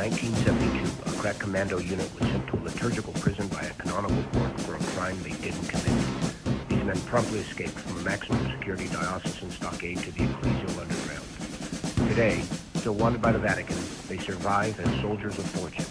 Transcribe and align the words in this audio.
1972, 0.00 1.12
a 1.12 1.20
crack 1.20 1.38
commando 1.38 1.76
unit 1.76 2.08
was 2.18 2.26
sent 2.30 2.46
to 2.46 2.56
a 2.56 2.60
liturgical 2.64 3.12
prison 3.20 3.46
by 3.48 3.60
a 3.60 3.72
canonical 3.74 4.22
court 4.32 4.58
for 4.62 4.74
a 4.74 4.78
crime 4.96 5.22
they 5.22 5.34
didn't 5.44 5.68
commit. 5.68 6.68
These 6.70 6.84
men 6.84 6.98
promptly 7.00 7.40
escaped 7.40 7.78
from 7.78 7.98
a 7.98 8.02
maximum 8.02 8.50
security 8.50 8.88
diocesan 8.88 9.50
stockade 9.50 9.98
to 9.98 10.10
the 10.12 10.20
ecclesial 10.20 10.80
underground. 10.80 12.08
Today, 12.08 12.40
still 12.76 12.94
wanted 12.94 13.20
by 13.20 13.32
the 13.32 13.38
Vatican, 13.38 13.76
they 14.08 14.16
survive 14.16 14.80
as 14.80 15.00
soldiers 15.02 15.36
of 15.36 15.44
fortune. 15.50 15.84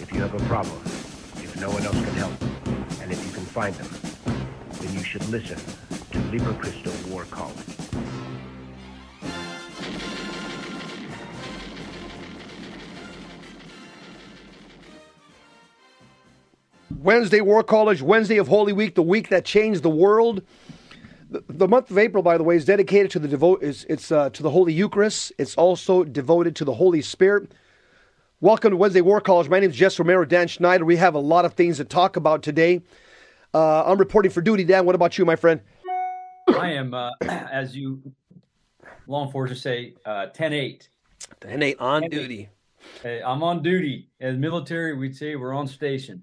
If 0.00 0.12
you 0.12 0.20
have 0.20 0.34
a 0.34 0.44
problem, 0.46 0.80
if 1.42 1.60
no 1.60 1.68
one 1.68 1.82
else 1.82 1.96
can 1.96 2.14
help, 2.14 2.40
and 3.02 3.10
if 3.10 3.26
you 3.26 3.32
can 3.32 3.44
find 3.46 3.74
them, 3.74 3.90
then 4.70 4.94
you 4.94 5.02
should 5.02 5.28
listen 5.30 5.58
to 6.12 6.18
Liber 6.30 6.54
Christo 6.60 6.92
War 7.10 7.24
College. 7.32 7.81
Wednesday 17.02 17.40
War 17.40 17.64
College, 17.64 18.00
Wednesday 18.00 18.36
of 18.36 18.46
Holy 18.46 18.72
Week, 18.72 18.94
the 18.94 19.02
week 19.02 19.28
that 19.30 19.44
changed 19.44 19.82
the 19.82 19.90
world. 19.90 20.42
The, 21.30 21.42
the 21.48 21.66
month 21.66 21.90
of 21.90 21.98
April, 21.98 22.22
by 22.22 22.38
the 22.38 22.44
way, 22.44 22.54
is 22.54 22.64
dedicated 22.64 23.10
to 23.12 23.18
the 23.18 23.26
devote. 23.26 23.60
Is 23.60 23.84
it's 23.88 24.12
uh, 24.12 24.30
to 24.30 24.42
the 24.42 24.50
Holy 24.50 24.72
Eucharist. 24.72 25.32
It's 25.36 25.56
also 25.56 26.04
devoted 26.04 26.54
to 26.56 26.64
the 26.64 26.74
Holy 26.74 27.02
Spirit. 27.02 27.50
Welcome 28.40 28.70
to 28.70 28.76
Wednesday 28.76 29.00
War 29.00 29.20
College. 29.20 29.48
My 29.48 29.58
name 29.58 29.70
is 29.70 29.76
Jess 29.76 29.98
Romero, 29.98 30.24
Dan 30.24 30.46
Schneider. 30.46 30.84
We 30.84 30.96
have 30.96 31.16
a 31.16 31.18
lot 31.18 31.44
of 31.44 31.54
things 31.54 31.78
to 31.78 31.84
talk 31.84 32.14
about 32.14 32.44
today. 32.44 32.82
Uh, 33.52 33.82
I'm 33.84 33.98
reporting 33.98 34.30
for 34.30 34.40
duty, 34.40 34.62
Dan. 34.62 34.86
What 34.86 34.94
about 34.94 35.18
you, 35.18 35.24
my 35.24 35.36
friend? 35.36 35.60
I 36.56 36.72
am, 36.72 36.94
uh, 36.94 37.10
as 37.22 37.76
you 37.76 38.00
law 39.08 39.26
enforcement 39.26 39.60
say, 39.60 39.94
uh, 40.06 40.26
10-8. 40.36 40.88
10-8 41.40 41.76
on 41.80 42.02
10-8. 42.02 42.10
duty. 42.10 42.48
Hey, 43.02 43.22
I'm 43.24 43.42
on 43.42 43.60
duty. 43.60 44.08
As 44.20 44.36
military, 44.36 44.96
we'd 44.96 45.16
say 45.16 45.34
we're 45.34 45.52
on 45.52 45.66
station. 45.66 46.22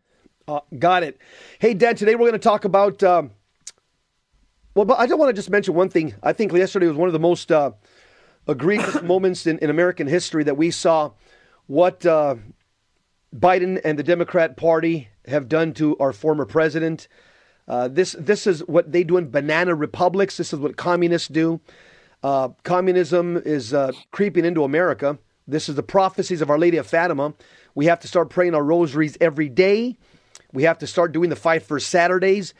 Uh, 0.50 0.61
got 0.80 1.03
it. 1.03 1.19
Hey, 1.59 1.75
Dan, 1.75 1.95
today 1.95 2.16
we're 2.16 2.28
going 2.28 2.31
to 2.33 2.39
talk 2.39 2.66
about. 2.66 3.03
Um, 3.03 3.30
well, 4.73 4.86
but 4.86 4.97
I 5.00 5.06
don't 5.06 5.19
want 5.19 5.30
to 5.30 5.33
just 5.33 5.52
mention 5.52 5.75
one 5.75 5.89
thing. 5.89 6.16
I 6.23 6.33
think 6.33 6.52
yesterday 6.52 6.88
was 6.88 6.97
one 6.97 7.08
of 7.08 7.14
the 7.14 7.19
most 7.19 7.52
uh, 7.52 7.73
egregious 8.47 9.00
moments 9.03 9.45
in, 9.45 9.59
in 9.59 9.69
American 9.69 10.08
history 10.08 10.44
that 10.45 10.58
we 10.58 10.72
saw 10.72 11.11
what 11.67 12.03
uh, 12.03 12.36
Biden 13.36 13.80
and 13.86 14.00
the 14.00 14.02
Democrat 14.02 14.58
Party 14.58 15.09
have 15.28 15.50
done 15.50 15.72
to 15.75 15.95
our 16.00 16.11
former 16.11 16.47
president. 16.47 17.08
Uh, 17.67 17.88
this 17.88 18.13
this 18.13 18.47
is 18.47 18.61
what 18.67 18.91
they 18.91 19.03
do 19.03 19.17
in 19.17 19.30
banana 19.30 19.75
republics. 19.75 20.38
This 20.38 20.52
is 20.52 20.58
what 20.58 20.78
communists 20.78 21.28
do. 21.28 21.61
Uh, 22.23 22.50
communism 22.63 23.38
is 23.38 23.72
uh, 23.72 23.91
creeping 24.09 24.45
into 24.45 24.63
America. 24.63 25.19
This 25.47 25.69
is 25.69 25.75
the 25.75 25.84
prophecies 25.84 26.41
of 26.41 26.50
Our 26.50 26.58
Lady 26.58 26.78
of 26.78 26.88
Fatima. 26.88 27.36
We 27.75 27.86
have 27.86 28.00
to 28.00 28.08
start 28.08 28.31
praying 28.31 28.56
our 28.56 28.63
rosaries 28.63 29.16
every 29.22 29.47
day. 29.47 29.95
We 30.52 30.64
have 30.64 30.80
to 30.80 30.88
start 30.88 31.11
doing 31.11 31.30
the 31.30 31.36
five 31.36 31.64
first 31.64 31.89
Saturdays. 31.89 32.53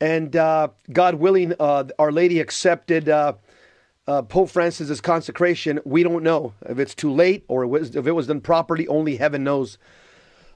And 0.00 0.34
uh, 0.34 0.68
God 0.92 1.16
willing, 1.16 1.54
uh, 1.58 1.84
Our 1.98 2.12
Lady 2.12 2.40
accepted 2.40 3.08
uh, 3.08 3.34
uh 4.06 4.22
Pope 4.22 4.50
Francis's 4.50 5.00
consecration. 5.00 5.80
We 5.84 6.02
don't 6.02 6.22
know 6.22 6.54
if 6.68 6.78
it's 6.78 6.94
too 6.94 7.12
late 7.12 7.44
or 7.48 7.64
if 7.76 8.06
it 8.06 8.12
was 8.12 8.26
done 8.26 8.40
properly. 8.40 8.86
Only 8.88 9.16
heaven 9.16 9.44
knows. 9.44 9.78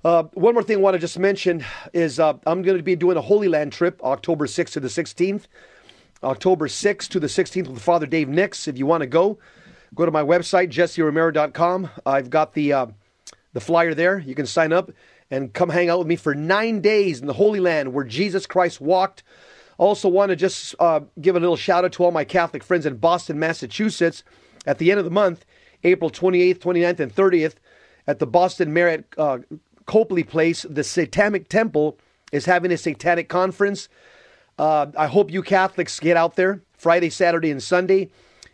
Uh, 0.04 0.24
one 0.34 0.54
more 0.54 0.62
thing 0.62 0.78
I 0.78 0.80
want 0.80 0.94
to 0.94 0.98
just 0.98 1.18
mention 1.18 1.64
is 1.92 2.20
uh, 2.20 2.34
I'm 2.46 2.62
going 2.62 2.76
to 2.76 2.82
be 2.82 2.96
doing 2.96 3.16
a 3.16 3.22
Holy 3.22 3.48
Land 3.48 3.72
trip 3.72 4.00
October 4.02 4.46
6th 4.46 4.72
to 4.72 4.80
the 4.80 4.88
16th. 4.88 5.44
October 6.22 6.66
6th 6.66 7.08
to 7.08 7.20
the 7.20 7.26
16th 7.26 7.68
with 7.68 7.82
Father 7.82 8.06
Dave 8.06 8.28
Nix. 8.28 8.66
If 8.66 8.78
you 8.78 8.86
want 8.86 9.02
to 9.02 9.06
go, 9.06 9.38
go 9.94 10.04
to 10.04 10.10
my 10.10 10.22
website, 10.22 10.70
jesseromero.com. 10.70 11.90
I've 12.04 12.30
got 12.30 12.54
the, 12.54 12.92
the 13.52 13.60
flyer 13.60 13.94
there. 13.94 14.18
You 14.18 14.34
can 14.34 14.46
sign 14.46 14.72
up 14.72 14.90
and 15.30 15.52
come 15.52 15.68
hang 15.68 15.88
out 15.88 15.98
with 15.98 16.08
me 16.08 16.16
for 16.16 16.34
nine 16.34 16.80
days 16.80 17.20
in 17.20 17.26
the 17.26 17.32
Holy 17.32 17.60
Land 17.60 17.92
where 17.92 18.04
Jesus 18.04 18.46
Christ 18.46 18.80
walked. 18.80 19.22
Also, 19.76 20.08
want 20.08 20.30
to 20.30 20.36
just 20.36 20.74
uh, 20.80 21.00
give 21.20 21.36
a 21.36 21.40
little 21.40 21.56
shout 21.56 21.84
out 21.84 21.92
to 21.92 22.04
all 22.04 22.10
my 22.10 22.24
Catholic 22.24 22.64
friends 22.64 22.84
in 22.84 22.96
Boston, 22.96 23.38
Massachusetts. 23.38 24.24
At 24.66 24.78
the 24.78 24.90
end 24.90 24.98
of 24.98 25.04
the 25.04 25.10
month, 25.10 25.44
April 25.84 26.10
28th, 26.10 26.58
29th, 26.58 27.00
and 27.00 27.14
30th, 27.14 27.54
at 28.06 28.18
the 28.18 28.26
Boston 28.26 28.72
Marriott 28.72 29.06
uh, 29.16 29.38
Copley 29.86 30.24
Place, 30.24 30.66
the 30.68 30.82
Satanic 30.82 31.48
Temple 31.48 31.96
is 32.32 32.44
having 32.44 32.72
a 32.72 32.76
satanic 32.76 33.28
conference. 33.28 33.88
Uh, 34.58 34.86
I 34.96 35.06
hope 35.06 35.30
you 35.30 35.42
Catholics 35.42 36.00
get 36.00 36.16
out 36.16 36.34
there 36.34 36.60
Friday, 36.76 37.10
Saturday, 37.10 37.50
and 37.50 37.62
Sunday 37.62 38.10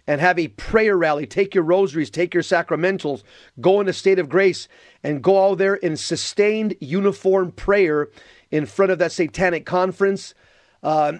and 0.06 0.20
have 0.20 0.38
a 0.38 0.48
prayer 0.48 0.96
rally. 0.96 1.26
Take 1.26 1.54
your 1.54 1.64
rosaries, 1.64 2.10
take 2.10 2.34
your 2.34 2.42
sacramentals, 2.42 3.22
go 3.60 3.80
in 3.80 3.88
a 3.88 3.92
state 3.92 4.18
of 4.18 4.28
grace, 4.28 4.68
and 5.02 5.22
go 5.22 5.46
out 5.46 5.58
there 5.58 5.74
in 5.74 5.96
sustained 5.96 6.76
uniform 6.80 7.52
prayer 7.52 8.08
in 8.50 8.66
front 8.66 8.92
of 8.92 8.98
that 8.98 9.12
satanic 9.12 9.64
conference. 9.64 10.34
Uh, 10.82 11.12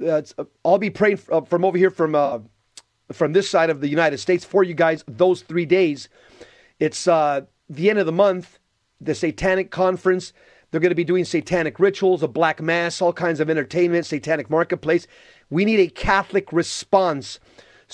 I'll 0.64 0.78
be 0.78 0.90
praying 0.90 1.20
uh, 1.30 1.42
from 1.42 1.64
over 1.64 1.76
here 1.76 1.90
from 1.90 2.14
uh, 2.14 2.38
from 3.12 3.32
this 3.32 3.50
side 3.50 3.70
of 3.70 3.80
the 3.80 3.88
United 3.88 4.18
States 4.18 4.44
for 4.44 4.62
you 4.64 4.74
guys 4.74 5.04
those 5.06 5.42
three 5.42 5.66
days. 5.66 6.08
It's 6.78 7.06
uh, 7.06 7.42
the 7.68 7.90
end 7.90 7.98
of 7.98 8.06
the 8.06 8.12
month, 8.12 8.58
the 9.00 9.14
satanic 9.14 9.70
conference. 9.70 10.32
They're 10.70 10.80
going 10.80 10.90
to 10.90 10.96
be 10.96 11.04
doing 11.04 11.24
satanic 11.24 11.78
rituals, 11.78 12.22
a 12.22 12.28
black 12.28 12.60
mass, 12.60 13.00
all 13.00 13.12
kinds 13.12 13.38
of 13.38 13.48
entertainment, 13.48 14.06
satanic 14.06 14.50
marketplace. 14.50 15.06
We 15.48 15.64
need 15.64 15.78
a 15.78 15.86
Catholic 15.86 16.52
response 16.52 17.38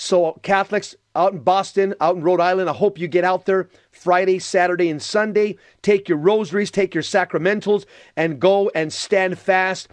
so, 0.01 0.39
Catholics 0.41 0.95
out 1.15 1.33
in 1.33 1.39
Boston, 1.41 1.93
out 2.01 2.15
in 2.15 2.23
Rhode 2.23 2.41
Island, 2.41 2.67
I 2.71 2.73
hope 2.73 2.97
you 2.97 3.07
get 3.07 3.23
out 3.23 3.45
there 3.45 3.69
Friday, 3.91 4.39
Saturday, 4.39 4.89
and 4.89 4.99
Sunday. 4.99 5.57
Take 5.83 6.09
your 6.09 6.17
rosaries, 6.17 6.71
take 6.71 6.95
your 6.95 7.03
sacramentals, 7.03 7.85
and 8.15 8.39
go 8.39 8.71
and 8.73 8.91
stand 8.91 9.37
fast 9.37 9.89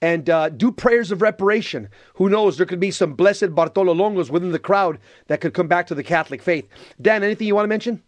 and 0.00 0.30
uh, 0.30 0.48
do 0.48 0.72
prayers 0.72 1.12
of 1.12 1.20
reparation. 1.20 1.90
Who 2.14 2.30
knows? 2.30 2.56
There 2.56 2.64
could 2.64 2.80
be 2.80 2.90
some 2.90 3.12
blessed 3.12 3.54
Bartolo 3.54 3.92
Longos 3.92 4.30
within 4.30 4.52
the 4.52 4.58
crowd 4.58 4.98
that 5.26 5.42
could 5.42 5.52
come 5.52 5.68
back 5.68 5.86
to 5.88 5.94
the 5.94 6.02
Catholic 6.02 6.40
faith. 6.40 6.66
Dan, 6.98 7.22
anything 7.22 7.46
you 7.46 7.54
want 7.54 7.64
to 7.64 7.68
mention? 7.68 8.02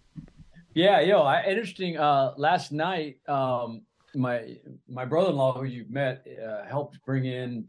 Yeah, 0.72 1.00
yo, 1.00 1.20
I, 1.20 1.44
interesting. 1.44 1.98
Uh, 1.98 2.32
last 2.38 2.72
night, 2.72 3.18
um, 3.28 3.82
my 4.14 4.56
my 4.88 5.04
brother-in-law, 5.04 5.58
who 5.58 5.64
you've 5.64 5.90
met, 5.90 6.26
uh, 6.42 6.64
helped 6.64 6.98
bring 7.04 7.26
in, 7.26 7.66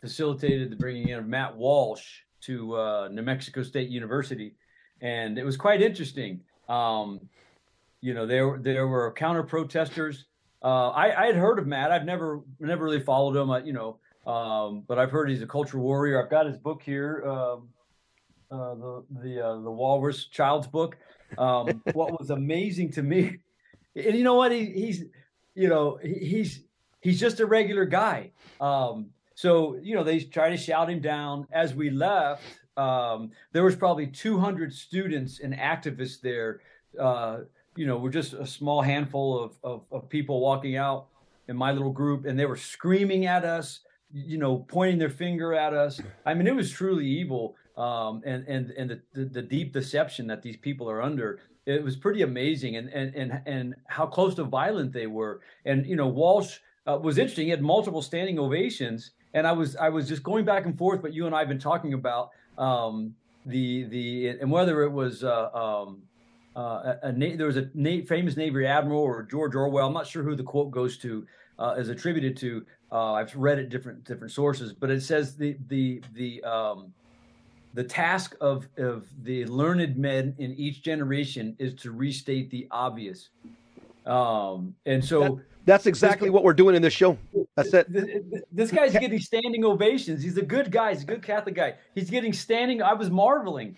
facilitated 0.00 0.70
the 0.70 0.76
bringing 0.76 1.08
in 1.08 1.18
of 1.18 1.26
Matt 1.26 1.54
Walsh 1.54 2.22
to 2.42 2.76
uh, 2.76 3.08
New 3.10 3.22
Mexico 3.22 3.62
State 3.62 3.88
University, 3.88 4.54
and 5.00 5.38
it 5.38 5.44
was 5.44 5.56
quite 5.56 5.82
interesting. 5.82 6.40
Um, 6.68 7.20
you 8.00 8.14
know, 8.14 8.26
there 8.26 8.58
there 8.60 8.86
were 8.86 9.12
counter 9.12 9.42
protesters. 9.42 10.26
Uh, 10.62 10.90
I, 10.90 11.22
I 11.22 11.26
had 11.26 11.36
heard 11.36 11.58
of 11.58 11.66
Matt. 11.66 11.90
I've 11.90 12.04
never 12.04 12.40
never 12.60 12.84
really 12.84 13.00
followed 13.00 13.36
him. 13.36 13.50
I, 13.50 13.60
you 13.60 13.72
know, 13.72 13.98
um, 14.30 14.84
but 14.86 14.98
I've 14.98 15.10
heard 15.10 15.30
he's 15.30 15.42
a 15.42 15.46
cultural 15.46 15.82
warrior. 15.82 16.22
I've 16.22 16.30
got 16.30 16.46
his 16.46 16.56
book 16.56 16.82
here, 16.82 17.24
um, 17.26 17.68
uh, 18.50 18.74
the 18.74 19.04
the 19.22 19.46
uh, 19.46 19.60
the 19.60 19.70
Walrus 19.70 20.26
Child's 20.26 20.66
book. 20.66 20.96
Um, 21.38 21.82
what 21.94 22.18
was 22.18 22.30
amazing 22.30 22.92
to 22.92 23.02
me, 23.02 23.38
and 23.96 24.16
you 24.16 24.24
know 24.24 24.34
what, 24.34 24.52
he, 24.52 24.66
he's 24.66 25.04
you 25.54 25.68
know 25.68 25.98
he, 26.02 26.14
he's 26.14 26.60
he's 27.00 27.20
just 27.20 27.40
a 27.40 27.46
regular 27.46 27.84
guy. 27.84 28.30
Um, 28.60 29.10
so, 29.34 29.78
you 29.82 29.94
know, 29.94 30.04
they 30.04 30.20
try 30.20 30.50
to 30.50 30.56
shout 30.56 30.90
him 30.90 31.00
down. 31.00 31.46
As 31.52 31.74
we 31.74 31.90
left, 31.90 32.42
um, 32.76 33.30
there 33.52 33.64
was 33.64 33.76
probably 33.76 34.06
200 34.06 34.72
students 34.72 35.40
and 35.40 35.54
activists 35.54 36.20
there. 36.20 36.60
Uh, 36.98 37.40
you 37.76 37.86
know, 37.86 37.96
we're 37.96 38.10
just 38.10 38.34
a 38.34 38.46
small 38.46 38.82
handful 38.82 39.42
of, 39.42 39.56
of, 39.62 39.84
of 39.90 40.08
people 40.08 40.40
walking 40.40 40.76
out 40.76 41.06
in 41.48 41.56
my 41.56 41.72
little 41.72 41.90
group, 41.90 42.24
and 42.26 42.38
they 42.38 42.46
were 42.46 42.56
screaming 42.56 43.26
at 43.26 43.44
us, 43.44 43.80
you 44.12 44.38
know, 44.38 44.58
pointing 44.58 44.98
their 44.98 45.10
finger 45.10 45.54
at 45.54 45.74
us. 45.74 46.00
I 46.24 46.34
mean, 46.34 46.46
it 46.46 46.54
was 46.54 46.70
truly 46.70 47.06
evil, 47.06 47.56
um, 47.76 48.22
and 48.24 48.46
and 48.46 48.70
and 48.72 48.90
the, 48.90 49.00
the, 49.14 49.24
the 49.24 49.42
deep 49.42 49.72
deception 49.72 50.26
that 50.28 50.42
these 50.42 50.56
people 50.56 50.88
are 50.90 51.02
under. 51.02 51.40
It 51.64 51.82
was 51.82 51.96
pretty 51.96 52.22
amazing, 52.22 52.76
and 52.76 52.88
and 52.90 53.14
and 53.14 53.40
and 53.46 53.74
how 53.86 54.06
close 54.06 54.34
to 54.34 54.44
violent 54.44 54.92
they 54.92 55.06
were. 55.06 55.40
And 55.64 55.86
you 55.86 55.96
know, 55.96 56.08
Walsh 56.08 56.58
uh, 56.86 56.98
was 57.02 57.18
interesting. 57.18 57.46
He 57.46 57.50
had 57.50 57.62
multiple 57.62 58.02
standing 58.02 58.38
ovations, 58.38 59.12
and 59.34 59.46
I 59.46 59.52
was 59.52 59.76
I 59.76 59.88
was 59.88 60.08
just 60.08 60.22
going 60.22 60.44
back 60.44 60.66
and 60.66 60.76
forth. 60.76 61.02
But 61.02 61.12
you 61.12 61.26
and 61.26 61.34
I 61.34 61.40
have 61.40 61.48
been 61.48 61.58
talking 61.58 61.94
about 61.94 62.30
um, 62.58 63.14
the 63.46 63.84
the 63.84 64.28
and 64.40 64.50
whether 64.50 64.82
it 64.82 64.90
was 64.90 65.24
uh, 65.24 65.50
um, 65.52 66.02
uh, 66.56 66.94
a, 67.02 67.08
a, 67.08 67.36
there 67.36 67.46
was 67.46 67.56
a 67.56 67.70
na- 67.74 68.04
famous 68.06 68.36
Navy 68.36 68.66
admiral 68.66 69.00
or 69.00 69.22
George 69.22 69.54
Orwell. 69.54 69.86
I'm 69.86 69.94
not 69.94 70.06
sure 70.06 70.22
who 70.22 70.36
the 70.36 70.42
quote 70.42 70.70
goes 70.70 70.98
to 70.98 71.26
uh, 71.58 71.74
is 71.78 71.88
attributed 71.88 72.36
to. 72.38 72.64
Uh, 72.90 73.14
I've 73.14 73.34
read 73.34 73.58
it 73.58 73.70
different 73.70 74.04
different 74.04 74.32
sources, 74.32 74.72
but 74.72 74.90
it 74.90 75.02
says 75.02 75.36
the 75.36 75.56
the 75.68 76.02
the 76.14 76.42
um, 76.44 76.92
the 77.74 77.84
task 77.84 78.36
of 78.40 78.68
of 78.76 79.06
the 79.22 79.46
learned 79.46 79.96
men 79.96 80.34
in 80.38 80.52
each 80.54 80.82
generation 80.82 81.56
is 81.58 81.74
to 81.74 81.90
restate 81.90 82.50
the 82.50 82.68
obvious. 82.70 83.30
Um, 84.04 84.74
and 84.84 85.02
so 85.02 85.20
that, 85.20 85.44
that's 85.64 85.86
exactly 85.86 86.28
what 86.28 86.44
we're 86.44 86.54
doing 86.54 86.74
in 86.74 86.82
this 86.82 86.92
show. 86.92 87.16
That's 87.56 87.74
it. 87.74 87.86
This 88.50 88.70
guy's 88.70 88.92
getting 88.92 89.20
standing 89.20 89.64
ovations. 89.64 90.22
He's 90.22 90.38
a 90.38 90.42
good 90.42 90.70
guy. 90.72 90.94
He's 90.94 91.02
a 91.02 91.06
good 91.06 91.22
Catholic 91.22 91.54
guy. 91.54 91.74
He's 91.94 92.08
getting 92.08 92.32
standing. 92.32 92.82
I 92.82 92.94
was 92.94 93.10
marveling. 93.10 93.76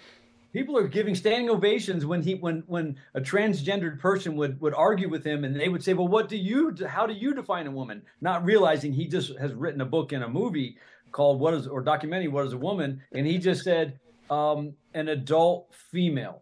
people 0.55 0.79
are 0.79 0.87
giving 0.87 1.15
standing 1.15 1.51
ovations 1.51 2.07
when 2.07 2.23
he 2.23 2.37
when 2.37 2.63
when 2.67 2.97
a 3.15 3.21
transgendered 3.21 3.99
person 3.99 4.37
would 4.37 4.59
would 4.61 4.73
argue 4.73 5.11
with 5.11 5.25
him 5.27 5.45
and 5.45 5.55
they 5.55 5.69
would 5.69 5.83
say 5.83 5.93
well 5.93 6.09
what 6.09 6.29
do 6.29 6.37
you 6.39 6.75
how 6.87 7.07
do 7.07 7.13
you 7.13 7.35
define 7.35 7.67
a 7.67 7.71
woman 7.71 8.01
not 8.23 8.43
realizing 8.45 8.93
he 8.93 9.07
just 9.07 9.37
has 9.39 9.53
written 9.53 9.81
a 9.83 9.85
book 9.85 10.13
and 10.13 10.25
a 10.25 10.29
movie 10.29 10.79
called 11.13 11.41
what 11.41 11.53
is 11.53 11.67
or 11.67 11.83
documentary 11.83 12.29
what 12.29 12.47
is 12.47 12.53
a 12.55 12.59
woman 12.59 13.03
and 13.13 13.27
he 13.27 13.37
just 13.37 13.63
said 13.65 13.99
um, 14.31 14.73
an 14.95 15.09
adult 15.09 15.75
female 15.75 16.41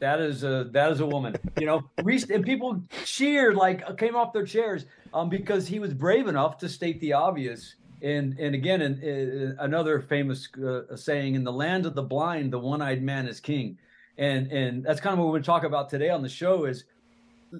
that 0.00 0.20
is 0.20 0.44
a 0.44 0.68
that 0.72 0.90
is 0.92 1.00
a 1.00 1.06
woman 1.06 1.34
you 1.58 1.66
know 1.66 1.82
and 1.98 2.44
people 2.44 2.80
cheered 3.04 3.56
like 3.56 3.98
came 3.98 4.14
off 4.16 4.32
their 4.32 4.46
chairs 4.46 4.86
um, 5.14 5.30
because 5.30 5.66
he 5.66 5.78
was 5.78 5.94
brave 5.94 6.26
enough 6.26 6.58
to 6.58 6.68
state 6.68 7.00
the 7.00 7.14
obvious 7.14 7.76
and 8.04 8.38
and 8.38 8.54
again, 8.54 8.82
in, 8.82 9.02
in 9.02 9.56
another 9.58 9.98
famous 9.98 10.48
uh, 10.62 10.94
saying: 10.94 11.34
"In 11.34 11.42
the 11.42 11.52
land 11.52 11.86
of 11.86 11.94
the 11.94 12.02
blind, 12.02 12.52
the 12.52 12.58
one-eyed 12.58 13.02
man 13.02 13.26
is 13.26 13.40
king." 13.40 13.78
And 14.18 14.52
and 14.52 14.84
that's 14.84 15.00
kind 15.00 15.14
of 15.14 15.18
what 15.18 15.26
we're 15.26 15.32
going 15.32 15.42
to 15.42 15.46
talk 15.46 15.64
about 15.64 15.88
today 15.88 16.10
on 16.10 16.22
the 16.22 16.28
show. 16.28 16.66
Is 16.66 16.84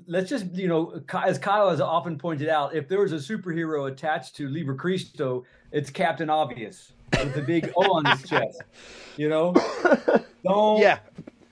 let's 0.06 0.28
just 0.28 0.52
you 0.52 0.68
know, 0.68 1.00
as 1.24 1.38
Kyle 1.38 1.70
has 1.70 1.80
often 1.80 2.18
pointed 2.18 2.50
out, 2.50 2.74
if 2.74 2.88
there 2.88 3.00
was 3.00 3.12
a 3.12 3.16
superhero 3.16 3.90
attached 3.90 4.36
to 4.36 4.48
Liber 4.48 4.74
Christo, 4.74 5.46
it's 5.72 5.88
Captain 5.88 6.28
Obvious 6.28 6.92
with 7.18 7.34
the 7.34 7.40
big 7.40 7.72
O 7.76 7.94
on 7.94 8.04
his 8.04 8.28
chest. 8.28 8.62
You 9.16 9.30
know, 9.30 9.54
don't 10.44 10.78
yeah. 10.78 10.98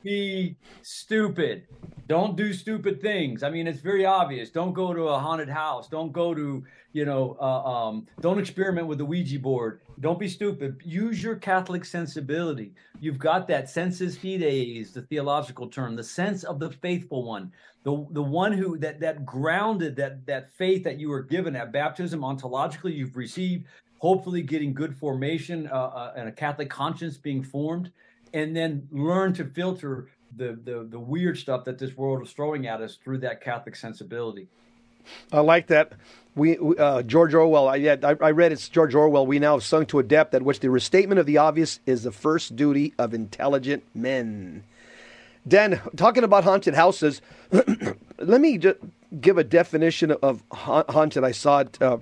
be 0.03 0.55
stupid. 0.83 1.67
Don't 2.12 2.37
do 2.37 2.53
stupid 2.53 3.00
things. 3.00 3.43
I 3.43 3.49
mean, 3.49 3.67
it's 3.67 3.81
very 3.81 4.05
obvious. 4.05 4.50
Don't 4.50 4.75
go 4.75 4.93
to 4.93 5.05
a 5.05 5.19
haunted 5.19 5.49
house. 5.49 5.88
Don't 5.88 6.12
go 6.12 6.35
to, 6.35 6.62
you 6.93 7.06
know, 7.06 7.38
uh, 7.41 7.62
um, 7.64 8.06
don't 8.20 8.38
experiment 8.38 8.87
with 8.87 8.99
the 8.99 9.05
Ouija 9.06 9.38
board. 9.38 9.81
Don't 9.99 10.19
be 10.19 10.29
stupid. 10.29 10.82
Use 10.85 11.23
your 11.23 11.37
Catholic 11.37 11.87
sensibility. 11.87 12.75
You've 13.00 13.19
got 13.19 13.49
that 13.49 13.70
sensus 13.70 14.14
fidei 14.14 14.79
is 14.79 14.93
the 14.93 15.00
theological 15.00 15.69
term, 15.69 15.97
the 15.97 16.05
sense 16.05 16.44
of 16.44 16.59
the 16.59 16.69
faithful 16.69 17.25
one, 17.25 17.50
the 17.82 18.06
the 18.11 18.23
one 18.23 18.53
who 18.53 18.76
that 18.76 19.00
that 19.00 19.25
grounded 19.25 19.97
that 19.97 20.26
that 20.26 20.53
faith 20.53 20.85
that 20.85 21.00
you 21.00 21.08
were 21.08 21.23
given 21.23 21.56
at 21.56 21.73
baptism 21.73 22.20
ontologically 22.20 22.94
you've 22.94 23.17
received, 23.17 23.65
hopefully 24.00 24.43
getting 24.43 24.75
good 24.75 24.94
formation 24.94 25.67
uh, 25.69 25.76
uh, 25.76 26.12
and 26.15 26.29
a 26.29 26.32
Catholic 26.32 26.69
conscience 26.69 27.17
being 27.17 27.43
formed, 27.43 27.91
and 28.35 28.55
then 28.55 28.87
learn 28.91 29.32
to 29.32 29.47
filter 29.47 30.08
the, 30.37 30.58
the 30.64 30.87
the 30.88 30.99
weird 30.99 31.38
stuff 31.38 31.64
that 31.64 31.79
this 31.79 31.96
world 31.96 32.23
is 32.23 32.32
throwing 32.32 32.67
at 32.67 32.81
us 32.81 32.96
through 32.96 33.19
that 33.19 33.40
Catholic 33.40 33.76
sensibility. 33.76 34.49
I 35.32 35.40
like 35.40 35.67
that. 35.69 35.93
We 36.34 36.56
uh, 36.58 37.02
George 37.02 37.34
Orwell. 37.34 37.69
I, 37.69 37.76
I, 37.76 38.17
I 38.20 38.31
read 38.31 38.52
it's 38.52 38.69
George 38.69 38.94
Orwell. 38.94 39.26
We 39.26 39.38
now 39.38 39.55
have 39.55 39.64
sunk 39.64 39.88
to 39.88 39.99
a 39.99 40.02
depth 40.02 40.32
at 40.34 40.43
which 40.43 40.61
the 40.61 40.70
restatement 40.70 41.19
of 41.19 41.26
the 41.26 41.38
obvious 41.38 41.81
is 41.87 42.05
the 42.05 42.12
first 42.12 42.56
duty 42.56 42.94
of 42.99 43.12
intelligent 43.12 43.84
men. 43.94 44.64
Dan, 45.46 45.81
talking 45.96 46.25
about 46.25 46.44
haunted 46.44 46.75
houses, 46.75 47.20
let 48.19 48.40
me 48.40 48.58
just 48.58 48.79
give 49.20 49.37
a 49.38 49.44
definition 49.44 50.12
of 50.23 50.43
ha- 50.52 50.84
haunted. 50.88 51.25
I 51.25 51.32
saw 51.32 51.61
it. 51.61 51.82
Uh, 51.82 51.99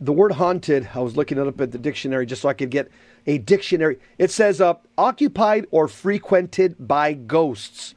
the 0.00 0.12
word 0.12 0.32
haunted. 0.32 0.88
I 0.94 1.00
was 1.00 1.16
looking 1.16 1.38
it 1.38 1.46
up 1.46 1.60
at 1.60 1.72
the 1.72 1.78
dictionary 1.78 2.26
just 2.26 2.42
so 2.42 2.48
I 2.48 2.54
could 2.54 2.70
get 2.70 2.90
a 3.26 3.38
dictionary. 3.38 3.98
It 4.18 4.30
says 4.30 4.60
uh, 4.60 4.74
occupied 4.98 5.66
or 5.70 5.88
frequented 5.88 6.76
by 6.78 7.12
ghosts. 7.12 7.94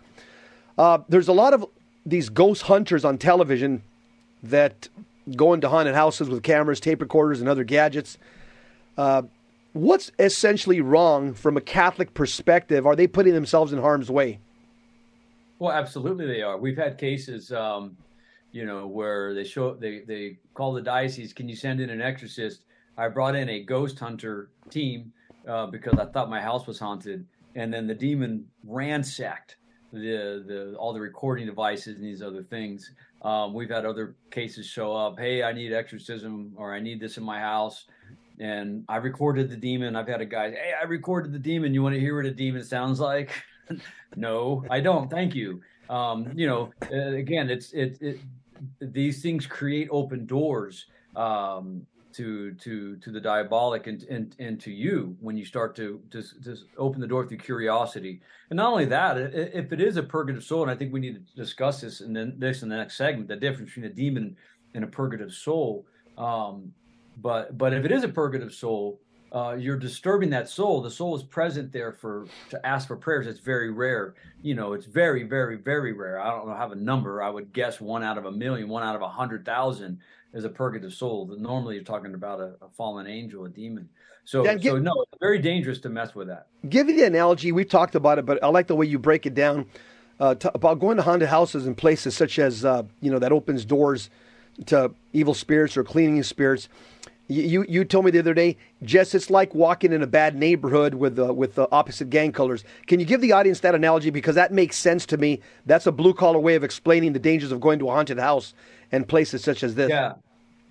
Uh, 0.77 0.99
there's 1.09 1.27
a 1.27 1.33
lot 1.33 1.53
of 1.53 1.65
these 2.05 2.29
ghost 2.29 2.63
hunters 2.63 3.03
on 3.03 3.17
television 3.17 3.81
that 4.43 4.89
go 5.35 5.53
into 5.53 5.69
haunted 5.69 5.95
houses 5.95 6.29
with 6.29 6.43
cameras, 6.43 6.79
tape 6.79 7.01
recorders, 7.01 7.39
and 7.39 7.49
other 7.49 7.63
gadgets. 7.63 8.17
Uh, 8.97 9.23
what's 9.73 10.11
essentially 10.19 10.81
wrong 10.81 11.33
from 11.33 11.57
a 11.57 11.61
Catholic 11.61 12.13
perspective? 12.13 12.85
Are 12.85 12.95
they 12.95 13.07
putting 13.07 13.33
themselves 13.33 13.73
in 13.73 13.79
harm's 13.79 14.11
way? 14.11 14.39
Well, 15.57 15.71
absolutely 15.71 16.27
they 16.27 16.41
are. 16.41 16.57
We've 16.57 16.77
had 16.77 16.97
cases, 16.97 17.51
um, 17.51 17.97
you 18.51 18.65
know, 18.65 18.87
where 18.87 19.33
they 19.33 19.43
show 19.43 19.73
they 19.73 19.99
they 19.99 20.37
call 20.53 20.73
the 20.73 20.81
diocese, 20.81 21.33
"Can 21.33 21.47
you 21.47 21.55
send 21.55 21.79
in 21.79 21.89
an 21.89 22.01
exorcist?" 22.01 22.63
I 22.97 23.07
brought 23.09 23.35
in 23.35 23.49
a 23.49 23.63
ghost 23.63 23.99
hunter 23.99 24.49
team 24.69 25.11
uh, 25.47 25.67
because 25.67 25.99
I 25.99 26.05
thought 26.05 26.29
my 26.29 26.41
house 26.41 26.65
was 26.67 26.79
haunted, 26.79 27.25
and 27.55 27.73
then 27.73 27.87
the 27.87 27.95
demon 27.95 28.45
ransacked 28.63 29.57
the 29.91 30.43
the 30.45 30.75
all 30.77 30.93
the 30.93 30.99
recording 30.99 31.45
devices 31.45 31.97
and 31.97 32.05
these 32.05 32.21
other 32.21 32.43
things. 32.43 32.91
Um, 33.21 33.53
we've 33.53 33.69
had 33.69 33.85
other 33.85 34.15
cases 34.31 34.65
show 34.65 34.95
up. 34.95 35.19
Hey, 35.19 35.43
I 35.43 35.51
need 35.51 35.73
exorcism, 35.73 36.53
or 36.55 36.73
I 36.73 36.79
need 36.79 36.99
this 36.99 37.17
in 37.17 37.23
my 37.23 37.39
house, 37.39 37.85
and 38.39 38.83
I 38.87 38.97
recorded 38.97 39.49
the 39.49 39.57
demon. 39.57 39.95
I've 39.95 40.07
had 40.07 40.21
a 40.21 40.25
guy, 40.25 40.51
hey, 40.51 40.73
I 40.79 40.85
recorded 40.85 41.31
the 41.31 41.39
demon. 41.39 41.73
You 41.73 41.81
want 41.81 41.95
to 41.95 41.99
hear 41.99 42.15
what 42.15 42.25
a 42.25 42.31
demon 42.31 42.63
sounds 42.63 42.99
like? 42.99 43.31
no, 44.15 44.63
I 44.69 44.79
don't. 44.79 45.09
Thank 45.09 45.33
you. 45.33 45.61
Um, 45.89 46.31
you 46.35 46.47
know, 46.47 46.71
again, 46.91 47.49
it's 47.49 47.71
it, 47.73 47.97
it 48.01 48.19
these 48.79 49.21
things 49.21 49.45
create 49.45 49.87
open 49.91 50.25
doors. 50.25 50.85
Um, 51.15 51.85
to 52.15 52.53
to 52.53 52.95
to 52.97 53.11
the 53.11 53.19
diabolic 53.19 53.87
and 53.87 54.03
and, 54.03 54.35
and 54.39 54.59
to 54.61 54.71
you 54.71 55.15
when 55.19 55.37
you 55.37 55.45
start 55.45 55.75
to 55.75 56.01
just 56.09 56.41
just 56.41 56.65
open 56.77 57.01
the 57.01 57.07
door 57.07 57.27
through 57.27 57.37
curiosity. 57.37 58.21
And 58.49 58.57
not 58.57 58.71
only 58.71 58.85
that 58.85 59.17
if 59.17 59.73
it 59.73 59.81
is 59.81 59.97
a 59.97 60.03
purgative 60.03 60.43
soul 60.43 60.61
and 60.61 60.71
i 60.71 60.75
think 60.75 60.93
we 60.93 60.99
need 60.99 61.15
to 61.15 61.35
discuss 61.35 61.81
this 61.81 62.01
in 62.01 62.13
the, 62.13 62.33
this 62.37 62.63
in 62.63 62.69
the 62.69 62.77
next 62.77 62.95
segment 62.95 63.27
the 63.27 63.35
difference 63.35 63.71
between 63.71 63.91
a 63.91 63.93
demon 63.93 64.35
and 64.73 64.83
a 64.83 64.87
purgative 64.87 65.33
soul 65.33 65.85
um, 66.17 66.71
but 67.17 67.57
but 67.57 67.73
if 67.73 67.83
it 67.85 67.91
is 67.91 68.03
a 68.03 68.09
purgative 68.09 68.53
soul 68.53 68.99
uh, 69.35 69.53
you're 69.53 69.77
disturbing 69.77 70.29
that 70.29 70.47
soul. 70.47 70.81
The 70.81 70.89
soul 70.89 71.13
is 71.13 71.21
present 71.21 71.73
there 71.73 71.91
for 71.91 72.25
to 72.51 72.65
ask 72.65 72.87
for 72.87 72.95
prayers. 72.95 73.27
It's 73.27 73.39
very 73.39 73.69
rare. 73.69 74.15
You 74.41 74.55
know 74.55 74.71
it's 74.71 74.85
very 74.85 75.23
very 75.23 75.57
very 75.57 75.91
rare. 75.91 76.21
I 76.21 76.31
don't 76.31 76.47
know 76.47 76.55
have 76.55 76.71
a 76.71 76.75
number. 76.75 77.21
I 77.21 77.29
would 77.29 77.51
guess 77.51 77.81
one 77.81 78.01
out 78.01 78.17
of 78.17 78.25
a 78.25 78.31
million 78.31 78.69
one 78.69 78.83
out 78.83 78.95
of 78.95 79.01
a 79.01 79.09
hundred 79.09 79.43
thousand 79.45 79.99
is 80.35 80.43
a 80.43 80.49
purgative 80.49 80.93
soul. 80.93 81.25
That 81.25 81.39
Normally, 81.39 81.75
you're 81.75 81.83
talking 81.83 82.13
about 82.13 82.39
a, 82.39 82.53
a 82.61 82.69
fallen 82.77 83.07
angel, 83.07 83.45
a 83.45 83.49
demon. 83.49 83.89
So, 84.25 84.43
Dan, 84.43 84.57
give, 84.57 84.73
so 84.73 84.77
no, 84.79 84.91
it's 85.03 85.19
very 85.19 85.39
dangerous 85.39 85.79
to 85.81 85.89
mess 85.89 86.13
with 86.13 86.27
that. 86.27 86.47
Give 86.67 86.89
you 86.89 86.95
the 86.95 87.03
analogy. 87.03 87.51
We've 87.51 87.69
talked 87.69 87.95
about 87.95 88.19
it, 88.19 88.25
but 88.25 88.43
I 88.43 88.47
like 88.47 88.67
the 88.67 88.75
way 88.75 88.85
you 88.85 88.99
break 88.99 89.25
it 89.25 89.33
down 89.33 89.65
uh, 90.19 90.35
about 90.53 90.79
going 90.79 90.97
to 90.97 91.03
haunted 91.03 91.29
houses 91.29 91.65
and 91.65 91.75
places 91.75 92.15
such 92.15 92.37
as 92.37 92.65
uh, 92.65 92.83
you 93.01 93.11
know 93.11 93.19
that 93.19 93.31
opens 93.31 93.65
doors 93.65 94.09
to 94.67 94.91
evil 95.13 95.33
spirits 95.33 95.77
or 95.77 95.83
cleaning 95.83 96.21
spirits. 96.23 96.69
You, 97.27 97.65
you 97.67 97.85
told 97.85 98.05
me 98.05 98.11
the 98.11 98.19
other 98.19 98.35
day, 98.35 98.55
Jess, 98.83 99.15
it's 99.15 99.31
like 99.31 99.55
walking 99.55 99.91
in 99.91 100.03
a 100.03 100.07
bad 100.07 100.35
neighborhood 100.35 100.93
with 100.93 101.17
uh, 101.17 101.33
with 101.33 101.55
the 101.55 101.67
opposite 101.71 102.11
gang 102.11 102.31
colors. 102.31 102.63
Can 102.85 102.99
you 102.99 103.05
give 103.05 103.19
the 103.19 103.31
audience 103.31 103.61
that 103.61 103.73
analogy 103.73 104.11
because 104.11 104.35
that 104.35 104.51
makes 104.51 104.77
sense 104.77 105.07
to 105.07 105.17
me? 105.17 105.41
That's 105.65 105.87
a 105.87 105.91
blue 105.91 106.13
collar 106.13 106.37
way 106.37 106.53
of 106.53 106.63
explaining 106.63 107.13
the 107.13 107.19
dangers 107.19 107.51
of 107.51 107.59
going 107.59 107.79
to 107.79 107.89
a 107.89 107.91
haunted 107.91 108.19
house 108.19 108.53
and 108.91 109.07
places 109.07 109.43
such 109.43 109.63
as 109.63 109.73
this. 109.73 109.89
Yeah, 109.89 110.13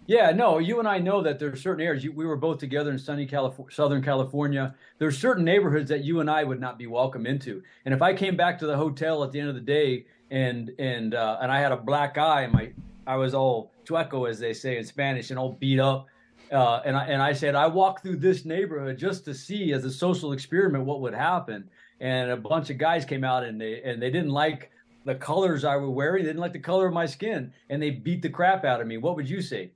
yeah, 0.07 0.33
no, 0.33 0.59
you 0.59 0.79
and 0.81 0.89
I 0.89 0.99
know 0.99 1.23
that 1.23 1.39
there 1.39 1.51
are 1.51 1.57
certain 1.57 1.85
areas. 1.85 2.05
You, 2.05 2.13
we 2.13 2.27
were 2.27 2.37
both 2.37 2.59
together 2.59 2.91
in 2.91 2.99
sunny 2.99 3.25
California, 3.27 3.75
Southern 3.75 4.03
California. 4.03 4.75
There's 4.99 5.19
certain 5.19 5.45
neighborhoods 5.45 5.89
that 5.89 6.05
you 6.05 6.21
and 6.21 6.31
I 6.31 6.45
would 6.45 6.61
not 6.61 6.79
be 6.79 6.87
welcome 6.87 7.27
into. 7.27 7.63
And 7.87 7.95
if 7.95 8.03
I 8.03 8.13
came 8.13 8.37
back 8.37 8.59
to 8.59 8.67
the 8.67 8.77
hotel 8.77 9.25
at 9.25 9.33
the 9.33 9.41
end 9.41 9.49
of 9.49 9.55
the 9.55 9.63
day 9.63 10.05
and 10.31 10.71
and 10.79 11.15
uh, 11.15 11.39
and 11.41 11.51
I 11.51 11.59
had 11.59 11.73
a 11.73 11.77
black 11.77 12.19
eye 12.19 12.47
my 12.47 12.73
I 13.07 13.17
was 13.17 13.35
all 13.35 13.73
chueco 13.85 14.29
as 14.29 14.39
they 14.39 14.53
say 14.53 14.77
in 14.77 14.85
Spanish 14.85 15.31
and 15.31 15.39
all 15.39 15.53
beat 15.53 15.81
up, 15.81 16.07
uh, 16.53 16.81
and 16.85 16.97
I 16.97 17.07
and 17.07 17.23
I 17.23 17.33
said 17.33 17.55
I 17.55 17.67
walked 17.67 18.03
through 18.03 18.17
this 18.17 18.45
neighborhood 18.45 18.99
just 18.99 19.25
to 19.25 19.35
see 19.35 19.73
as 19.73 19.85
a 19.85 19.91
social 19.91 20.33
experiment 20.33 20.85
what 20.85 21.01
would 21.01 21.15
happen. 21.15 21.71
And 22.01 22.31
a 22.31 22.37
bunch 22.37 22.69
of 22.69 22.77
guys 22.77 23.07
came 23.07 23.25
out 23.25 23.45
and 23.45 23.59
they 23.59 23.81
and 23.83 24.03
they 24.03 24.11
didn't 24.11 24.31
like 24.31 24.71
the 25.07 25.15
colors 25.15 25.65
I 25.65 25.77
were 25.77 25.91
wearing. 25.91 26.25
They 26.25 26.31
didn't 26.31 26.41
like 26.41 26.53
the 26.53 26.59
color 26.59 26.87
of 26.87 26.93
my 26.93 27.07
skin, 27.07 27.53
and 27.71 27.81
they 27.81 27.91
beat 27.91 28.21
the 28.21 28.29
crap 28.29 28.65
out 28.65 28.81
of 28.81 28.87
me. 28.87 28.99
What 28.99 29.17
would 29.17 29.29
you 29.29 29.41
say? 29.41 29.71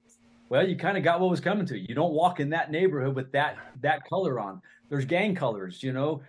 Well, 0.49 0.67
you 0.67 0.77
kind 0.77 0.97
of 0.97 1.05
got 1.05 1.21
what 1.21 1.31
was 1.31 1.41
coming 1.41 1.67
to 1.67 1.79
you. 1.79 1.87
You 1.89 1.95
don't 1.95 2.13
walk 2.13 2.41
in 2.41 2.51
that 2.51 2.71
neighborhood 2.71 3.15
with 3.15 3.33
that 3.33 3.57
that 3.83 4.09
color 4.09 4.41
on. 4.41 4.63
There's 4.89 5.05
gang 5.05 5.35
colors, 5.35 5.83
you 5.83 5.93
know. 5.93 6.23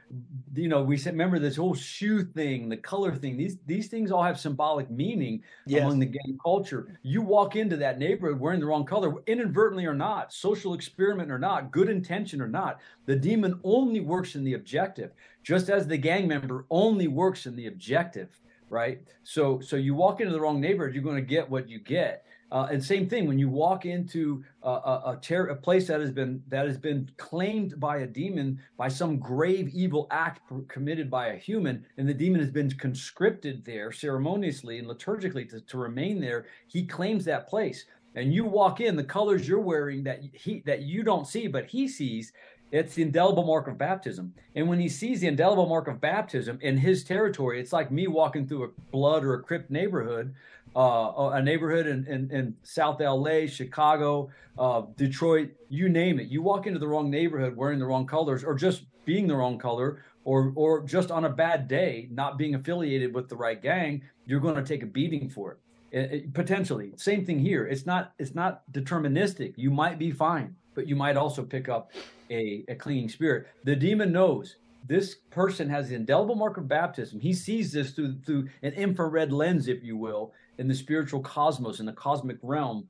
You 0.54 0.68
know, 0.68 0.84
we 0.84 0.98
said 0.98 1.14
remember 1.14 1.40
this 1.40 1.56
whole 1.56 1.74
shoe 1.74 2.24
thing, 2.24 2.68
the 2.68 2.76
color 2.76 3.16
thing. 3.16 3.38
These 3.38 3.58
these 3.66 3.88
things 3.88 4.12
all 4.12 4.24
have 4.24 4.38
symbolic 4.38 4.90
meaning 4.92 5.42
yes. 5.66 5.84
among 5.84 6.00
the 6.00 6.06
gang 6.06 6.38
culture. 6.44 7.00
You 7.02 7.22
walk 7.22 7.56
into 7.56 7.78
that 7.78 8.00
neighborhood 8.00 8.40
wearing 8.40 8.60
the 8.60 8.66
wrong 8.66 8.86
color, 8.86 9.14
inadvertently 9.28 9.86
or 9.86 9.94
not, 9.94 10.34
social 10.34 10.74
experiment 10.74 11.32
or 11.32 11.40
not, 11.40 11.72
good 11.72 11.90
intention 11.90 12.42
or 12.42 12.50
not. 12.50 12.82
The 13.06 13.16
demon 13.16 13.60
only 13.64 14.02
works 14.02 14.36
in 14.36 14.44
the 14.44 14.56
objective, 14.56 15.12
just 15.44 15.70
as 15.70 15.88
the 15.88 15.98
gang 15.98 16.28
member 16.28 16.66
only 16.70 17.08
works 17.08 17.46
in 17.46 17.56
the 17.56 17.68
objective, 17.68 18.38
right? 18.70 19.00
So 19.24 19.62
so 19.62 19.78
you 19.78 19.96
walk 19.96 20.20
into 20.20 20.34
the 20.34 20.42
wrong 20.42 20.60
neighborhood, 20.60 20.94
you're 20.94 21.04
going 21.04 21.16
to 21.16 21.22
get 21.22 21.50
what 21.50 21.70
you 21.70 21.80
get. 21.80 22.26
Uh, 22.52 22.68
and 22.72 22.84
same 22.84 23.08
thing 23.08 23.28
when 23.28 23.38
you 23.38 23.48
walk 23.48 23.86
into 23.86 24.44
a, 24.64 24.70
a, 24.70 25.04
a, 25.06 25.20
ter- 25.22 25.48
a, 25.48 25.56
place 25.56 25.88
that 25.88 26.00
has 26.00 26.12
been 26.12 26.42
that 26.48 26.66
has 26.66 26.78
been 26.78 27.10
claimed 27.18 27.80
by 27.80 27.98
a 27.98 28.08
demon 28.08 28.60
by 28.76 28.88
some 28.88 29.20
grave 29.20 29.70
evil 29.70 30.08
act 30.10 30.42
committed 30.68 31.12
by 31.12 31.28
a 31.28 31.38
human, 31.38 31.86
and 31.98 32.10
the 32.10 32.14
demon 32.14 32.42
has 32.42 32.50
been 32.50 32.72
conscripted 32.72 33.64
there 33.66 33.92
ceremoniously 33.92 34.80
and 34.80 34.88
liturgically 34.88 35.48
to, 35.48 35.62
to 35.62 35.78
remain 35.78 36.20
there. 36.20 36.48
He 36.68 36.86
claims 36.86 37.24
that 37.26 37.48
place, 37.48 37.86
and 38.16 38.34
you 38.34 38.46
walk 38.46 38.82
in 38.82 38.96
the 38.96 39.04
colors 39.04 39.48
you're 39.48 39.60
wearing 39.60 40.04
that 40.06 40.22
he 40.34 40.64
that 40.66 40.82
you 40.82 41.04
don't 41.04 41.28
see, 41.28 41.48
but 41.48 41.68
he 41.68 41.88
sees. 41.88 42.34
It's 42.72 42.94
the 42.94 43.02
indelible 43.02 43.46
mark 43.46 43.68
of 43.68 43.80
baptism. 43.80 44.32
And 44.54 44.68
when 44.68 44.80
he 44.80 44.90
sees 44.90 45.22
the 45.22 45.28
indelible 45.28 45.66
mark 45.66 45.88
of 45.88 46.00
baptism 46.00 46.60
in 46.62 46.78
his 46.78 47.04
territory, 47.04 47.60
it's 47.60 47.74
like 47.74 47.92
me 47.92 48.06
walking 48.06 48.48
through 48.48 48.66
a 48.66 48.92
blood 48.92 49.24
or 49.24 49.34
a 49.34 49.42
crypt 49.42 49.72
neighborhood, 49.72 50.36
uh, 50.76 51.32
a 51.34 51.42
neighborhood 51.42 51.88
in, 51.88 52.06
in, 52.06 52.32
in, 52.32 52.56
South 52.64 53.00
LA, 53.00 53.48
Chicago, 53.48 54.30
uh, 54.58 54.84
Detroit, 54.96 55.50
you 55.70 55.90
name 55.90 56.20
it. 56.20 56.28
You 56.28 56.42
walk 56.42 56.68
into 56.68 56.80
the 56.80 56.88
wrong 56.88 57.10
neighborhood 57.10 57.56
wearing 57.56 57.80
the 57.80 57.86
wrong 57.86 58.06
colors 58.06 58.44
or 58.44 58.56
just 58.56 58.84
being 59.06 59.28
the 59.28 59.36
wrong 59.36 59.58
color 59.58 60.04
or, 60.26 60.54
or 60.56 60.84
just 60.84 61.10
on 61.12 61.26
a 61.26 61.30
bad 61.30 61.68
day, 61.68 62.08
not 62.12 62.38
being 62.38 62.56
affiliated 62.56 63.14
with 63.14 63.30
the 63.30 63.36
right 63.36 63.62
gang, 63.62 64.04
you're 64.26 64.40
going 64.40 64.56
to 64.56 64.64
take 64.64 64.84
a 64.84 64.86
beating 64.86 65.30
for 65.30 65.54
it. 65.54 65.58
It, 65.92 66.14
it, 66.14 66.34
potentially 66.36 66.94
same 66.98 67.26
thing 67.26 67.40
here 67.40 67.66
it's 67.66 67.88
not 67.88 68.14
it's 68.20 68.36
not 68.36 68.62
deterministic 68.72 69.56
you 69.58 69.72
might 69.72 69.98
be 69.98 70.12
fine 70.12 70.56
but 70.76 70.88
you 70.88 70.96
might 70.96 71.18
also 71.18 71.44
pick 71.44 71.68
up 71.68 71.92
a, 72.30 72.64
a 72.68 72.76
clinging 72.76 73.10
spirit. 73.10 73.48
The 73.64 73.76
demon 73.76 74.12
knows 74.12 74.56
this 74.88 75.16
person 75.30 75.70
has 75.70 75.90
the 75.90 75.96
indelible 75.96 76.36
mark 76.36 76.58
of 76.58 76.68
baptism. 76.68 77.20
He 77.20 77.34
sees 77.34 77.72
this 77.72 77.92
through 77.92 78.20
through 78.26 78.50
an 78.64 78.74
infrared 78.74 79.32
lens, 79.32 79.68
if 79.68 79.84
you 79.84 79.98
will, 79.98 80.34
in 80.60 80.68
the 80.68 80.76
spiritual 80.76 81.22
cosmos, 81.22 81.80
in 81.80 81.86
the 81.86 81.94
cosmic 81.94 82.38
realm. 82.44 82.88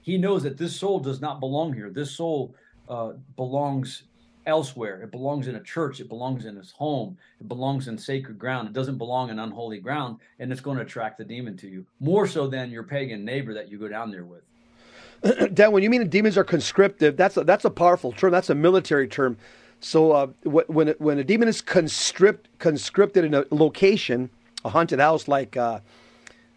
He 0.00 0.16
knows 0.16 0.44
that 0.44 0.56
this 0.56 0.74
soul 0.74 1.00
does 1.00 1.20
not 1.20 1.40
belong 1.40 1.74
here. 1.74 1.90
This 1.90 2.12
soul 2.12 2.54
uh, 2.88 3.14
belongs 3.36 4.04
elsewhere. 4.46 5.02
It 5.02 5.10
belongs 5.10 5.48
in 5.48 5.56
a 5.56 5.62
church. 5.62 6.00
It 6.00 6.08
belongs 6.08 6.46
in 6.46 6.56
his 6.56 6.70
home. 6.70 7.18
It 7.40 7.48
belongs 7.48 7.88
in 7.88 7.98
sacred 7.98 8.38
ground. 8.38 8.68
It 8.68 8.72
doesn't 8.72 8.98
belong 8.98 9.30
in 9.30 9.38
unholy 9.40 9.80
ground, 9.80 10.20
and 10.38 10.50
it's 10.50 10.60
going 10.60 10.78
to 10.78 10.84
attract 10.84 11.18
the 11.18 11.24
demon 11.24 11.56
to 11.58 11.68
you 11.68 11.84
more 12.00 12.26
so 12.26 12.46
than 12.46 12.70
your 12.70 12.84
pagan 12.84 13.24
neighbor 13.24 13.52
that 13.52 13.68
you 13.68 13.78
go 13.78 13.88
down 13.88 14.12
there 14.12 14.24
with. 14.24 14.42
Dan, 15.54 15.72
when 15.72 15.82
you 15.82 15.90
mean 15.90 16.08
demons 16.08 16.38
are 16.38 16.44
conscriptive, 16.44 17.16
that's 17.16 17.36
a, 17.36 17.42
that's 17.42 17.64
a 17.64 17.70
powerful 17.70 18.12
term. 18.12 18.30
That's 18.30 18.48
a 18.48 18.54
military 18.54 19.08
term. 19.08 19.36
So 19.80 20.12
uh, 20.12 20.26
when 20.44 20.94
when 20.98 21.18
a 21.18 21.24
demon 21.24 21.48
is 21.48 21.60
conscript 21.60 22.48
conscripted 22.58 23.24
in 23.24 23.34
a 23.34 23.44
location, 23.50 24.30
a 24.64 24.70
haunted 24.70 25.00
house 25.00 25.28
like 25.28 25.56
uh, 25.56 25.80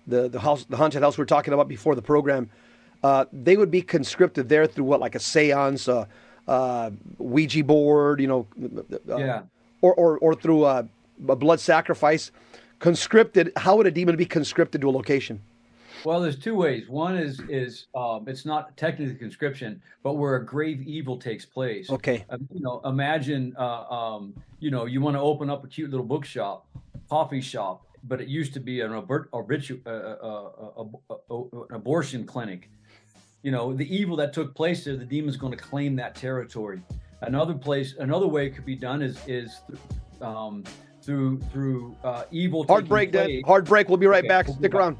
the 0.07 0.29
the 0.29 0.39
house 0.39 0.65
the 0.65 0.77
haunted 0.77 1.01
house 1.01 1.17
we 1.17 1.23
are 1.23 1.25
talking 1.25 1.53
about 1.53 1.67
before 1.67 1.95
the 1.95 2.01
program, 2.01 2.49
uh, 3.03 3.25
they 3.31 3.57
would 3.57 3.71
be 3.71 3.81
conscripted 3.81 4.49
there 4.49 4.67
through 4.67 4.85
what 4.85 4.99
like 4.99 5.15
a 5.15 5.19
séance, 5.19 5.87
a 5.87 6.07
uh, 6.51 6.91
Ouija 7.17 7.63
board, 7.63 8.19
you 8.19 8.27
know, 8.27 8.47
uh, 9.09 9.17
yeah, 9.17 9.41
or 9.81 9.93
or 9.95 10.17
or 10.19 10.35
through 10.35 10.65
a, 10.65 10.87
a 11.27 11.35
blood 11.35 11.59
sacrifice. 11.59 12.31
Conscripted. 12.79 13.51
How 13.57 13.77
would 13.77 13.85
a 13.85 13.91
demon 13.91 14.15
be 14.15 14.25
conscripted 14.25 14.81
to 14.81 14.89
a 14.89 14.91
location? 14.91 15.39
Well, 16.03 16.19
there's 16.19 16.37
two 16.37 16.55
ways. 16.55 16.89
One 16.89 17.15
is 17.15 17.39
is 17.47 17.85
um, 17.93 18.27
it's 18.27 18.45
not 18.45 18.75
technically 18.75 19.15
conscription, 19.15 19.81
but 20.03 20.13
where 20.13 20.35
a 20.35 20.45
grave 20.45 20.81
evil 20.81 21.17
takes 21.17 21.45
place. 21.45 21.89
Okay. 21.89 22.25
Um, 22.29 22.47
you 22.51 22.61
know, 22.61 22.81
imagine 22.85 23.55
uh, 23.57 23.83
um, 23.83 24.33
you 24.59 24.71
know 24.71 24.85
you 24.85 25.01
want 25.01 25.15
to 25.15 25.21
open 25.21 25.49
up 25.49 25.63
a 25.63 25.67
cute 25.67 25.91
little 25.91 26.05
bookshop, 26.05 26.65
coffee 27.09 27.41
shop, 27.41 27.85
but 28.03 28.21
it 28.21 28.27
used 28.27 28.53
to 28.53 28.59
be 28.59 28.81
an, 28.81 28.93
abort- 28.93 29.29
uh, 29.33 29.89
uh, 29.89 30.53
uh, 30.77 31.35
an 31.69 31.75
abortion 31.75 32.25
clinic. 32.25 32.69
You 33.43 33.51
know, 33.51 33.73
the 33.73 33.95
evil 33.95 34.15
that 34.17 34.33
took 34.33 34.53
place 34.55 34.85
there, 34.85 34.95
the 34.95 35.05
demon's 35.05 35.37
going 35.37 35.51
to 35.51 35.63
claim 35.63 35.95
that 35.95 36.15
territory. 36.15 36.81
Another 37.21 37.53
place, 37.53 37.95
another 37.99 38.27
way 38.27 38.47
it 38.47 38.51
could 38.51 38.65
be 38.65 38.75
done 38.75 39.01
is 39.01 39.19
is 39.27 39.61
um, 40.21 40.63
through 41.01 41.39
through 41.51 41.95
uh, 42.03 42.23
evil. 42.31 42.65
Hard 42.67 42.87
break, 42.87 43.11
Dan. 43.11 43.41
Hard 43.45 43.65
break. 43.65 43.89
We'll 43.89 43.97
be 43.97 44.07
right 44.07 44.19
okay. 44.19 44.27
back. 44.27 44.47
We'll 44.47 44.57
Stick 44.57 44.73
around. 44.73 44.97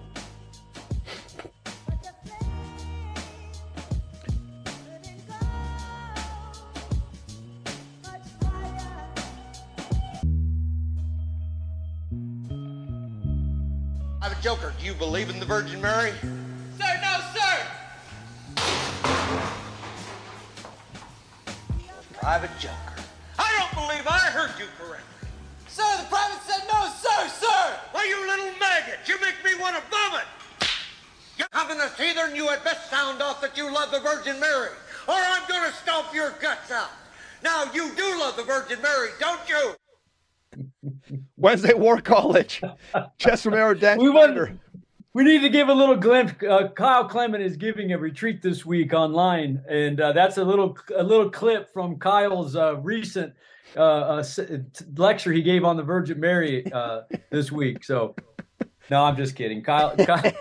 Believe 15.12 15.30
in 15.30 15.42
the 15.42 15.46
Virgin 15.46 15.82
Mary? 15.82 16.14
Sir, 16.80 17.00
no, 17.02 17.20
sir! 17.36 17.68
Private 22.14 22.58
Joker. 22.58 23.04
I 23.38 23.52
don't 23.60 23.74
believe 23.74 24.08
I 24.08 24.20
heard 24.32 24.58
you 24.58 24.68
correctly. 24.78 25.28
Sir, 25.68 25.84
the 25.98 26.06
private 26.08 26.42
said 26.44 26.64
no, 26.72 26.90
sir, 26.98 27.28
sir! 27.28 27.80
Why, 27.92 28.06
you 28.06 28.26
little 28.26 28.58
maggot, 28.58 29.00
you 29.06 29.20
make 29.20 29.36
me 29.44 29.62
want 29.62 29.76
to 29.76 29.84
vomit! 29.92 30.24
You 31.38 31.44
communist 31.52 32.00
heathen, 32.00 32.34
you 32.34 32.48
had 32.48 32.64
best 32.64 32.90
sound 32.90 33.22
off 33.22 33.42
that 33.42 33.58
you 33.58 33.66
love 33.70 33.92
the 33.92 34.00
Virgin 34.00 34.40
Mary, 34.40 34.70
or 35.10 35.16
I'm 35.16 35.44
gonna 35.50 35.74
stomp 35.74 36.16
your 36.16 36.30
guts 36.42 36.72
out. 36.72 36.92
Now, 37.44 37.66
you 37.74 37.92
do 37.98 38.18
love 38.18 38.38
the 38.38 38.44
Virgin 38.44 38.82
Mary, 38.82 39.10
don't 39.20 39.42
you? 39.50 39.76
Wednesday 41.36 41.74
War 41.74 42.00
College. 42.00 42.62
Jess 43.18 43.46
Romero, 43.46 43.74
Dan 43.74 43.98
we, 43.98 44.10
want, 44.10 44.58
we 45.14 45.24
need 45.24 45.42
to 45.42 45.50
give 45.50 45.68
a 45.68 45.74
little 45.74 45.96
glimpse. 45.96 46.34
Uh, 46.48 46.70
Kyle 46.70 47.06
Clement 47.06 47.44
is 47.44 47.58
giving 47.58 47.92
a 47.92 47.98
retreat 47.98 48.42
this 48.42 48.66
week 48.66 48.94
online, 48.94 49.62
and 49.70 50.00
uh, 50.00 50.14
that's 50.14 50.38
a 50.38 50.44
little 50.44 50.78
a 50.96 51.04
little 51.04 51.30
clip 51.30 51.72
from 51.74 52.00
Kyle's 52.00 52.56
uh, 52.56 52.78
recent 52.78 53.34
uh, 53.76 53.80
uh, 53.80 54.24
lecture 54.96 55.32
he 55.32 55.42
gave 55.42 55.66
on 55.66 55.78
the 55.78 55.84
Virgin 55.84 56.20
Mary 56.20 56.72
uh, 56.72 57.02
this 57.30 57.52
week. 57.52 57.84
So, 57.84 58.16
no, 58.90 59.04
I'm 59.04 59.18
just 59.18 59.36
kidding. 59.36 59.64
Kyle, 59.64 59.96
Kyle 60.06 60.22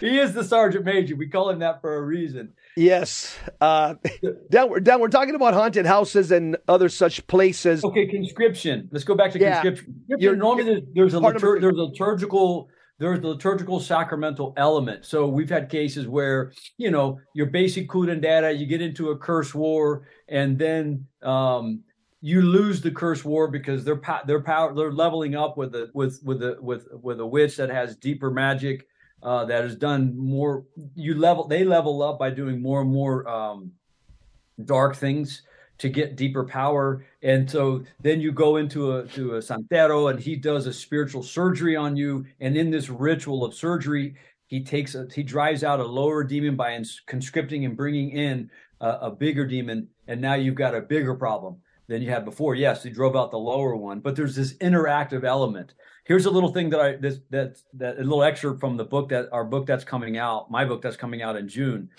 he 0.00 0.18
is 0.18 0.32
the 0.32 0.44
sergeant 0.44 0.86
major. 0.86 1.14
We 1.14 1.28
call 1.28 1.50
him 1.50 1.58
that 1.58 1.82
for 1.82 1.94
a 1.96 2.02
reason. 2.02 2.54
Yes. 2.74 3.36
Uh, 3.60 3.96
Dan, 4.50 4.82
Dan, 4.82 5.00
we're 5.00 5.08
talking 5.08 5.34
about 5.34 5.52
haunted 5.52 5.84
houses 5.84 6.30
and 6.30 6.56
other 6.68 6.88
such 6.88 7.26
places. 7.26 7.84
Okay, 7.84 8.06
conscription. 8.06 8.88
Let's 8.92 9.04
go 9.04 9.14
back 9.14 9.32
to 9.32 9.40
yeah. 9.40 9.62
conscription. 9.62 10.02
You're, 10.06 10.36
normally, 10.36 10.64
there's, 10.64 10.82
there's 10.94 11.14
a 11.14 11.18
litur- 11.18 11.60
there's 11.60 11.76
a 11.76 11.82
liturgical 11.82 12.70
there's 12.98 13.20
the 13.20 13.28
liturgical 13.28 13.80
sacramental 13.80 14.52
element. 14.56 15.04
So 15.04 15.28
we've 15.28 15.48
had 15.48 15.68
cases 15.68 16.08
where 16.08 16.52
you 16.76 16.90
know 16.90 17.20
your 17.34 17.46
basic 17.46 17.88
Kudan 17.88 18.20
data, 18.20 18.52
you 18.52 18.66
get 18.66 18.82
into 18.82 19.10
a 19.10 19.18
curse 19.18 19.54
war, 19.54 20.06
and 20.28 20.58
then 20.58 21.06
um, 21.22 21.82
you 22.20 22.42
lose 22.42 22.80
the 22.80 22.90
curse 22.90 23.24
war 23.24 23.48
because 23.48 23.84
they're 23.84 24.00
they're 24.26 24.42
power 24.42 24.74
they're 24.74 24.92
leveling 24.92 25.36
up 25.36 25.56
with 25.56 25.72
the 25.72 25.90
with 25.94 26.20
with 26.24 26.40
the 26.40 26.56
with 26.60 26.88
with 26.92 27.20
a 27.20 27.26
witch 27.26 27.56
that 27.56 27.70
has 27.70 27.96
deeper 27.96 28.30
magic 28.30 28.86
uh, 29.22 29.44
that 29.44 29.62
has 29.62 29.76
done 29.76 30.16
more. 30.16 30.64
You 30.94 31.14
level, 31.14 31.46
they 31.46 31.64
level 31.64 32.02
up 32.02 32.18
by 32.18 32.30
doing 32.30 32.60
more 32.60 32.80
and 32.80 32.90
more 32.90 33.28
um, 33.28 33.72
dark 34.64 34.96
things 34.96 35.42
to 35.78 35.88
get 35.88 36.16
deeper 36.16 36.44
power. 36.44 37.04
And 37.22 37.50
so 37.50 37.84
then 38.00 38.20
you 38.20 38.32
go 38.32 38.56
into 38.56 38.96
a 38.96 39.06
to 39.08 39.36
a 39.36 39.38
santero, 39.38 40.10
and 40.10 40.18
he 40.18 40.36
does 40.36 40.66
a 40.66 40.72
spiritual 40.72 41.22
surgery 41.22 41.76
on 41.76 41.96
you. 41.96 42.26
And 42.40 42.56
in 42.56 42.70
this 42.70 42.88
ritual 42.88 43.44
of 43.44 43.54
surgery, 43.54 44.14
he 44.46 44.62
takes 44.62 44.94
a, 44.94 45.06
he 45.14 45.22
drives 45.22 45.64
out 45.64 45.80
a 45.80 45.84
lower 45.84 46.24
demon 46.24 46.56
by 46.56 46.82
conscripting 47.06 47.64
and 47.64 47.76
bringing 47.76 48.10
in 48.10 48.50
a, 48.80 48.88
a 49.02 49.10
bigger 49.10 49.46
demon. 49.46 49.88
And 50.06 50.20
now 50.20 50.34
you've 50.34 50.54
got 50.54 50.74
a 50.74 50.80
bigger 50.80 51.14
problem 51.14 51.58
than 51.86 52.02
you 52.02 52.10
had 52.10 52.24
before. 52.24 52.54
Yes, 52.54 52.82
he 52.82 52.90
drove 52.90 53.16
out 53.16 53.30
the 53.30 53.38
lower 53.38 53.74
one, 53.74 54.00
but 54.00 54.16
there's 54.16 54.36
this 54.36 54.54
interactive 54.54 55.24
element 55.24 55.74
here's 56.08 56.24
a 56.24 56.30
little 56.30 56.52
thing 56.52 56.70
that 56.70 56.80
I 56.80 56.96
this 56.96 57.20
that 57.30 57.58
that 57.74 57.98
a 57.98 58.02
little 58.02 58.24
excerpt 58.24 58.58
from 58.58 58.76
the 58.76 58.84
book 58.84 59.10
that 59.10 59.28
our 59.30 59.44
book 59.44 59.66
that's 59.66 59.84
coming 59.84 60.16
out, 60.16 60.50
my 60.50 60.64
book 60.64 60.82
that's 60.82 60.96
coming 60.96 61.22
out 61.22 61.36
in 61.36 61.46
June. 61.48 61.90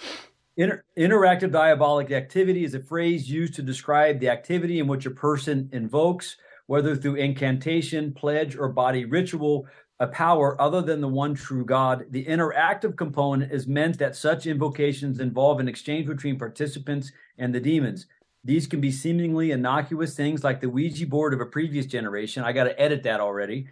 Inter- 0.59 0.83
interactive 0.97 1.53
diabolic 1.53 2.11
activity 2.11 2.65
is 2.65 2.73
a 2.73 2.81
phrase 2.81 3.31
used 3.31 3.53
to 3.53 3.61
describe 3.61 4.19
the 4.19 4.27
activity 4.27 4.79
in 4.79 4.87
which 4.87 5.05
a 5.05 5.11
person 5.11 5.69
invokes, 5.71 6.35
whether 6.67 6.97
through 6.97 7.15
incantation, 7.15 8.13
pledge, 8.13 8.57
or 8.57 8.67
body 8.67 9.05
ritual, 9.05 9.65
a 10.01 10.07
power 10.07 10.61
other 10.61 10.81
than 10.81 10.99
the 10.99 11.07
one 11.07 11.33
true 11.33 11.63
God. 11.63 12.07
The 12.09 12.25
interactive 12.25 12.97
component 12.97 13.53
is 13.53 13.67
meant 13.67 13.99
that 13.99 14.17
such 14.17 14.47
invocations 14.47 15.21
involve 15.21 15.61
an 15.61 15.69
exchange 15.69 16.07
between 16.07 16.37
participants 16.37 17.09
and 17.37 17.55
the 17.55 17.61
demons. 17.61 18.07
These 18.43 18.67
can 18.67 18.81
be 18.81 18.91
seemingly 18.91 19.51
innocuous 19.51 20.13
things 20.13 20.43
like 20.43 20.59
the 20.59 20.69
Ouija 20.69 21.07
board 21.07 21.33
of 21.33 21.39
a 21.39 21.45
previous 21.45 21.85
generation. 21.85 22.43
I 22.43 22.51
got 22.51 22.65
to 22.65 22.77
edit 22.77 23.03
that 23.03 23.21
already 23.21 23.69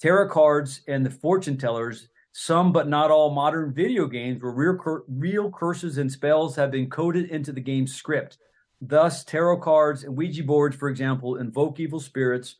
tarot 0.00 0.28
cards 0.28 0.82
and 0.86 1.04
the 1.04 1.10
fortune 1.10 1.56
tellers, 1.56 2.08
some 2.40 2.70
but 2.70 2.88
not 2.88 3.10
all 3.10 3.30
modern 3.30 3.74
video 3.74 4.06
games 4.06 4.40
where 4.40 4.52
real, 4.52 5.02
real 5.08 5.50
curses 5.50 5.98
and 5.98 6.10
spells 6.10 6.54
have 6.54 6.70
been 6.70 6.88
coded 6.88 7.28
into 7.30 7.50
the 7.50 7.60
game's 7.60 7.92
script. 7.92 8.38
Thus, 8.80 9.24
tarot 9.24 9.58
cards 9.58 10.04
and 10.04 10.16
Ouija 10.16 10.44
boards, 10.44 10.76
for 10.76 10.88
example, 10.88 11.34
invoke 11.34 11.80
evil 11.80 11.98
spirits 11.98 12.54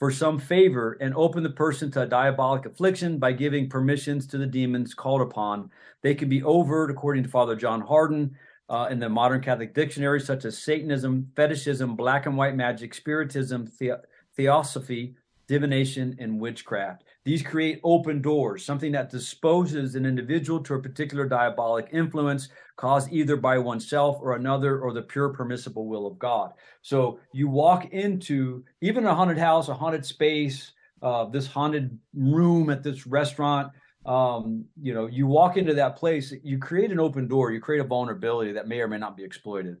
for 0.00 0.10
some 0.10 0.40
favor 0.40 0.98
and 1.00 1.14
open 1.14 1.44
the 1.44 1.50
person 1.50 1.92
to 1.92 2.02
a 2.02 2.06
diabolic 2.06 2.66
affliction 2.66 3.18
by 3.18 3.30
giving 3.30 3.68
permissions 3.68 4.26
to 4.26 4.36
the 4.36 4.48
demons 4.48 4.94
called 4.94 5.20
upon. 5.20 5.70
They 6.02 6.16
can 6.16 6.28
be 6.28 6.42
overt, 6.42 6.90
according 6.90 7.22
to 7.22 7.28
Father 7.28 7.54
John 7.54 7.82
Hardon, 7.82 8.36
uh, 8.68 8.88
in 8.90 8.98
the 8.98 9.08
modern 9.08 9.42
Catholic 9.42 9.74
dictionary, 9.74 10.20
such 10.20 10.44
as 10.44 10.58
Satanism, 10.58 11.30
fetishism, 11.36 11.94
black 11.94 12.26
and 12.26 12.36
white 12.36 12.56
magic, 12.56 12.92
spiritism, 12.92 13.70
the- 13.78 14.02
theosophy, 14.36 15.14
divination, 15.46 16.16
and 16.18 16.40
witchcraft. 16.40 17.04
These 17.24 17.42
create 17.42 17.80
open 17.82 18.20
doors, 18.20 18.64
something 18.64 18.92
that 18.92 19.10
disposes 19.10 19.94
an 19.94 20.04
individual 20.04 20.60
to 20.64 20.74
a 20.74 20.82
particular 20.82 21.26
diabolic 21.26 21.88
influence 21.90 22.50
caused 22.76 23.10
either 23.10 23.36
by 23.36 23.56
oneself 23.56 24.18
or 24.20 24.36
another 24.36 24.80
or 24.80 24.92
the 24.92 25.00
pure 25.00 25.30
permissible 25.30 25.86
will 25.86 26.06
of 26.06 26.18
God. 26.18 26.52
So 26.82 27.18
you 27.32 27.48
walk 27.48 27.86
into 27.92 28.62
even 28.82 29.06
a 29.06 29.14
haunted 29.14 29.38
house, 29.38 29.68
a 29.68 29.74
haunted 29.74 30.04
space, 30.04 30.72
uh, 31.00 31.24
this 31.24 31.46
haunted 31.46 31.98
room 32.12 32.68
at 32.68 32.82
this 32.82 33.06
restaurant. 33.06 33.72
Um, 34.04 34.66
you 34.82 34.92
know, 34.92 35.06
you 35.06 35.26
walk 35.26 35.56
into 35.56 35.72
that 35.74 35.96
place, 35.96 36.34
you 36.42 36.58
create 36.58 36.90
an 36.92 37.00
open 37.00 37.26
door, 37.26 37.52
you 37.52 37.60
create 37.60 37.80
a 37.80 37.84
vulnerability 37.84 38.52
that 38.52 38.68
may 38.68 38.80
or 38.80 38.88
may 38.88 38.98
not 38.98 39.16
be 39.16 39.24
exploited. 39.24 39.78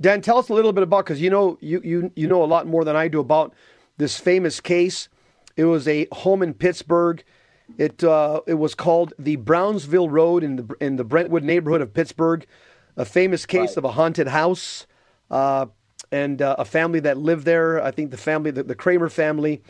Dan, 0.00 0.20
tell 0.20 0.38
us 0.38 0.48
a 0.48 0.54
little 0.54 0.72
bit 0.72 0.82
about 0.82 1.04
because 1.04 1.20
you 1.20 1.30
know 1.30 1.58
you 1.60 1.80
you 1.84 2.10
you 2.16 2.26
know 2.26 2.42
a 2.42 2.46
lot 2.46 2.66
more 2.66 2.84
than 2.84 2.96
I 2.96 3.06
do 3.06 3.20
about 3.20 3.54
this 3.98 4.18
famous 4.18 4.58
case. 4.58 5.08
It 5.56 5.64
was 5.64 5.86
a 5.86 6.06
home 6.12 6.42
in 6.42 6.54
Pittsburgh. 6.54 7.22
It 7.78 8.04
uh, 8.04 8.40
it 8.46 8.54
was 8.54 8.74
called 8.74 9.14
the 9.18 9.36
Brownsville 9.36 10.08
Road 10.08 10.42
in 10.42 10.56
the 10.56 10.76
in 10.80 10.96
the 10.96 11.04
Brentwood 11.04 11.44
neighborhood 11.44 11.80
of 11.80 11.94
Pittsburgh. 11.94 12.46
A 12.96 13.04
famous 13.04 13.46
case 13.46 13.70
right. 13.70 13.76
of 13.78 13.84
a 13.84 13.92
haunted 13.92 14.28
house 14.28 14.86
uh, 15.30 15.66
and 16.10 16.42
uh, 16.42 16.56
a 16.58 16.64
family 16.64 17.00
that 17.00 17.16
lived 17.16 17.46
there. 17.46 17.82
I 17.82 17.90
think 17.90 18.10
the 18.10 18.18
family, 18.18 18.50
the, 18.50 18.62
the, 18.62 18.74
Cranmer 18.74 19.08
family. 19.08 19.62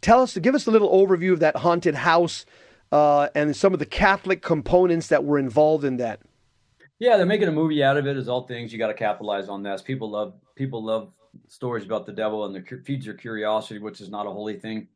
Tell 0.00 0.22
us, 0.22 0.36
give 0.38 0.54
us 0.54 0.66
a 0.66 0.70
little 0.70 0.90
overview 0.90 1.32
of 1.32 1.40
that 1.40 1.56
haunted 1.56 1.94
house 1.94 2.46
uh, 2.90 3.28
and 3.34 3.54
some 3.54 3.74
of 3.74 3.80
the 3.80 3.86
Catholic 3.86 4.40
components 4.40 5.08
that 5.08 5.24
were 5.24 5.38
involved 5.38 5.84
in 5.84 5.98
that. 5.98 6.20
Yeah, 6.98 7.16
they're 7.18 7.26
making 7.26 7.48
a 7.48 7.52
movie 7.52 7.82
out 7.82 7.98
of 7.98 8.06
it. 8.06 8.16
As 8.16 8.28
all 8.28 8.46
things, 8.46 8.72
you 8.72 8.78
got 8.78 8.86
to 8.86 8.94
capitalize 8.94 9.48
on 9.48 9.62
this. 9.62 9.82
People 9.82 10.10
love 10.10 10.34
people 10.54 10.82
love 10.82 11.10
stories 11.48 11.84
about 11.84 12.06
the 12.06 12.12
devil 12.12 12.44
and 12.44 12.56
it 12.56 12.66
feeds 12.84 13.04
your 13.04 13.14
curiosity, 13.14 13.80
which 13.80 14.00
is 14.00 14.08
not 14.08 14.26
a 14.26 14.30
holy 14.30 14.54
thing. 14.54 14.88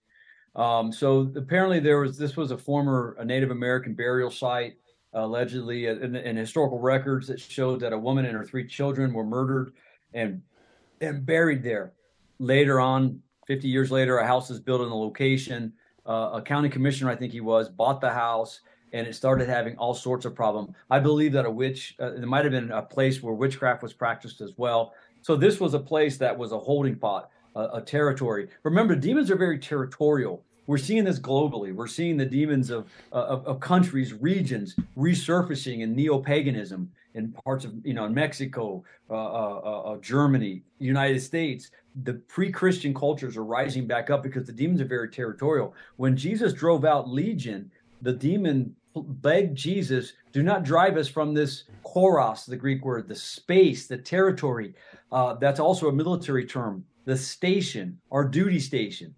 Um, 0.59 0.93
so 0.93 1.33
apparently 1.37 1.79
there 1.79 2.01
was 2.01 2.19
this 2.19 2.37
was 2.37 2.51
a 2.51 2.59
former 2.59 3.17
a 3.21 3.25
Native 3.25 3.53
American 3.53 3.95
burial 3.95 4.31
site, 4.31 4.75
allegedly 5.13 5.87
in, 5.87 6.17
in, 6.17 6.37
historical 6.37 6.81
records 6.81 7.29
that 7.29 7.41
showed 7.41 7.79
that 7.81 7.93
a 7.93 7.99
woman 7.99 8.27
and 8.27 8.37
her 8.37 8.45
three 8.45 8.67
children 8.67 9.13
were 9.13 9.25
murdered 9.25 9.73
and 10.15 10.43
and 11.01 11.25
buried 11.25 11.63
there. 11.63 11.93
Later 12.41 12.81
on, 12.81 13.23
50 13.47 13.69
years 13.69 13.93
later, 13.93 14.19
a 14.19 14.27
house 14.27 14.51
is 14.51 14.59
built 14.59 14.81
in 14.81 14.89
the 14.89 14.97
location. 14.97 15.73
Uh, 16.05 16.31
a 16.35 16.43
county 16.43 16.69
commissioner, 16.69 17.11
I 17.11 17.17
think 17.17 17.33
he 17.33 17.41
was, 17.41 17.69
bought 17.69 18.01
the 18.01 18.11
house 18.11 18.61
and 18.93 19.07
it 19.07 19.15
started 19.15 19.49
having 19.49 19.77
all 19.77 19.95
sorts 19.95 20.25
of 20.25 20.35
problem. 20.35 20.75
I 20.91 20.99
believe 20.99 21.33
that 21.33 21.45
a 21.45 21.51
witch, 21.51 21.95
uh, 22.01 22.13
might 22.21 22.45
have 22.45 22.53
been 22.53 22.73
a 22.73 22.83
place 22.83 23.23
where 23.23 23.35
witchcraft 23.35 23.83
was 23.83 23.93
practiced 23.93 24.41
as 24.41 24.53
well. 24.57 24.95
So 25.23 25.37
this 25.37 25.61
was 25.61 25.75
a 25.75 25.79
place 25.79 26.17
that 26.19 26.37
was 26.37 26.53
a 26.53 26.59
holding 26.59 26.97
pot, 26.97 27.31
a, 27.55 27.69
a 27.75 27.83
territory. 27.83 28.49
Remember, 28.63 28.97
demons 28.97 29.31
are 29.31 29.37
very 29.37 29.59
territorial. 29.59 30.43
We're 30.69 30.77
seeing 30.77 31.05
this 31.05 31.19
globally. 31.19 31.75
We're 31.75 31.87
seeing 31.87 32.19
the 32.19 32.27
demons 32.27 32.69
of, 32.69 32.91
uh, 33.11 33.17
of, 33.17 33.47
of 33.47 33.59
countries, 33.59 34.13
regions 34.13 34.77
resurfacing 34.99 35.81
in 35.81 35.97
neo-paganism 35.97 36.93
in 37.15 37.33
parts 37.33 37.65
of 37.65 37.75
you 37.85 37.95
know 37.95 38.07
Mexico, 38.07 38.85
uh, 39.09 39.15
uh, 39.15 39.83
uh, 39.93 39.97
Germany, 39.97 40.63
United 40.79 41.21
States. 41.21 41.71
The 42.05 42.15
pre-Christian 42.15 42.93
cultures 42.93 43.39
are 43.39 43.45
rising 43.45 43.87
back 43.87 44.11
up 44.11 44.23
because 44.23 44.47
the 44.47 44.53
demons 44.53 44.83
are 44.83 44.85
very 44.85 45.09
territorial. 45.09 45.75
When 45.97 46.15
Jesus 46.15 46.53
drove 46.53 46.85
out 46.85 47.09
Legion, 47.09 47.71
the 48.03 48.13
demon 48.13 48.77
begged 48.95 49.57
Jesus, 49.57 50.13
do 50.33 50.43
not 50.43 50.65
drive 50.65 50.99
us 50.99 51.09
from 51.09 51.33
this 51.33 51.65
koros, 51.83 52.45
the 52.45 52.57
Greek 52.57 52.85
word, 52.85 53.09
the 53.09 53.15
space, 53.15 53.87
the 53.87 53.97
territory. 53.97 54.75
Uh, 55.11 55.33
that's 55.35 55.61
also 55.61 55.89
a 55.89 55.93
military 55.93 56.45
term, 56.45 56.85
the 57.07 57.17
station, 57.17 57.99
our 58.13 58.25
duty 58.25 58.61
station. 58.61 59.15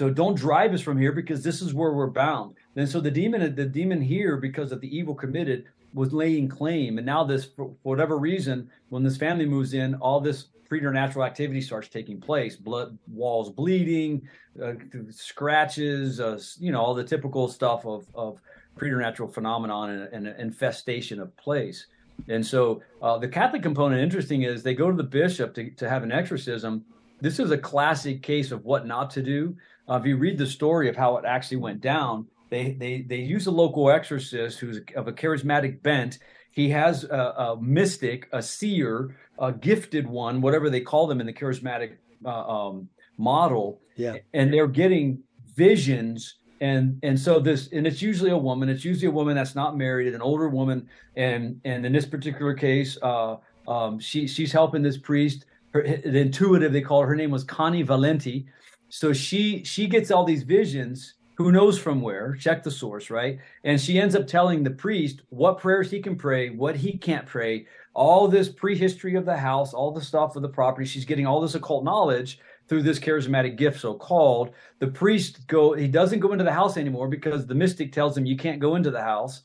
So 0.00 0.08
don't 0.08 0.34
drive 0.34 0.72
us 0.72 0.80
from 0.80 0.96
here 0.96 1.12
because 1.12 1.42
this 1.42 1.60
is 1.60 1.74
where 1.74 1.92
we're 1.92 2.06
bound. 2.06 2.54
And 2.74 2.88
so 2.88 3.02
the 3.02 3.10
demon, 3.10 3.54
the 3.54 3.66
demon 3.66 4.00
here, 4.00 4.38
because 4.38 4.72
of 4.72 4.80
the 4.80 4.88
evil 4.96 5.14
committed, 5.14 5.66
was 5.92 6.10
laying 6.14 6.48
claim. 6.48 6.96
And 6.96 7.04
now 7.04 7.22
this, 7.22 7.44
for 7.44 7.70
whatever 7.82 8.16
reason, 8.16 8.70
when 8.88 9.02
this 9.02 9.18
family 9.18 9.44
moves 9.44 9.74
in, 9.74 9.94
all 9.96 10.18
this 10.18 10.46
preternatural 10.70 11.26
activity 11.26 11.60
starts 11.60 11.88
taking 11.88 12.18
place. 12.18 12.56
Blood 12.56 12.96
walls 13.12 13.50
bleeding, 13.50 14.26
uh, 14.64 14.72
scratches, 15.10 16.18
uh, 16.18 16.40
you 16.58 16.72
know, 16.72 16.80
all 16.80 16.94
the 16.94 17.04
typical 17.04 17.46
stuff 17.46 17.84
of 17.84 18.06
of 18.14 18.40
preternatural 18.78 19.28
phenomenon 19.28 19.90
and, 19.90 20.26
and 20.26 20.40
infestation 20.40 21.20
of 21.20 21.36
place. 21.36 21.88
And 22.26 22.46
so 22.46 22.80
uh, 23.02 23.18
the 23.18 23.28
Catholic 23.28 23.62
component, 23.62 24.00
interesting, 24.00 24.44
is 24.44 24.62
they 24.62 24.72
go 24.72 24.90
to 24.90 24.96
the 24.96 25.02
bishop 25.20 25.54
to, 25.56 25.68
to 25.72 25.90
have 25.90 26.02
an 26.02 26.10
exorcism. 26.10 26.86
This 27.20 27.38
is 27.38 27.50
a 27.50 27.58
classic 27.58 28.22
case 28.22 28.50
of 28.50 28.64
what 28.64 28.86
not 28.86 29.10
to 29.10 29.22
do. 29.22 29.54
Uh, 29.88 29.96
if 29.96 30.06
you 30.06 30.16
read 30.16 30.38
the 30.38 30.46
story 30.46 30.88
of 30.88 30.96
how 30.96 31.16
it 31.16 31.24
actually 31.24 31.56
went 31.58 31.80
down, 31.80 32.26
they 32.50 32.72
they 32.72 33.02
they 33.02 33.16
use 33.16 33.46
a 33.46 33.50
local 33.50 33.90
exorcist 33.90 34.58
who's 34.58 34.80
of 34.96 35.08
a 35.08 35.12
charismatic 35.12 35.82
bent. 35.82 36.18
He 36.52 36.68
has 36.70 37.04
a, 37.04 37.34
a 37.38 37.56
mystic, 37.60 38.28
a 38.32 38.42
seer, 38.42 39.16
a 39.38 39.52
gifted 39.52 40.06
one, 40.06 40.40
whatever 40.40 40.68
they 40.68 40.80
call 40.80 41.06
them 41.06 41.20
in 41.20 41.26
the 41.26 41.32
charismatic 41.32 41.92
uh, 42.24 42.28
um, 42.28 42.88
model. 43.16 43.80
Yeah, 43.96 44.16
and 44.34 44.52
they're 44.52 44.66
getting 44.66 45.22
visions. 45.54 46.36
And 46.60 46.98
and 47.02 47.18
so 47.18 47.40
this 47.40 47.68
and 47.72 47.86
it's 47.86 48.02
usually 48.02 48.30
a 48.30 48.36
woman. 48.36 48.68
It's 48.68 48.84
usually 48.84 49.08
a 49.08 49.12
woman 49.12 49.34
that's 49.34 49.54
not 49.54 49.78
married 49.78 50.14
an 50.14 50.20
older 50.20 50.48
woman. 50.48 50.88
And 51.16 51.60
and 51.64 51.86
in 51.86 51.92
this 51.92 52.04
particular 52.04 52.52
case 52.54 52.98
uh 53.00 53.36
um 53.66 53.98
she 53.98 54.26
she's 54.26 54.52
helping 54.52 54.82
this 54.82 54.98
priest. 54.98 55.46
Her, 55.72 55.82
the 55.82 56.18
intuitive 56.18 56.72
they 56.72 56.82
call 56.82 57.00
her. 57.00 57.06
Her 57.06 57.16
name 57.16 57.30
was 57.30 57.44
connie 57.44 57.82
valenti 57.82 58.46
so 58.90 59.12
she 59.12 59.64
she 59.64 59.86
gets 59.86 60.10
all 60.10 60.24
these 60.24 60.42
visions 60.42 61.14
who 61.36 61.50
knows 61.50 61.78
from 61.78 62.02
where 62.02 62.36
check 62.38 62.62
the 62.62 62.70
source 62.70 63.08
right 63.08 63.38
and 63.64 63.80
she 63.80 63.98
ends 63.98 64.14
up 64.14 64.26
telling 64.26 64.62
the 64.62 64.70
priest 64.70 65.22
what 65.30 65.58
prayers 65.58 65.90
he 65.90 66.00
can 66.00 66.16
pray 66.16 66.50
what 66.50 66.76
he 66.76 66.98
can't 66.98 67.26
pray 67.26 67.66
all 67.94 68.28
this 68.28 68.48
prehistory 68.48 69.14
of 69.14 69.24
the 69.24 69.36
house 69.36 69.72
all 69.72 69.90
the 69.90 70.02
stuff 70.02 70.36
of 70.36 70.42
the 70.42 70.48
property 70.48 70.86
she's 70.86 71.06
getting 71.06 71.26
all 71.26 71.40
this 71.40 71.54
occult 71.54 71.82
knowledge 71.82 72.38
through 72.70 72.82
this 72.84 73.00
charismatic 73.00 73.56
gift, 73.56 73.80
so 73.80 73.92
called. 73.94 74.54
The 74.78 74.86
priest 74.86 75.48
go 75.48 75.72
he 75.72 75.88
doesn't 75.88 76.20
go 76.20 76.30
into 76.30 76.44
the 76.44 76.52
house 76.52 76.76
anymore 76.76 77.08
because 77.08 77.44
the 77.44 77.54
mystic 77.54 77.92
tells 77.92 78.16
him 78.16 78.24
you 78.24 78.36
can't 78.36 78.60
go 78.60 78.76
into 78.76 78.92
the 78.92 79.02
house. 79.02 79.42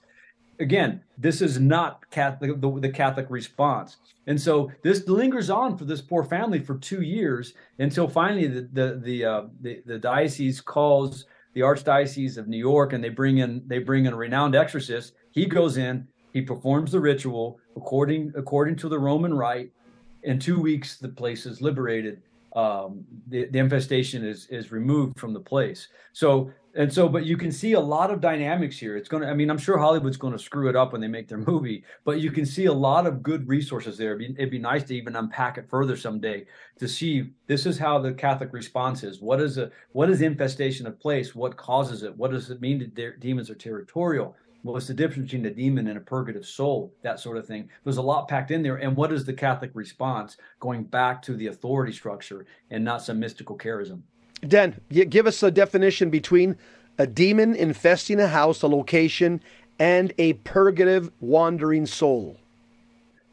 Again, 0.60 1.02
this 1.18 1.42
is 1.42 1.60
not 1.60 2.10
Catholic, 2.12 2.62
the, 2.62 2.80
the 2.80 2.90
Catholic 2.90 3.28
response, 3.30 3.98
and 4.28 4.40
so 4.40 4.72
this 4.84 5.08
lingers 5.08 5.50
on 5.50 5.78
for 5.78 5.86
this 5.86 6.02
poor 6.02 6.24
family 6.24 6.60
for 6.60 6.78
two 6.78 7.02
years 7.02 7.54
until 7.80 8.08
finally 8.08 8.48
the 8.48 8.70
the 8.72 9.02
the, 9.04 9.26
uh, 9.26 9.44
the, 9.62 9.82
the 9.86 10.00
diocese 10.00 10.62
calls 10.62 11.26
the 11.54 11.62
archdiocese 11.62 12.38
of 12.38 12.48
New 12.48 12.58
York 12.58 12.94
and 12.94 13.04
they 13.04 13.10
bring 13.10 13.40
in 13.40 13.64
they 13.68 13.80
bring 13.80 14.06
in 14.06 14.14
a 14.14 14.18
renowned 14.18 14.56
exorcist. 14.56 15.14
He 15.32 15.46
goes 15.46 15.78
in, 15.78 16.08
he 16.32 16.42
performs 16.42 16.92
the 16.92 17.00
ritual 17.00 17.60
according 17.76 18.32
according 18.36 18.78
to 18.78 18.90
the 18.90 19.00
Roman 19.00 19.34
rite. 19.34 19.72
In 20.24 20.40
two 20.40 20.60
weeks, 20.60 20.98
the 20.98 21.10
place 21.10 21.46
is 21.46 21.62
liberated 21.62 22.22
um, 22.56 23.04
the, 23.28 23.46
the 23.46 23.60
infestation 23.60 24.26
is 24.26 24.48
is 24.48 24.72
removed 24.72 25.20
from 25.20 25.34
the 25.34 25.40
place. 25.40 25.90
So 26.14 26.52
and 26.78 26.92
so, 26.92 27.08
but 27.08 27.26
you 27.26 27.38
can 27.38 27.54
see 27.54 27.72
a 27.72 27.80
lot 27.80 28.12
of 28.12 28.20
dynamics 28.20 28.78
here. 28.78 28.98
It's 28.98 29.08
to, 29.08 29.30
I 29.30 29.34
mean, 29.34 29.50
I'm 29.50 29.58
sure 29.58 29.78
Hollywood's 29.78 30.18
to 30.34 30.40
screw 30.40 30.68
it 30.68 30.76
up 30.76 30.92
when 30.92 31.00
they 31.00 31.08
make 31.08 31.30
their 31.30 31.38
movie, 31.38 31.86
but 32.04 32.20
you 32.20 32.32
can 32.32 32.46
see 32.46 32.66
a 32.66 32.74
lot 32.74 33.08
of 33.08 33.24
good 33.24 33.48
resources 33.48 33.98
there. 33.98 34.16
It'd 34.16 34.36
be, 34.36 34.42
it'd 34.42 34.52
be 34.52 34.60
nice 34.60 34.84
to 34.86 34.96
even 34.96 35.16
unpack 35.16 35.58
it 35.58 35.70
further 35.70 35.96
someday 35.96 36.46
to 36.80 36.88
see 36.88 37.30
this 37.48 37.66
is 37.66 37.80
how 37.80 38.00
the 38.00 38.14
Catholic 38.14 38.52
response 38.52 39.04
is. 39.04 39.22
What 39.22 39.40
is 39.40 39.58
a, 39.58 39.72
what 39.94 40.10
is 40.10 40.22
infestation 40.22 40.86
of 40.86 41.00
place? 41.00 41.34
What 41.34 41.56
causes 41.56 42.04
it? 42.04 42.16
What 42.18 42.32
does 42.32 42.50
it 42.50 42.60
mean 42.60 42.80
that 42.80 42.94
de- 42.94 43.18
demons 43.20 43.50
are 43.50 43.56
territorial? 43.56 44.36
What's 44.72 44.88
the 44.88 44.96
difference 44.96 45.32
between 45.32 45.46
a 45.46 45.54
demon 45.54 45.88
and 45.88 45.98
a 45.98 46.02
purgative 46.02 46.44
soul? 46.44 46.92
That 47.04 47.20
sort 47.20 47.38
of 47.38 47.46
thing. 47.46 47.70
There's 47.84 47.98
a 47.98 48.02
lot 48.02 48.28
packed 48.28 48.50
in 48.50 48.64
there. 48.64 48.78
And 48.78 48.96
what 48.96 49.14
is 49.14 49.24
the 49.24 49.34
Catholic 49.34 49.70
response 49.76 50.38
going 50.60 50.86
back 50.86 51.22
to 51.24 51.36
the 51.36 51.48
authority 51.48 51.94
structure 51.94 52.48
and 52.72 52.84
not 52.84 53.04
some 53.04 53.20
mystical 53.20 53.56
charism? 53.58 54.02
Dan, 54.48 54.82
give 54.90 55.28
us 55.28 55.44
a 55.44 55.52
definition 55.52 56.10
between 56.10 56.58
a 56.98 57.06
demon 57.06 57.54
infesting 57.56 58.20
a 58.20 58.28
house, 58.28 58.64
a 58.64 58.68
location, 58.68 59.40
and 59.78 60.12
a 60.18 60.34
purgative 60.34 61.12
wandering 61.20 61.86
soul. 61.86 62.40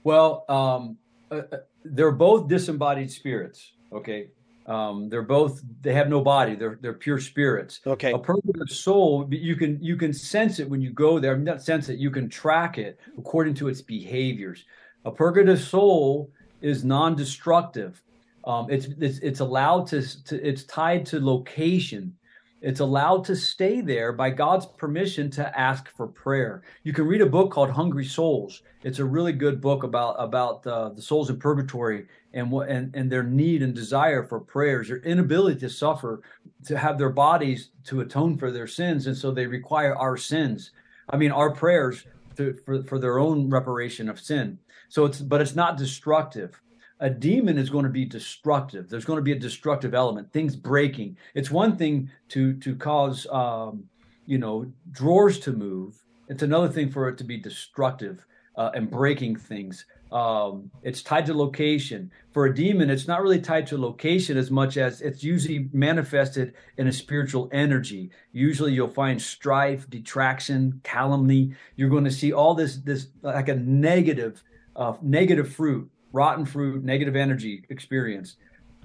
Well, 0.05 0.45
um, 0.51 0.99
uh, 1.31 1.43
uh 1.51 1.57
they're 1.85 2.13
both 2.13 2.47
disembodied 2.47 3.11
spirits. 3.11 3.73
Okay, 3.91 4.29
um, 4.73 5.11
they're 5.11 5.23
both 5.23 5.63
they 5.83 5.93
have 5.93 6.09
no 6.09 6.23
body. 6.23 6.55
They're 6.55 6.79
they're 6.81 6.95
pure 6.95 7.19
spirits. 7.19 7.81
Okay. 7.87 8.13
A 8.13 8.19
purgative 8.19 8.71
soul, 8.71 9.29
you 9.31 9.55
can 9.55 9.79
you 9.83 9.97
can 9.97 10.13
sense 10.15 10.59
it 10.61 10.69
when 10.69 10.81
you 10.81 10.91
go 10.91 11.19
there. 11.19 11.37
Not 11.37 11.63
sense 11.63 11.91
it, 11.91 11.99
you 11.99 12.11
can 12.11 12.29
track 12.29 12.79
it 12.79 12.99
according 13.19 13.55
to 13.55 13.69
its 13.69 13.83
behaviors. 13.83 14.65
A 15.05 15.11
purgative 15.11 15.61
soul 15.61 16.31
is 16.63 16.85
non-destructive. 16.85 18.03
Um, 18.45 18.69
it's, 18.71 18.87
it's 18.99 19.19
it's 19.19 19.41
allowed 19.41 19.87
to, 19.89 20.25
to 20.25 20.35
it's 20.49 20.65
tied 20.65 21.05
to 21.07 21.21
location. 21.21 22.17
It's 22.63 22.79
allowed 22.79 23.25
to 23.25 23.35
stay 23.35 23.81
there 23.81 24.13
by 24.13 24.31
God's 24.31 24.67
permission 24.67 25.31
to 25.33 25.59
ask 25.59 25.89
for 25.89 26.07
prayer. 26.07 26.63
You 26.85 26.93
can 26.93 27.07
read 27.07 27.21
a 27.21 27.27
book 27.27 27.51
called 27.51 27.71
Hungry 27.71 28.05
Souls. 28.05 28.63
It's 28.85 29.01
a 29.01 29.05
really 29.05 29.33
good 29.33 29.61
book 29.61 29.83
about 29.83 30.15
about 30.19 30.65
uh, 30.65 30.91
the 30.91 31.03
souls 31.03 31.29
in 31.29 31.41
purgatory 31.41 32.07
and 32.33 32.53
what 32.53 32.69
and, 32.69 32.95
and 32.95 33.11
their 33.11 33.25
need 33.25 33.63
and 33.63 33.75
desire 33.75 34.23
for 34.23 34.39
prayers, 34.39 34.89
their 34.89 34.99
inability 34.99 35.59
to 35.61 35.69
suffer 35.69 36.23
to 36.67 36.79
have 36.79 36.99
their 36.99 37.11
bodies 37.11 37.71
to 37.85 38.01
atone 38.01 38.39
for 38.39 38.53
their 38.53 38.69
sins, 38.69 39.09
and 39.09 39.17
so 39.17 39.33
they 39.33 39.47
require 39.47 39.97
our 39.97 40.17
sins. 40.17 40.71
I 41.11 41.17
mean, 41.17 41.33
our 41.33 41.51
prayers 41.51 42.07
to, 42.37 42.55
for 42.65 42.85
for 42.85 43.01
their 43.01 43.19
own 43.19 43.51
reparation 43.51 44.09
of 44.09 44.21
sin. 44.21 44.61
So 44.89 45.05
it's 45.05 45.21
but 45.21 45.41
it's 45.41 45.57
not 45.57 45.77
destructive. 45.77 46.61
A 47.03 47.11
demon 47.11 47.59
is 47.59 47.69
going 47.69 47.85
to 47.85 47.91
be 47.91 48.05
destructive. 48.05 48.89
There's 48.89 49.05
going 49.05 49.17
to 49.17 49.23
be 49.23 49.33
a 49.33 49.39
destructive 49.39 49.93
element, 49.93 50.33
things 50.33 50.55
breaking. 50.55 51.17
It's 51.35 51.51
one 51.51 51.77
thing 51.77 52.09
to 52.29 52.55
to 52.61 52.77
cause 52.77 53.27
um, 53.27 53.85
you 54.25 54.39
know 54.39 54.73
drawers 54.93 55.41
to 55.41 55.53
move. 55.53 55.97
It's 56.29 56.45
another 56.45 56.69
thing 56.69 56.91
for 56.91 57.09
it 57.09 57.19
to 57.19 57.25
be 57.25 57.37
destructive 57.37 58.25
uh, 58.57 58.71
and 58.75 58.89
breaking 58.89 59.37
things. 59.37 59.85
Um, 60.13 60.71
it's 60.83 61.03
tied 61.03 61.27
to 61.27 61.35
location. 61.35 62.11
For 62.33 62.47
a 62.47 62.55
demon, 62.55 62.91
it's 62.91 63.09
not 63.09 63.23
really 63.23 63.41
tied 63.41 63.67
to 63.69 63.79
location 63.79 64.37
as 64.37 64.51
much 64.51 64.77
as 64.77 65.01
it's 65.01 65.25
usually 65.25 65.71
manifested 65.73 66.55
in 66.77 66.87
a 66.87 66.93
spiritual 66.93 67.49
energy. 67.51 68.11
Usually, 68.33 68.75
you'll 68.75 68.89
find 68.89 69.21
strife, 69.21 69.89
detraction, 69.89 70.81
calumny. 70.85 71.55
You're 71.77 71.89
going 71.89 72.05
to 72.05 72.11
see 72.11 72.33
all 72.33 72.55
this 72.55 72.77
this 72.77 73.09
like 73.23 73.49
a 73.49 73.57
negative, 73.57 74.43
uh, 74.77 74.95
negative 75.03 75.53
fruit, 75.53 75.91
rotten 76.13 76.45
fruit, 76.45 76.85
negative 76.85 77.17
energy 77.17 77.65
experience. 77.69 78.37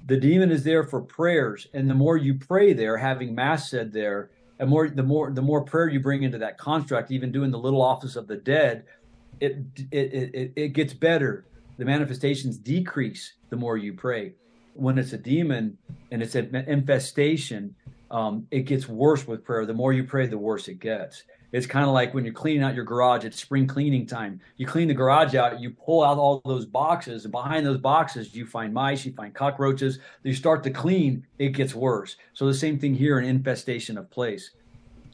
The 0.06 0.18
demon 0.18 0.52
is 0.52 0.64
there 0.64 0.84
for 0.84 1.02
prayers, 1.02 1.68
and 1.74 1.90
the 1.90 1.94
more 1.94 2.18
you 2.18 2.36
pray 2.36 2.74
there, 2.74 2.98
having 2.98 3.36
mass 3.36 3.70
said 3.70 3.92
there, 3.92 4.30
and 4.60 4.70
more 4.70 4.90
the 4.90 5.04
more 5.04 5.30
the 5.32 5.42
more 5.42 5.62
prayer 5.62 5.90
you 5.90 6.00
bring 6.00 6.24
into 6.24 6.38
that 6.40 6.58
construct, 6.58 7.12
even 7.12 7.32
doing 7.32 7.52
the 7.52 7.60
little 7.60 7.82
office 7.82 8.16
of 8.16 8.28
the 8.28 8.38
dead, 8.38 8.86
it, 9.40 9.58
it 9.92 10.14
it 10.14 10.54
it 10.56 10.68
gets 10.70 10.94
better. 10.94 11.46
The 11.78 11.86
manifestations 11.86 12.58
decrease 12.58 13.34
the 13.50 13.56
more 13.56 13.78
you 13.78 13.94
pray. 13.94 14.34
When 14.74 14.98
it's 14.98 15.14
a 15.14 15.18
demon 15.18 15.78
and 16.12 16.24
it's 16.24 16.36
an 16.36 16.56
infestation, 16.56 17.76
um, 18.12 18.48
it 18.52 18.62
gets 18.62 18.88
worse 18.88 19.28
with 19.28 19.44
prayer. 19.44 19.66
The 19.66 19.74
more 19.74 19.94
you 19.94 20.04
pray, 20.04 20.28
the 20.28 20.38
worse 20.38 20.68
it 20.68 20.80
gets. 20.80 21.24
It's 21.52 21.66
kind 21.66 21.86
of 21.86 21.92
like 21.92 22.14
when 22.14 22.26
you're 22.26 22.34
cleaning 22.34 22.64
out 22.64 22.76
your 22.76 22.84
garage. 22.84 23.24
It's 23.24 23.40
spring 23.40 23.68
cleaning 23.68 24.06
time. 24.06 24.42
You 24.58 24.66
clean 24.66 24.90
the 24.90 24.94
garage 24.94 25.34
out. 25.34 25.62
You 25.62 25.72
pull 25.72 26.04
out 26.04 26.18
all 26.18 26.42
those 26.46 26.66
boxes, 26.66 27.24
and 27.24 27.32
behind 27.32 27.66
those 27.66 27.78
boxes, 27.78 28.36
you 28.36 28.46
find 28.46 28.74
mice. 28.74 29.06
You 29.06 29.14
find 29.14 29.34
cockroaches. 29.34 30.00
You 30.24 30.34
start 30.34 30.64
to 30.64 30.72
clean. 30.72 31.26
It 31.40 31.50
gets 31.50 31.74
worse. 31.74 32.18
So 32.34 32.46
the 32.48 32.54
same 32.54 32.78
thing 32.78 32.94
here: 32.94 33.18
an 33.18 33.26
infestation 33.26 33.98
of 33.98 34.10
place. 34.12 34.52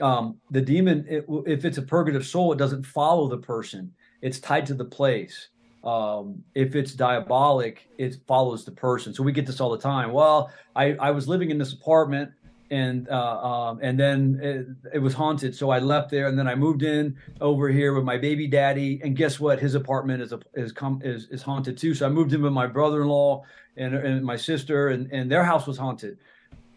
Um, 0.02 0.38
the 0.50 0.62
demon, 0.62 1.06
it, 1.08 1.26
if 1.46 1.66
it's 1.66 1.78
a 1.78 1.84
purgative 1.84 2.26
soul, 2.26 2.52
it 2.52 2.58
doesn't 2.58 2.84
follow 2.84 3.28
the 3.28 3.38
person 3.38 3.94
it's 4.24 4.40
tied 4.40 4.66
to 4.68 4.74
the 4.74 4.86
place. 4.86 5.50
Um, 5.84 6.42
if 6.56 6.76
it's 6.76 6.94
diabolic, 6.94 7.90
it 7.98 8.16
follows 8.26 8.64
the 8.64 8.72
person. 8.72 9.14
So 9.14 9.22
we 9.22 9.34
get 9.34 9.46
this 9.46 9.60
all 9.60 9.70
the 9.70 9.78
time. 9.78 10.14
Well, 10.14 10.50
I, 10.78 10.94
I 10.94 11.12
was 11.12 11.28
living 11.28 11.52
in 11.52 11.58
this 11.58 11.74
apartment 11.74 12.32
and 12.74 13.08
uh, 13.08 13.38
um, 13.38 13.80
and 13.84 14.00
then 14.00 14.40
it, 14.42 14.96
it, 14.96 15.00
was 15.00 15.14
haunted. 15.14 15.56
So 15.56 15.70
I 15.70 15.78
left 15.78 16.10
there, 16.10 16.26
and 16.28 16.38
then 16.38 16.48
I 16.48 16.56
moved 16.56 16.82
in 16.82 17.16
over 17.40 17.70
here 17.70 17.94
with 17.94 18.04
my 18.04 18.18
baby 18.18 18.48
daddy. 18.48 19.00
And 19.04 19.16
guess 19.16 19.40
what? 19.40 19.60
His 19.60 19.76
apartment 19.76 20.24
is 20.24 20.34
a, 20.34 20.40
is 20.56 20.72
com- 20.72 21.00
is 21.04 21.28
is 21.30 21.44
haunted 21.44 21.78
too. 21.78 21.94
So 21.94 22.08
I 22.08 22.10
moved 22.10 22.34
in 22.34 22.42
with 22.42 22.52
my 22.52 22.66
brother-in-law 22.66 23.44
and 23.78 23.94
and 23.94 24.26
my 24.26 24.36
sister, 24.36 24.90
and 24.90 25.12
and 25.12 25.32
their 25.32 25.44
house 25.44 25.68
was 25.68 25.78
haunted. 25.78 26.18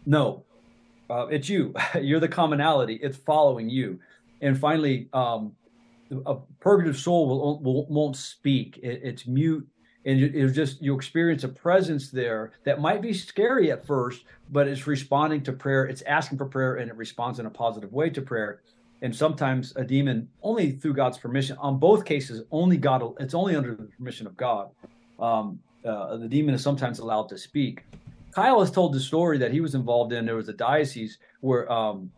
No, 0.05 0.43
uh, 1.09 1.25
it's 1.31 1.49
you. 1.49 1.73
You're 1.99 2.19
the 2.19 2.27
commonality. 2.27 2.99
It's 3.01 3.17
following 3.17 3.67
you. 3.67 3.99
And 4.41 4.55
finally, 4.55 5.09
um, 5.13 5.53
a 6.27 6.35
purgative 6.59 6.97
soul 6.97 7.27
will, 7.27 7.59
will 7.59 7.87
won't 7.87 8.15
speak. 8.15 8.79
It, 8.83 9.01
it's 9.03 9.25
mute, 9.25 9.67
and 10.07 10.21
it's 10.21 10.55
just 10.55 10.81
you 10.81 10.95
experience 10.95 11.43
a 11.43 11.49
presence 11.49 12.09
there 12.09 12.53
that 12.63 12.79
might 12.79 13.01
be 13.01 13.13
scary 13.13 13.71
at 13.71 13.85
first, 13.85 14.23
but 14.49 14.65
it's 14.65 14.87
responding 14.87 15.43
to 15.43 15.51
prayer. 15.51 15.85
It's 15.85 16.01
asking 16.03 16.37
for 16.37 16.45
prayer, 16.45 16.75
and 16.75 16.89
it 16.89 16.95
responds 16.95 17.39
in 17.39 17.45
a 17.45 17.49
positive 17.49 17.91
way 17.91 18.09
to 18.11 18.21
prayer. 18.21 18.61
And 19.01 19.13
sometimes 19.13 19.75
a 19.75 19.83
demon, 19.83 20.29
only 20.41 20.71
through 20.71 20.93
God's 20.93 21.17
permission. 21.17 21.57
On 21.59 21.77
both 21.77 22.05
cases, 22.05 22.41
only 22.51 22.77
God. 22.77 23.03
It's 23.19 23.33
only 23.33 23.57
under 23.57 23.75
the 23.75 23.83
permission 23.97 24.25
of 24.25 24.37
God. 24.37 24.69
Um, 25.19 25.59
uh, 25.85 26.15
the 26.15 26.29
demon 26.29 26.55
is 26.55 26.63
sometimes 26.63 26.99
allowed 26.99 27.27
to 27.29 27.37
speak. 27.37 27.83
Kyle 28.31 28.61
has 28.61 28.71
told 28.71 28.93
the 28.93 29.01
story 29.01 29.37
that 29.39 29.51
he 29.51 29.59
was 29.59 29.75
involved 29.75 30.13
in. 30.13 30.25
There 30.25 30.37
was 30.37 30.47
a 30.47 30.53
diocese 30.53 31.17
where 31.41 31.69
um, 31.69 32.11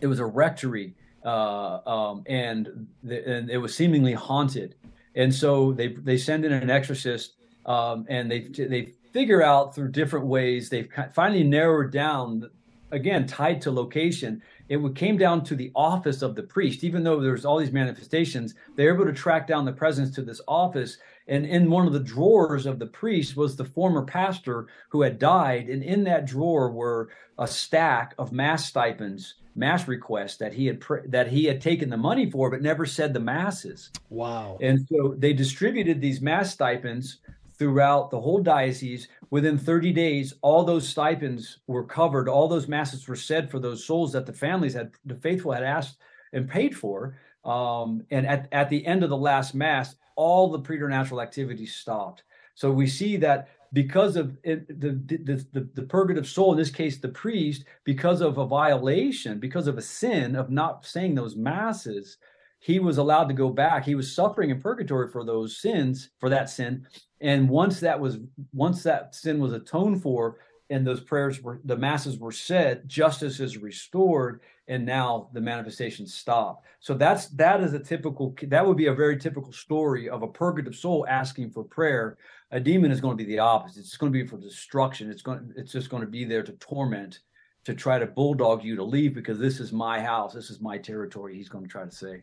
it 0.00 0.06
was 0.06 0.18
a 0.18 0.24
rectory 0.26 0.94
uh, 1.24 1.80
um, 1.86 2.22
and, 2.26 2.86
the, 3.02 3.28
and 3.28 3.50
it 3.50 3.58
was 3.58 3.74
seemingly 3.74 4.14
haunted. 4.14 4.76
And 5.18 5.34
so 5.34 5.72
they 5.72 5.88
they 5.88 6.16
send 6.16 6.44
in 6.44 6.52
an 6.52 6.70
exorcist, 6.70 7.34
um, 7.66 8.06
and 8.08 8.30
they 8.30 8.42
they 8.42 8.94
figure 9.12 9.42
out 9.42 9.74
through 9.74 9.90
different 9.90 10.26
ways. 10.26 10.70
They've 10.70 10.88
finally 11.12 11.42
narrowed 11.42 11.92
down, 11.92 12.48
again 12.92 13.26
tied 13.26 13.60
to 13.62 13.72
location. 13.72 14.40
It 14.68 14.94
came 14.94 15.16
down 15.16 15.44
to 15.44 15.56
the 15.56 15.72
office 15.74 16.22
of 16.22 16.34
the 16.34 16.42
priest. 16.42 16.84
Even 16.84 17.02
though 17.02 17.20
there's 17.20 17.44
all 17.44 17.58
these 17.58 17.72
manifestations, 17.72 18.54
they 18.76 18.84
were 18.84 18.94
able 18.94 19.06
to 19.06 19.12
track 19.12 19.46
down 19.46 19.64
the 19.64 19.72
presence 19.72 20.14
to 20.14 20.22
this 20.22 20.40
office. 20.46 20.98
And 21.26 21.46
in 21.46 21.70
one 21.70 21.86
of 21.86 21.92
the 21.92 22.00
drawers 22.00 22.66
of 22.66 22.78
the 22.78 22.86
priest 22.86 23.36
was 23.36 23.56
the 23.56 23.64
former 23.64 24.02
pastor 24.04 24.66
who 24.90 25.02
had 25.02 25.18
died. 25.18 25.68
And 25.68 25.82
in 25.82 26.04
that 26.04 26.26
drawer 26.26 26.70
were 26.70 27.10
a 27.38 27.46
stack 27.46 28.14
of 28.18 28.32
mass 28.32 28.66
stipends 28.66 29.34
mass 29.58 29.88
requests 29.88 30.36
that 30.36 30.54
he 30.54 30.66
had 30.66 30.80
pr- 30.80 31.06
that 31.06 31.28
he 31.28 31.44
had 31.44 31.60
taken 31.60 31.90
the 31.90 31.96
money 31.96 32.30
for, 32.30 32.48
but 32.48 32.62
never 32.62 32.86
said 32.86 33.12
the 33.12 33.20
masses. 33.20 33.90
Wow! 34.08 34.56
And 34.60 34.86
so 34.88 35.14
they 35.18 35.32
distributed 35.32 36.00
these 36.00 36.20
mass 36.20 36.52
stipends 36.52 37.18
throughout 37.58 38.10
the 38.10 38.20
whole 38.20 38.40
diocese. 38.40 39.08
Within 39.30 39.58
30 39.58 39.92
days, 39.92 40.34
all 40.40 40.64
those 40.64 40.88
stipends 40.88 41.58
were 41.66 41.84
covered. 41.84 42.28
All 42.28 42.48
those 42.48 42.68
masses 42.68 43.06
were 43.06 43.16
said 43.16 43.50
for 43.50 43.58
those 43.58 43.84
souls 43.84 44.12
that 44.12 44.26
the 44.26 44.32
families 44.32 44.74
had, 44.74 44.92
the 45.04 45.16
faithful 45.16 45.52
had 45.52 45.62
asked 45.62 45.98
and 46.32 46.48
paid 46.48 46.76
for. 46.76 47.16
Um, 47.44 48.04
and 48.10 48.26
at, 48.26 48.48
at 48.52 48.70
the 48.70 48.84
end 48.86 49.02
of 49.02 49.10
the 49.10 49.16
last 49.16 49.54
mass, 49.54 49.96
all 50.16 50.50
the 50.50 50.58
preternatural 50.58 51.20
activities 51.20 51.74
stopped. 51.74 52.24
So 52.54 52.70
we 52.70 52.86
see 52.86 53.16
that 53.18 53.48
because 53.72 54.16
of 54.16 54.36
it, 54.42 54.66
the, 54.80 54.92
the, 55.06 55.46
the, 55.52 55.68
the, 55.74 55.82
purgative 55.82 56.26
soul, 56.26 56.52
in 56.52 56.58
this 56.58 56.70
case, 56.70 56.96
the 56.96 57.08
priest, 57.08 57.64
because 57.84 58.20
of 58.20 58.38
a 58.38 58.46
violation, 58.46 59.38
because 59.38 59.66
of 59.66 59.78
a 59.78 59.82
sin 59.82 60.34
of 60.34 60.50
not 60.50 60.86
saying 60.86 61.14
those 61.14 61.36
masses, 61.36 62.16
he 62.60 62.78
was 62.78 62.98
allowed 62.98 63.28
to 63.28 63.34
go 63.34 63.50
back. 63.50 63.84
He 63.84 63.94
was 63.94 64.14
suffering 64.14 64.50
in 64.50 64.60
purgatory 64.60 65.08
for 65.08 65.24
those 65.24 65.58
sins, 65.58 66.10
for 66.18 66.28
that 66.28 66.50
sin. 66.50 66.86
And 67.20 67.48
once 67.48 67.80
that 67.80 67.98
was, 67.98 68.18
once 68.52 68.82
that 68.82 69.14
sin 69.14 69.38
was 69.38 69.52
atoned 69.52 70.02
for, 70.02 70.38
and 70.70 70.86
those 70.86 71.00
prayers 71.00 71.42
were, 71.42 71.60
the 71.64 71.76
masses 71.76 72.18
were 72.18 72.32
said, 72.32 72.86
justice 72.86 73.40
is 73.40 73.56
restored, 73.56 74.40
and 74.66 74.84
now 74.84 75.30
the 75.32 75.40
manifestations 75.40 76.12
stop. 76.12 76.62
So 76.80 76.92
that's 76.92 77.28
that 77.28 77.62
is 77.62 77.72
a 77.72 77.78
typical. 77.78 78.34
That 78.42 78.66
would 78.66 78.76
be 78.76 78.86
a 78.86 78.94
very 78.94 79.16
typical 79.16 79.50
story 79.50 80.10
of 80.10 80.22
a 80.22 80.28
purgative 80.28 80.76
soul 80.76 81.06
asking 81.08 81.52
for 81.52 81.64
prayer 81.64 82.18
a 82.50 82.60
demon 82.60 82.90
is 82.90 83.00
going 83.00 83.16
to 83.16 83.24
be 83.24 83.30
the 83.30 83.38
opposite. 83.38 83.80
It's 83.80 83.96
going 83.96 84.12
to 84.12 84.18
be 84.18 84.26
for 84.26 84.38
destruction. 84.38 85.10
It's 85.10 85.22
going. 85.22 85.52
It's 85.56 85.72
just 85.72 85.90
going 85.90 86.02
to 86.02 86.08
be 86.08 86.24
there 86.24 86.42
to 86.42 86.52
torment, 86.52 87.20
to 87.64 87.74
try 87.74 87.98
to 87.98 88.06
bulldog 88.06 88.64
you 88.64 88.76
to 88.76 88.84
leave 88.84 89.14
because 89.14 89.38
this 89.38 89.60
is 89.60 89.72
my 89.72 90.00
house. 90.00 90.32
This 90.32 90.50
is 90.50 90.60
my 90.60 90.78
territory. 90.78 91.36
He's 91.36 91.48
going 91.48 91.64
to 91.64 91.70
try 91.70 91.84
to 91.84 91.90
say. 91.90 92.22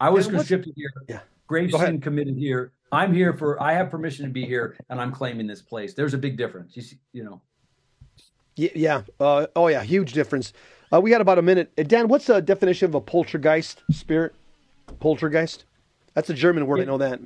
I 0.00 0.10
was 0.10 0.26
conscripted 0.26 0.74
here. 0.76 0.90
Yeah. 1.08 1.20
Grave 1.46 1.72
sin 1.72 2.00
committed 2.00 2.36
here. 2.36 2.72
I'm 2.92 3.12
here 3.12 3.32
for. 3.32 3.60
I 3.62 3.72
have 3.72 3.90
permission 3.90 4.24
to 4.24 4.30
be 4.30 4.44
here, 4.44 4.76
and 4.90 5.00
I'm 5.00 5.12
claiming 5.12 5.46
this 5.46 5.62
place. 5.62 5.94
There's 5.94 6.14
a 6.14 6.18
big 6.18 6.36
difference. 6.36 6.76
You 6.76 6.82
see, 6.82 6.98
you 7.12 7.24
know. 7.24 7.40
Yeah. 8.56 9.02
Uh, 9.20 9.46
oh 9.56 9.68
yeah. 9.68 9.82
Huge 9.82 10.12
difference. 10.12 10.52
Uh, 10.92 11.00
we 11.00 11.10
got 11.10 11.20
about 11.20 11.38
a 11.38 11.42
minute. 11.42 11.70
Uh, 11.78 11.82
Dan, 11.82 12.08
what's 12.08 12.26
the 12.26 12.40
definition 12.40 12.86
of 12.86 12.94
a 12.94 13.00
poltergeist 13.00 13.82
spirit? 13.90 14.34
Poltergeist. 15.00 15.64
That's 16.14 16.30
a 16.30 16.34
German 16.34 16.66
word. 16.66 16.80
It, 16.80 16.82
I 16.82 16.84
know 16.86 16.98
that. 16.98 17.20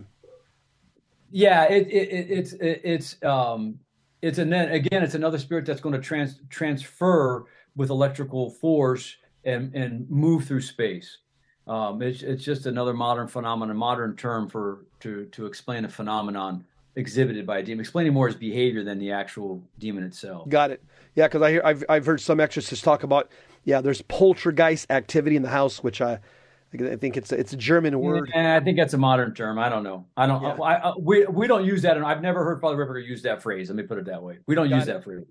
Yeah, 1.30 1.64
it, 1.64 1.86
it, 1.88 2.30
it's 2.30 2.52
it, 2.54 2.80
it's 2.84 3.22
um 3.22 3.78
it's 4.20 4.38
and 4.38 4.52
then 4.52 4.70
again 4.70 5.02
it's 5.02 5.14
another 5.14 5.38
spirit 5.38 5.64
that's 5.64 5.80
going 5.80 5.94
to 5.94 6.00
trans 6.00 6.40
transfer 6.50 7.46
with 7.74 7.90
electrical 7.90 8.50
force 8.50 9.16
and 9.44 9.74
and 9.74 10.08
move 10.10 10.44
through 10.44 10.60
space. 10.60 11.18
Um, 11.66 12.02
it's 12.02 12.22
it's 12.22 12.44
just 12.44 12.66
another 12.66 12.92
modern 12.92 13.28
phenomenon, 13.28 13.76
modern 13.76 14.16
term 14.16 14.48
for 14.48 14.84
to 15.00 15.26
to 15.26 15.46
explain 15.46 15.84
a 15.84 15.88
phenomenon 15.88 16.64
exhibited 16.96 17.46
by 17.46 17.58
a 17.58 17.62
demon, 17.62 17.80
explaining 17.80 18.12
more 18.12 18.26
his 18.26 18.36
behavior 18.36 18.84
than 18.84 18.98
the 18.98 19.12
actual 19.12 19.62
demon 19.78 20.02
itself. 20.02 20.48
Got 20.48 20.72
it. 20.72 20.82
Yeah, 21.14 21.28
because 21.28 21.42
I 21.42 21.50
hear 21.50 21.62
I've 21.64 21.84
I've 21.88 22.06
heard 22.06 22.20
some 22.20 22.40
exorcists 22.40 22.84
talk 22.84 23.02
about 23.02 23.30
yeah, 23.64 23.80
there's 23.80 24.02
poltergeist 24.02 24.90
activity 24.90 25.36
in 25.36 25.42
the 25.42 25.48
house, 25.48 25.82
which 25.82 26.00
I 26.00 26.18
I 26.74 26.96
think 26.96 27.16
it's 27.16 27.30
a, 27.32 27.38
it's 27.38 27.52
a 27.52 27.56
German 27.56 27.98
word. 28.00 28.30
Yeah, 28.34 28.56
I 28.56 28.60
think 28.60 28.78
that's 28.78 28.94
a 28.94 28.98
modern 28.98 29.34
term. 29.34 29.58
I 29.58 29.68
don't 29.68 29.84
know. 29.84 30.06
I 30.16 30.26
don't. 30.26 30.42
Yeah. 30.42 30.54
I, 30.62 30.90
I, 30.90 30.92
we 30.98 31.26
we 31.26 31.46
don't 31.46 31.64
use 31.64 31.82
that, 31.82 31.96
and 31.96 32.06
I've 32.06 32.22
never 32.22 32.44
heard 32.44 32.60
Father 32.60 32.76
Ripperger 32.76 33.06
use 33.06 33.22
that 33.22 33.42
phrase. 33.42 33.68
Let 33.68 33.76
me 33.76 33.82
put 33.82 33.98
it 33.98 34.06
that 34.06 34.22
way. 34.22 34.38
We 34.46 34.54
don't 34.54 34.68
Got 34.68 34.76
use 34.76 34.88
it. 34.88 34.92
that 34.92 35.04
phrase. 35.04 35.24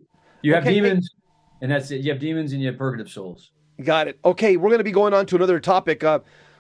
You 0.44 0.54
have 0.54 0.64
okay. 0.64 0.76
demons, 0.76 1.10
and 1.62 1.72
that's 1.72 1.90
it. 1.92 2.02
You 2.02 2.12
have 2.12 2.22
demons, 2.22 2.54
and 2.54 2.62
you 2.62 2.68
have 2.68 2.78
purgative 2.78 3.10
souls. 3.12 3.52
Got 3.84 4.08
it. 4.08 4.20
Okay, 4.24 4.58
we're 4.58 4.70
going 4.70 4.80
to 4.80 4.84
be 4.84 4.92
going 4.92 5.14
on 5.14 5.26
to 5.28 5.36
another 5.36 5.60
topic. 5.60 6.04
Uh, 6.04 6.20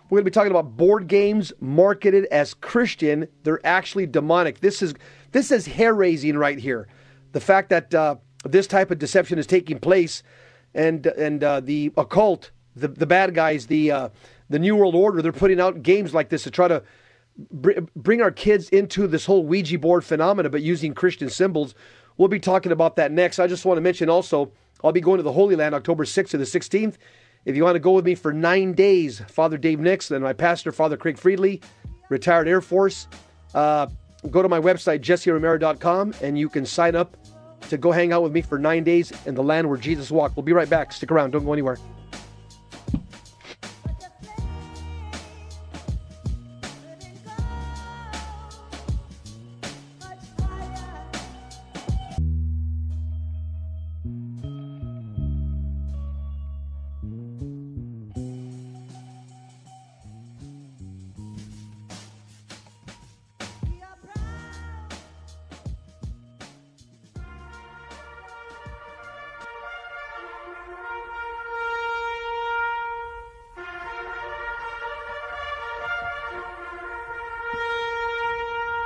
we're 0.09 0.17
going 0.17 0.25
to 0.25 0.31
be 0.31 0.33
talking 0.33 0.51
about 0.51 0.75
board 0.75 1.07
games 1.07 1.53
marketed 1.59 2.25
as 2.25 2.53
Christian. 2.53 3.27
They're 3.43 3.65
actually 3.65 4.07
demonic. 4.07 4.59
This 4.59 4.81
is 4.81 4.93
this 5.31 5.51
is 5.51 5.65
hair 5.65 5.93
raising 5.93 6.37
right 6.37 6.57
here. 6.57 6.87
The 7.31 7.39
fact 7.39 7.69
that 7.69 7.93
uh, 7.93 8.15
this 8.43 8.67
type 8.67 8.91
of 8.91 8.99
deception 8.99 9.39
is 9.39 9.47
taking 9.47 9.79
place 9.79 10.23
and 10.73 11.05
and 11.05 11.43
uh, 11.43 11.59
the 11.59 11.91
occult, 11.97 12.51
the 12.75 12.87
the 12.87 13.05
bad 13.05 13.33
guys, 13.33 13.67
the 13.67 13.91
uh, 13.91 14.09
the 14.49 14.59
New 14.59 14.75
World 14.75 14.95
Order. 14.95 15.21
They're 15.21 15.31
putting 15.31 15.59
out 15.59 15.83
games 15.83 16.13
like 16.13 16.29
this 16.29 16.43
to 16.43 16.51
try 16.51 16.67
to 16.67 16.83
br- 17.51 17.81
bring 17.95 18.21
our 18.21 18.31
kids 18.31 18.69
into 18.69 19.07
this 19.07 19.25
whole 19.25 19.45
Ouija 19.45 19.79
board 19.79 20.03
phenomena, 20.03 20.49
but 20.49 20.61
using 20.61 20.93
Christian 20.93 21.29
symbols. 21.29 21.75
We'll 22.17 22.27
be 22.27 22.39
talking 22.39 22.71
about 22.71 22.97
that 22.97 23.11
next. 23.11 23.39
I 23.39 23.47
just 23.47 23.65
want 23.65 23.77
to 23.77 23.81
mention 23.81 24.09
also, 24.09 24.51
I'll 24.83 24.91
be 24.91 25.01
going 25.01 25.17
to 25.17 25.23
the 25.23 25.31
Holy 25.31 25.55
Land 25.55 25.75
October 25.75 26.05
6th 26.05 26.29
to 26.29 26.37
the 26.37 26.43
16th. 26.43 26.95
If 27.45 27.55
you 27.55 27.63
want 27.63 27.75
to 27.75 27.79
go 27.79 27.91
with 27.91 28.05
me 28.05 28.15
for 28.15 28.31
nine 28.31 28.73
days, 28.73 29.19
Father 29.27 29.57
Dave 29.57 29.79
Nix 29.79 30.11
and 30.11 30.23
my 30.23 30.33
pastor, 30.33 30.71
Father 30.71 30.97
Craig 30.97 31.17
Friedley, 31.17 31.61
retired 32.09 32.47
Air 32.47 32.61
Force, 32.61 33.07
uh, 33.55 33.87
go 34.29 34.41
to 34.41 34.49
my 34.49 34.59
website, 34.59 34.99
jesseromero.com, 35.01 36.13
and 36.21 36.37
you 36.37 36.49
can 36.49 36.65
sign 36.65 36.95
up 36.95 37.17
to 37.69 37.77
go 37.77 37.91
hang 37.91 38.11
out 38.11 38.21
with 38.21 38.31
me 38.31 38.41
for 38.41 38.59
nine 38.59 38.83
days 38.83 39.11
in 39.25 39.33
the 39.33 39.43
land 39.43 39.67
where 39.67 39.77
Jesus 39.77 40.11
walked. 40.11 40.35
We'll 40.35 40.43
be 40.43 40.53
right 40.53 40.69
back. 40.69 40.91
Stick 40.91 41.11
around. 41.11 41.31
Don't 41.31 41.45
go 41.45 41.53
anywhere. 41.53 41.77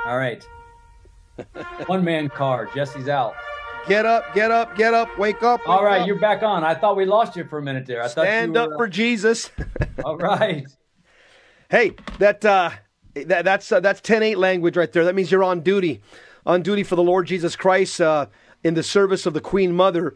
All 0.06 0.16
right. 0.16 0.46
One 1.86 2.04
man 2.04 2.28
car. 2.28 2.70
Jesse's 2.72 3.08
out. 3.08 3.34
Get 3.88 4.06
up, 4.06 4.32
get 4.34 4.52
up, 4.52 4.76
get 4.76 4.94
up, 4.94 5.18
wake 5.18 5.42
up. 5.42 5.60
All 5.66 5.78
wake 5.78 5.84
right, 5.84 6.00
up. 6.02 6.06
you're 6.06 6.20
back 6.20 6.44
on. 6.44 6.62
I 6.62 6.74
thought 6.74 6.96
we 6.96 7.06
lost 7.06 7.34
you 7.34 7.42
for 7.42 7.58
a 7.58 7.62
minute 7.62 7.86
there. 7.86 8.04
I 8.04 8.06
Stand 8.06 8.54
thought 8.54 8.60
up 8.60 8.66
you 8.66 8.70
were, 8.70 8.84
for 8.84 8.88
Jesus. 8.88 9.50
All 10.04 10.16
right. 10.16 10.64
hey, 11.70 11.92
that 12.20 12.44
uh, 12.44 12.70
that 13.14 13.44
that's 13.44 13.72
uh, 13.72 13.80
that's 13.80 14.00
10-8 14.00 14.36
language 14.36 14.76
right 14.76 14.92
there. 14.92 15.04
That 15.04 15.16
means 15.16 15.32
you're 15.32 15.42
on 15.42 15.60
duty, 15.60 16.00
on 16.46 16.62
duty 16.62 16.84
for 16.84 16.94
the 16.94 17.02
Lord 17.02 17.26
Jesus 17.26 17.56
Christ 17.56 18.00
uh, 18.00 18.26
in 18.62 18.74
the 18.74 18.84
service 18.84 19.26
of 19.26 19.34
the 19.34 19.40
Queen 19.40 19.72
Mother. 19.72 20.14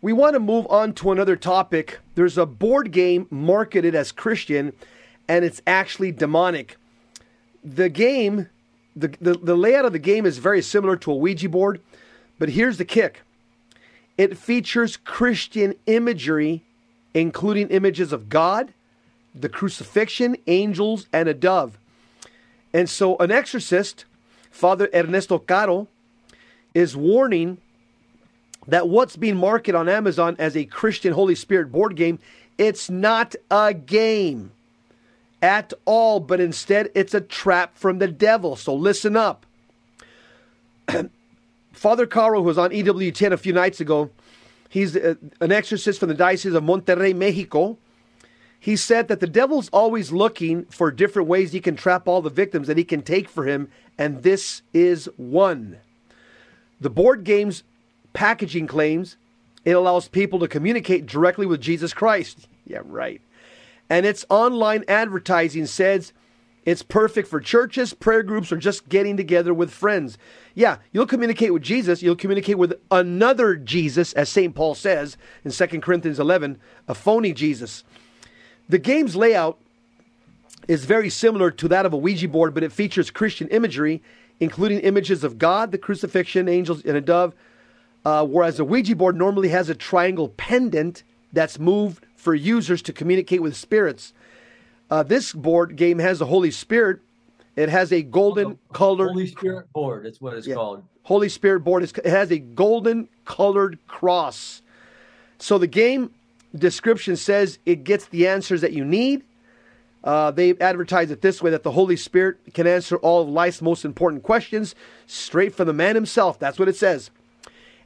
We 0.00 0.12
want 0.12 0.34
to 0.34 0.40
move 0.40 0.66
on 0.68 0.94
to 0.94 1.12
another 1.12 1.36
topic. 1.36 2.00
There's 2.16 2.38
a 2.38 2.46
board 2.46 2.90
game 2.90 3.28
marketed 3.30 3.94
as 3.94 4.10
Christian, 4.10 4.72
and 5.28 5.44
it's 5.44 5.62
actually 5.64 6.10
demonic. 6.10 6.76
The 7.64 7.88
game, 7.88 8.48
the, 8.96 9.08
the, 9.20 9.34
the 9.34 9.56
layout 9.56 9.84
of 9.84 9.92
the 9.92 9.98
game 9.98 10.26
is 10.26 10.38
very 10.38 10.62
similar 10.62 10.96
to 10.96 11.12
a 11.12 11.16
Ouija 11.16 11.48
board, 11.48 11.80
but 12.38 12.50
here's 12.50 12.78
the 12.78 12.84
kick 12.84 13.22
it 14.16 14.36
features 14.36 14.96
Christian 14.96 15.74
imagery, 15.86 16.64
including 17.14 17.68
images 17.68 18.12
of 18.12 18.28
God, 18.28 18.74
the 19.34 19.48
crucifixion, 19.48 20.36
angels, 20.48 21.06
and 21.12 21.28
a 21.28 21.34
dove. 21.34 21.78
And 22.72 22.90
so, 22.90 23.16
an 23.18 23.30
exorcist, 23.30 24.04
Father 24.50 24.88
Ernesto 24.92 25.38
Caro, 25.38 25.86
is 26.74 26.96
warning 26.96 27.58
that 28.66 28.88
what's 28.88 29.16
being 29.16 29.36
marketed 29.36 29.74
on 29.74 29.88
Amazon 29.88 30.36
as 30.38 30.56
a 30.56 30.64
Christian 30.64 31.12
Holy 31.12 31.34
Spirit 31.34 31.72
board 31.72 31.96
game, 31.96 32.18
it's 32.58 32.90
not 32.90 33.34
a 33.50 33.72
game 33.72 34.52
at 35.40 35.72
all, 35.84 36.20
but 36.20 36.40
instead 36.40 36.90
it's 36.94 37.14
a 37.14 37.20
trap 37.20 37.76
from 37.76 37.98
the 37.98 38.08
devil. 38.08 38.56
So 38.56 38.74
listen 38.74 39.16
up. 39.16 39.46
Father 41.72 42.06
Caro, 42.06 42.40
who 42.40 42.46
was 42.46 42.58
on 42.58 42.70
EWTN 42.70 43.32
a 43.32 43.36
few 43.36 43.52
nights 43.52 43.80
ago, 43.80 44.10
he's 44.68 44.96
uh, 44.96 45.14
an 45.40 45.52
exorcist 45.52 46.00
from 46.00 46.08
the 46.08 46.14
Diocese 46.14 46.54
of 46.54 46.64
Monterrey, 46.64 47.14
Mexico. 47.14 47.78
He 48.58 48.74
said 48.74 49.06
that 49.08 49.20
the 49.20 49.28
devil's 49.28 49.68
always 49.68 50.10
looking 50.10 50.64
for 50.66 50.90
different 50.90 51.28
ways 51.28 51.52
he 51.52 51.60
can 51.60 51.76
trap 51.76 52.08
all 52.08 52.20
the 52.20 52.30
victims 52.30 52.66
that 52.66 52.76
he 52.76 52.84
can 52.84 53.02
take 53.02 53.28
for 53.28 53.44
him, 53.44 53.70
and 53.96 54.24
this 54.24 54.62
is 54.74 55.08
one. 55.16 55.78
The 56.80 56.90
board 56.90 57.22
game's 57.22 57.62
packaging 58.12 58.66
claims 58.66 59.16
it 59.64 59.72
allows 59.72 60.08
people 60.08 60.38
to 60.40 60.48
communicate 60.48 61.06
directly 61.06 61.46
with 61.46 61.60
Jesus 61.60 61.92
Christ. 61.92 62.48
Yeah, 62.66 62.80
right. 62.84 63.20
And 63.90 64.04
its 64.04 64.24
online 64.28 64.84
advertising 64.88 65.66
says 65.66 66.12
it's 66.64 66.82
perfect 66.82 67.28
for 67.28 67.40
churches, 67.40 67.94
prayer 67.94 68.22
groups, 68.22 68.52
or 68.52 68.58
just 68.58 68.88
getting 68.90 69.16
together 69.16 69.54
with 69.54 69.70
friends. 69.70 70.18
Yeah, 70.54 70.78
you'll 70.92 71.06
communicate 71.06 71.52
with 71.52 71.62
Jesus. 71.62 72.02
You'll 72.02 72.16
communicate 72.16 72.58
with 72.58 72.78
another 72.90 73.56
Jesus, 73.56 74.12
as 74.12 74.28
St. 74.28 74.54
Paul 74.54 74.74
says 74.74 75.16
in 75.44 75.50
2 75.50 75.80
Corinthians 75.80 76.20
11, 76.20 76.58
a 76.86 76.94
phony 76.94 77.32
Jesus. 77.32 77.84
The 78.68 78.78
game's 78.78 79.16
layout 79.16 79.58
is 80.66 80.84
very 80.84 81.08
similar 81.08 81.50
to 81.52 81.68
that 81.68 81.86
of 81.86 81.94
a 81.94 81.96
Ouija 81.96 82.28
board, 82.28 82.52
but 82.52 82.62
it 82.62 82.72
features 82.72 83.10
Christian 83.10 83.48
imagery, 83.48 84.02
including 84.38 84.80
images 84.80 85.24
of 85.24 85.38
God, 85.38 85.72
the 85.72 85.78
crucifixion, 85.78 86.48
angels, 86.48 86.84
and 86.84 86.96
a 86.96 87.00
dove. 87.00 87.34
Uh, 88.04 88.26
whereas 88.26 88.60
a 88.60 88.64
Ouija 88.64 88.94
board 88.94 89.16
normally 89.16 89.48
has 89.48 89.70
a 89.70 89.74
triangle 89.74 90.28
pendant 90.36 91.02
that's 91.32 91.58
moved 91.58 92.04
for 92.18 92.34
users 92.34 92.82
to 92.82 92.92
communicate 92.92 93.40
with 93.40 93.56
spirits. 93.56 94.12
Uh, 94.90 95.02
this 95.04 95.32
board 95.32 95.76
game 95.76 96.00
has 96.00 96.18
the 96.18 96.26
Holy 96.26 96.50
Spirit. 96.50 96.98
It 97.56 97.68
has 97.68 97.92
a 97.92 98.02
golden 98.02 98.58
colored 98.72 99.10
Holy 99.10 99.26
Spirit 99.28 99.72
board. 99.72 100.04
That's 100.04 100.20
what 100.20 100.34
it's 100.34 100.46
Yeah. 100.46 100.56
called. 100.56 100.82
Holy 101.04 101.28
Spirit 101.28 101.60
board. 101.60 101.84
It's- 101.84 101.98
It 102.04 102.10
has 102.10 102.30
a 102.30 102.38
golden 102.38 103.08
colored 103.24 103.78
cross. 103.86 104.62
So 105.38 105.58
the 105.58 105.66
game 105.66 106.10
description 106.56 107.14
says 107.16 107.58
it 107.64 107.84
gets 107.84 108.06
the 108.06 108.26
answers 108.26 108.60
that 108.62 108.72
you 108.72 108.84
need. 108.84 109.22
Uh, 110.02 110.30
they 110.32 110.56
advertise 110.58 111.10
it 111.10 111.22
this 111.22 111.40
way 111.42 111.50
that 111.50 111.62
the 111.62 111.72
Holy 111.72 111.96
Spirit 111.96 112.38
can 112.54 112.66
answer 112.66 112.96
all 112.96 113.22
of 113.22 113.28
life's 113.28 113.62
most 113.62 113.84
important 113.84 114.22
questions 114.22 114.74
straight 115.06 115.54
from 115.54 115.66
the 115.66 115.72
man 115.72 115.94
himself. 115.94 116.38
That's 116.38 116.58
what 116.58 116.68
it 116.68 116.76
says. 116.76 117.10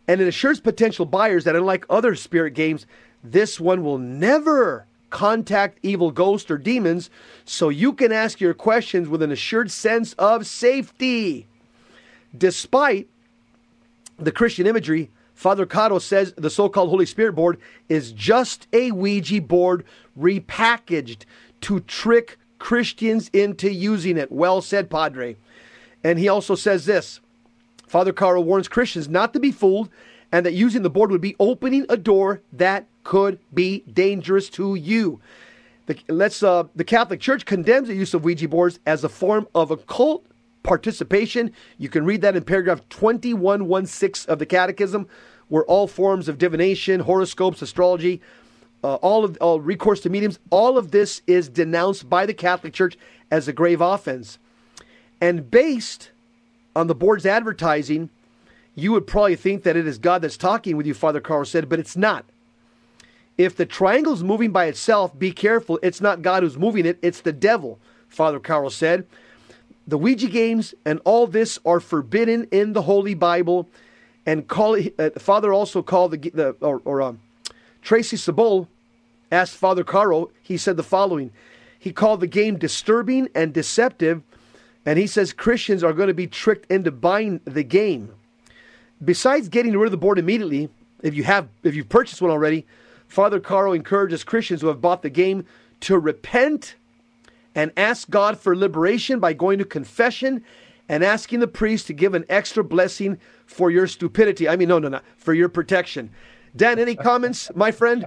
And 0.08 0.20
it 0.20 0.28
assures 0.28 0.60
potential 0.60 1.04
buyers 1.06 1.44
that 1.44 1.56
unlike 1.56 1.84
other 1.88 2.14
spirit 2.14 2.54
games, 2.54 2.86
this 3.22 3.60
one 3.60 3.84
will 3.84 3.98
never 3.98 4.86
contact 5.10 5.78
evil 5.82 6.10
ghosts 6.10 6.50
or 6.50 6.58
demons, 6.58 7.10
so 7.44 7.68
you 7.68 7.92
can 7.92 8.10
ask 8.10 8.40
your 8.40 8.54
questions 8.54 9.08
with 9.08 9.22
an 9.22 9.30
assured 9.30 9.70
sense 9.70 10.14
of 10.14 10.46
safety. 10.46 11.46
Despite 12.36 13.08
the 14.16 14.32
Christian 14.32 14.66
imagery, 14.66 15.10
Father 15.34 15.66
Caro 15.66 15.98
says 15.98 16.32
the 16.36 16.50
so 16.50 16.68
called 16.68 16.90
Holy 16.90 17.06
Spirit 17.06 17.34
board 17.34 17.58
is 17.88 18.12
just 18.12 18.66
a 18.72 18.90
Ouija 18.90 19.40
board 19.40 19.84
repackaged 20.18 21.24
to 21.62 21.80
trick 21.80 22.38
Christians 22.58 23.28
into 23.32 23.70
using 23.70 24.16
it. 24.16 24.30
Well 24.30 24.62
said, 24.62 24.88
Padre. 24.88 25.36
And 26.04 26.18
he 26.18 26.28
also 26.28 26.54
says 26.54 26.86
this 26.86 27.20
Father 27.86 28.12
Caro 28.12 28.40
warns 28.40 28.68
Christians 28.68 29.08
not 29.08 29.32
to 29.32 29.40
be 29.40 29.52
fooled 29.52 29.90
and 30.32 30.46
that 30.46 30.54
using 30.54 30.82
the 30.82 30.90
board 30.90 31.10
would 31.10 31.20
be 31.20 31.36
opening 31.38 31.84
a 31.88 31.96
door 31.96 32.40
that 32.52 32.86
could 33.04 33.38
be 33.52 33.80
dangerous 33.92 34.48
to 34.48 34.74
you. 34.74 35.20
The, 35.86 35.98
let's, 36.08 36.42
uh, 36.42 36.64
the 36.74 36.84
Catholic 36.84 37.20
Church 37.20 37.44
condemns 37.44 37.88
the 37.88 37.94
use 37.94 38.14
of 38.14 38.24
Ouija 38.24 38.48
boards 38.48 38.80
as 38.86 39.04
a 39.04 39.08
form 39.08 39.46
of 39.54 39.70
occult 39.70 40.24
participation. 40.62 41.52
You 41.76 41.88
can 41.88 42.04
read 42.04 42.22
that 42.22 42.36
in 42.36 42.44
paragraph 42.44 42.80
2116 42.88 44.32
of 44.32 44.38
the 44.38 44.46
Catechism, 44.46 45.06
where 45.48 45.64
all 45.64 45.86
forms 45.86 46.28
of 46.28 46.38
divination, 46.38 47.00
horoscopes, 47.00 47.60
astrology, 47.60 48.22
uh, 48.84 48.94
all 48.96 49.24
of 49.24 49.36
all 49.40 49.60
recourse 49.60 50.00
to 50.00 50.10
mediums, 50.10 50.38
all 50.50 50.78
of 50.78 50.92
this 50.92 51.22
is 51.26 51.48
denounced 51.48 52.08
by 52.08 52.26
the 52.26 52.34
Catholic 52.34 52.72
Church 52.72 52.96
as 53.30 53.46
a 53.48 53.52
grave 53.52 53.80
offense. 53.80 54.38
And 55.20 55.50
based 55.50 56.10
on 56.74 56.86
the 56.86 56.94
board's 56.94 57.26
advertising, 57.26 58.10
you 58.74 58.92
would 58.92 59.06
probably 59.06 59.36
think 59.36 59.62
that 59.64 59.76
it 59.76 59.86
is 59.86 59.98
God 59.98 60.22
that's 60.22 60.36
talking 60.36 60.76
with 60.76 60.86
you, 60.86 60.94
Father 60.94 61.20
Caro 61.20 61.44
said, 61.44 61.68
but 61.68 61.78
it's 61.78 61.96
not. 61.96 62.24
If 63.36 63.56
the 63.56 63.66
triangle's 63.66 64.22
moving 64.22 64.50
by 64.50 64.66
itself, 64.66 65.18
be 65.18 65.32
careful. 65.32 65.78
It's 65.82 66.00
not 66.00 66.22
God 66.22 66.42
who's 66.42 66.58
moving 66.58 66.86
it, 66.86 66.98
it's 67.02 67.20
the 67.20 67.32
devil, 67.32 67.78
Father 68.08 68.38
Caro 68.38 68.68
said. 68.68 69.06
The 69.86 69.98
Ouija 69.98 70.28
games 70.28 70.74
and 70.84 71.00
all 71.04 71.26
this 71.26 71.58
are 71.64 71.80
forbidden 71.80 72.46
in 72.50 72.72
the 72.72 72.82
Holy 72.82 73.14
Bible. 73.14 73.68
And 74.24 74.46
call 74.46 74.74
it, 74.74 74.94
uh, 74.98 75.10
Father 75.18 75.52
also 75.52 75.82
called 75.82 76.12
the, 76.12 76.30
the 76.30 76.56
or, 76.60 76.80
or 76.84 77.02
um, 77.02 77.20
Tracy 77.82 78.16
Sabol 78.16 78.68
asked 79.32 79.56
Father 79.56 79.82
Caro, 79.82 80.30
he 80.42 80.56
said 80.56 80.76
the 80.76 80.82
following. 80.82 81.32
He 81.78 81.92
called 81.92 82.20
the 82.20 82.28
game 82.28 82.58
disturbing 82.58 83.28
and 83.34 83.52
deceptive, 83.52 84.22
and 84.86 84.98
he 84.98 85.08
says 85.08 85.32
Christians 85.32 85.82
are 85.82 85.92
going 85.92 86.06
to 86.06 86.14
be 86.14 86.28
tricked 86.28 86.70
into 86.70 86.92
buying 86.92 87.40
the 87.44 87.64
game. 87.64 88.14
Besides 89.04 89.48
getting 89.48 89.76
rid 89.76 89.86
of 89.86 89.90
the 89.90 89.96
board 89.96 90.18
immediately, 90.18 90.68
if 91.02 91.14
you 91.14 91.24
have 91.24 91.48
if 91.62 91.74
you've 91.74 91.88
purchased 91.88 92.22
one 92.22 92.30
already, 92.30 92.66
Father 93.08 93.40
Caro 93.40 93.72
encourages 93.72 94.24
Christians 94.24 94.60
who 94.60 94.68
have 94.68 94.80
bought 94.80 95.02
the 95.02 95.10
game 95.10 95.44
to 95.80 95.98
repent 95.98 96.76
and 97.54 97.72
ask 97.76 98.08
God 98.08 98.38
for 98.38 98.56
liberation 98.56 99.20
by 99.20 99.32
going 99.32 99.58
to 99.58 99.64
confession 99.64 100.42
and 100.88 101.04
asking 101.04 101.40
the 101.40 101.48
priest 101.48 101.86
to 101.88 101.92
give 101.92 102.14
an 102.14 102.24
extra 102.28 102.64
blessing 102.64 103.18
for 103.46 103.70
your 103.70 103.86
stupidity. 103.86 104.48
I 104.48 104.56
mean, 104.56 104.68
no, 104.68 104.78
no, 104.78 104.88
no, 104.88 105.00
for 105.16 105.34
your 105.34 105.48
protection. 105.48 106.10
Dan, 106.54 106.78
any 106.78 106.94
comments, 106.94 107.50
my 107.54 107.70
friend? 107.70 108.06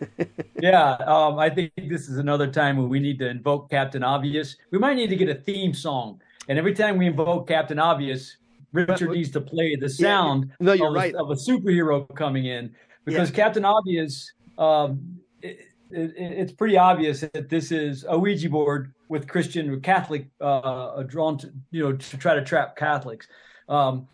yeah, 0.60 0.92
um, 1.06 1.38
I 1.38 1.50
think 1.50 1.72
this 1.76 2.08
is 2.08 2.18
another 2.18 2.46
time 2.46 2.76
when 2.76 2.88
we 2.88 3.00
need 3.00 3.18
to 3.20 3.28
invoke 3.28 3.70
Captain 3.70 4.02
Obvious. 4.02 4.56
We 4.70 4.78
might 4.78 4.94
need 4.94 5.10
to 5.10 5.16
get 5.16 5.28
a 5.28 5.34
theme 5.34 5.74
song, 5.74 6.20
and 6.48 6.58
every 6.58 6.74
time 6.74 6.98
we 6.98 7.06
invoke 7.06 7.48
Captain 7.48 7.78
Obvious, 7.78 8.36
Richard 8.72 9.10
needs 9.10 9.30
to 9.30 9.40
play 9.40 9.76
the 9.76 9.88
sound 9.88 10.46
yeah, 10.48 10.66
no, 10.66 10.72
you're 10.72 10.88
of, 10.88 10.94
right. 10.94 11.14
a, 11.14 11.18
of 11.18 11.30
a 11.30 11.34
superhero 11.34 12.12
coming 12.14 12.46
in 12.46 12.74
because 13.04 13.30
yeah. 13.30 13.36
Captain 13.36 13.64
Obvious. 13.64 14.32
Um, 14.58 15.18
it, 15.42 15.58
it, 15.90 16.14
it's 16.16 16.52
pretty 16.52 16.76
obvious 16.76 17.20
that 17.20 17.48
this 17.48 17.72
is 17.72 18.04
a 18.08 18.18
Ouija 18.18 18.48
board 18.48 18.92
with 19.08 19.26
Christian 19.26 19.68
or 19.70 19.78
Catholic 19.78 20.26
uh, 20.40 21.02
drawn 21.02 21.36
to 21.38 21.52
you 21.70 21.82
know 21.82 21.92
to 21.96 22.16
try 22.16 22.34
to 22.34 22.44
trap 22.44 22.76
Catholics. 22.76 23.26
Um, 23.68 24.06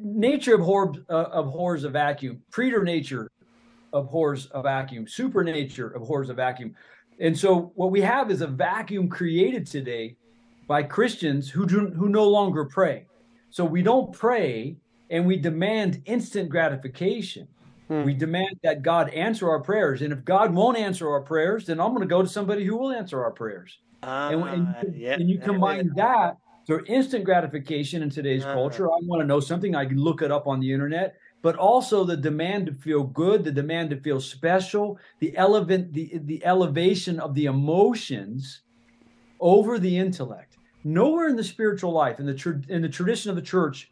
nature 0.00 0.54
abhors 0.54 0.98
uh, 1.08 1.26
abhors 1.32 1.84
a 1.84 1.88
vacuum. 1.88 2.42
Preternature 2.50 3.28
abhors 3.92 4.48
a 4.52 4.62
vacuum. 4.62 5.06
Supernature 5.06 5.92
abhors 5.92 6.28
a 6.28 6.34
vacuum. 6.34 6.74
And 7.20 7.36
so 7.36 7.72
what 7.74 7.90
we 7.90 8.00
have 8.02 8.30
is 8.30 8.42
a 8.42 8.46
vacuum 8.46 9.08
created 9.08 9.66
today 9.66 10.16
by 10.66 10.82
Christians 10.82 11.48
who 11.48 11.66
do, 11.66 11.88
who 11.88 12.08
no 12.08 12.28
longer 12.28 12.64
pray. 12.64 13.06
So 13.50 13.64
we 13.64 13.82
don't 13.82 14.12
pray 14.12 14.76
and 15.10 15.26
we 15.26 15.36
demand 15.36 16.02
instant 16.04 16.48
gratification. 16.48 17.48
Hmm. 17.88 18.04
We 18.04 18.14
demand 18.14 18.58
that 18.62 18.82
God 18.82 19.08
answer 19.10 19.48
our 19.48 19.60
prayers. 19.60 20.02
And 20.02 20.12
if 20.12 20.24
God 20.24 20.54
won't 20.54 20.76
answer 20.76 21.10
our 21.10 21.22
prayers, 21.22 21.66
then 21.66 21.80
I'm 21.80 21.90
going 21.90 22.02
to 22.02 22.06
go 22.06 22.22
to 22.22 22.28
somebody 22.28 22.64
who 22.64 22.76
will 22.76 22.92
answer 22.92 23.22
our 23.22 23.30
prayers. 23.30 23.78
Uh, 24.02 24.30
and, 24.32 24.42
and, 24.42 24.74
ah, 24.76 24.82
yeah. 24.94 25.14
and, 25.14 25.28
you 25.28 25.38
combine 25.38 25.90
that 25.96 26.36
to 26.66 26.84
instant 26.84 27.24
gratification 27.24 28.02
in 28.02 28.10
today's 28.10 28.44
uh, 28.44 28.52
culture. 28.52 28.86
I 28.86 28.98
want 29.02 29.22
to 29.22 29.26
know 29.26 29.40
something, 29.40 29.74
I 29.74 29.86
can 29.86 29.98
look 29.98 30.22
it 30.22 30.30
up 30.30 30.46
on 30.46 30.60
the 30.60 30.72
internet. 30.72 31.16
But 31.40 31.56
also 31.56 32.04
the 32.04 32.16
demand 32.16 32.66
to 32.66 32.72
feel 32.72 33.04
good, 33.04 33.44
the 33.44 33.52
demand 33.52 33.90
to 33.90 34.00
feel 34.00 34.20
special, 34.20 34.98
the 35.20 35.36
elevate, 35.36 35.92
the, 35.92 36.18
the 36.24 36.44
elevation 36.44 37.20
of 37.20 37.32
the 37.34 37.44
emotions 37.44 38.62
over 39.40 39.78
the 39.78 39.96
intellect. 39.96 40.47
Nowhere 40.84 41.28
in 41.28 41.36
the 41.36 41.44
spiritual 41.44 41.92
life, 41.92 42.20
in 42.20 42.26
the 42.26 42.64
in 42.68 42.82
the 42.82 42.88
tradition 42.88 43.30
of 43.30 43.36
the 43.36 43.42
church, 43.42 43.90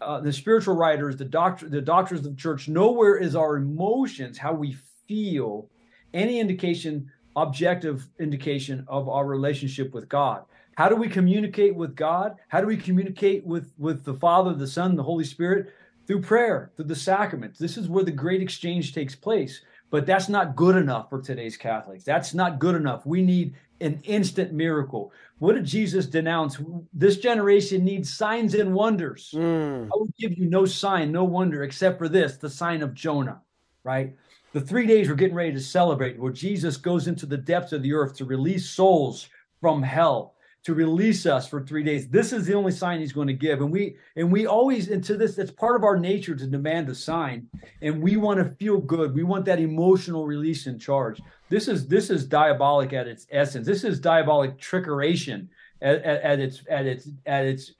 uh, 0.00 0.20
the 0.20 0.32
spiritual 0.32 0.76
writers, 0.76 1.16
the 1.16 1.24
doctor, 1.24 1.68
the 1.68 1.80
doctors 1.80 2.20
of 2.20 2.24
the 2.24 2.40
church, 2.40 2.68
nowhere 2.68 3.16
is 3.16 3.34
our 3.34 3.56
emotions, 3.56 4.38
how 4.38 4.52
we 4.52 4.76
feel, 5.06 5.68
any 6.14 6.38
indication, 6.38 7.10
objective 7.34 8.08
indication 8.20 8.84
of 8.88 9.08
our 9.08 9.26
relationship 9.26 9.92
with 9.94 10.08
God. 10.08 10.44
How 10.76 10.88
do 10.88 10.96
we 10.96 11.08
communicate 11.08 11.74
with 11.74 11.96
God? 11.96 12.36
How 12.48 12.60
do 12.60 12.66
we 12.66 12.76
communicate 12.76 13.44
with 13.44 13.72
with 13.78 14.04
the 14.04 14.14
Father, 14.14 14.54
the 14.54 14.66
Son, 14.66 14.96
the 14.96 15.02
Holy 15.02 15.24
Spirit? 15.24 15.72
Through 16.06 16.22
prayer, 16.22 16.70
through 16.74 16.86
the 16.86 16.96
sacraments. 16.96 17.58
This 17.58 17.76
is 17.76 17.86
where 17.86 18.04
the 18.04 18.10
great 18.10 18.40
exchange 18.40 18.94
takes 18.94 19.14
place. 19.14 19.60
But 19.90 20.06
that's 20.06 20.28
not 20.28 20.56
good 20.56 20.76
enough 20.76 21.10
for 21.10 21.20
today's 21.20 21.56
Catholics. 21.56 22.04
That's 22.04 22.32
not 22.32 22.58
good 22.58 22.74
enough. 22.74 23.04
We 23.04 23.22
need 23.22 23.54
an 23.80 24.00
instant 24.04 24.52
miracle. 24.52 25.12
What 25.38 25.54
did 25.54 25.64
Jesus 25.64 26.06
denounce? 26.06 26.60
This 26.92 27.18
generation 27.18 27.84
needs 27.84 28.12
signs 28.12 28.54
and 28.54 28.74
wonders. 28.74 29.32
Mm. 29.34 29.86
I 29.86 29.90
will 29.96 30.08
give 30.18 30.36
you 30.36 30.48
no 30.48 30.64
sign, 30.64 31.12
no 31.12 31.24
wonder, 31.24 31.62
except 31.62 31.98
for 31.98 32.08
this 32.08 32.36
the 32.36 32.50
sign 32.50 32.82
of 32.82 32.94
Jonah, 32.94 33.40
right? 33.84 34.14
The 34.52 34.60
three 34.60 34.86
days 34.86 35.08
we're 35.08 35.14
getting 35.14 35.36
ready 35.36 35.52
to 35.52 35.60
celebrate, 35.60 36.18
where 36.18 36.32
Jesus 36.32 36.76
goes 36.76 37.06
into 37.06 37.26
the 37.26 37.36
depths 37.36 37.72
of 37.72 37.82
the 37.82 37.92
earth 37.92 38.16
to 38.16 38.24
release 38.24 38.68
souls 38.68 39.28
from 39.60 39.82
hell 39.82 40.34
to 40.68 40.74
release 40.74 41.24
us 41.24 41.48
for 41.48 41.62
three 41.62 41.82
days. 41.82 42.08
This 42.08 42.30
is 42.30 42.44
the 42.44 42.52
only 42.52 42.72
sign 42.72 43.00
he's 43.00 43.14
going 43.14 43.26
to 43.26 43.32
give. 43.32 43.62
And 43.62 43.72
we 43.72 43.96
and 44.16 44.30
we 44.30 44.44
always 44.44 44.88
into 44.88 45.16
this, 45.16 45.38
it's 45.38 45.50
part 45.50 45.76
of 45.76 45.82
our 45.82 45.98
nature 45.98 46.34
to 46.34 46.46
demand 46.46 46.90
a 46.90 46.94
sign. 46.94 47.48
And 47.80 48.02
we 48.02 48.18
want 48.18 48.38
to 48.38 48.54
feel 48.56 48.76
good. 48.76 49.14
We 49.14 49.22
want 49.22 49.46
that 49.46 49.60
emotional 49.60 50.26
release 50.26 50.66
and 50.66 50.78
charge. 50.78 51.22
This 51.48 51.68
is 51.68 51.88
this 51.88 52.10
is 52.10 52.26
diabolic 52.26 52.92
at 52.92 53.08
its 53.08 53.26
essence. 53.30 53.66
This 53.66 53.82
is 53.82 53.98
diabolic 53.98 54.58
trickeration 54.58 55.48
at, 55.80 56.02
at, 56.02 56.20
at 56.20 56.38
its 56.38 56.62
at 56.68 56.84
its 56.84 57.08
at 57.24 57.46
its 57.46 57.72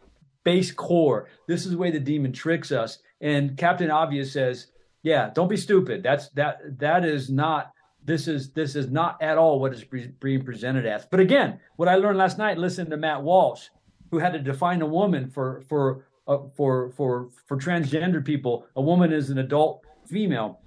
base 0.43 0.73
core. 0.73 1.29
This 1.47 1.67
is 1.67 1.73
the 1.73 1.79
way 1.79 1.91
the 1.91 2.01
demon 2.01 2.33
tricks 2.33 2.73
us. 2.73 3.01
And 3.21 3.59
Captain 3.59 3.91
Obvious 3.91 4.33
says, 4.33 4.69
Yeah, 5.03 5.29
don't 5.35 5.49
be 5.49 5.59
stupid. 5.59 6.03
That's 6.03 6.31
that 6.31 6.79
that 6.79 7.05
is 7.05 7.29
not 7.29 7.71
this 8.05 8.29
is 8.29 8.53
this 8.53 8.75
is 8.75 8.91
not 8.91 9.21
at 9.23 9.39
all 9.39 9.61
what 9.61 9.73
is 9.73 9.85
being 9.85 10.45
presented 10.45 10.87
as. 10.87 11.07
But 11.07 11.21
again, 11.21 11.61
what 11.77 11.89
I 11.89 11.97
learned 11.97 12.19
last 12.19 12.39
night, 12.39 12.59
listening 12.59 12.91
to 12.91 12.97
Matt 12.97 13.23
Walsh, 13.23 13.69
who 14.11 14.19
had 14.19 14.33
to 14.33 14.39
define 14.39 14.83
a 14.83 14.87
woman 14.87 15.29
for 15.29 15.63
for 15.69 16.07
uh, 16.27 16.39
for 16.57 16.91
for 16.91 17.29
for 17.47 17.57
transgender 17.57 18.25
people. 18.25 18.67
A 18.77 18.83
woman 18.83 19.13
is 19.13 19.31
an 19.31 19.39
adult 19.39 19.85
female. 20.07 20.61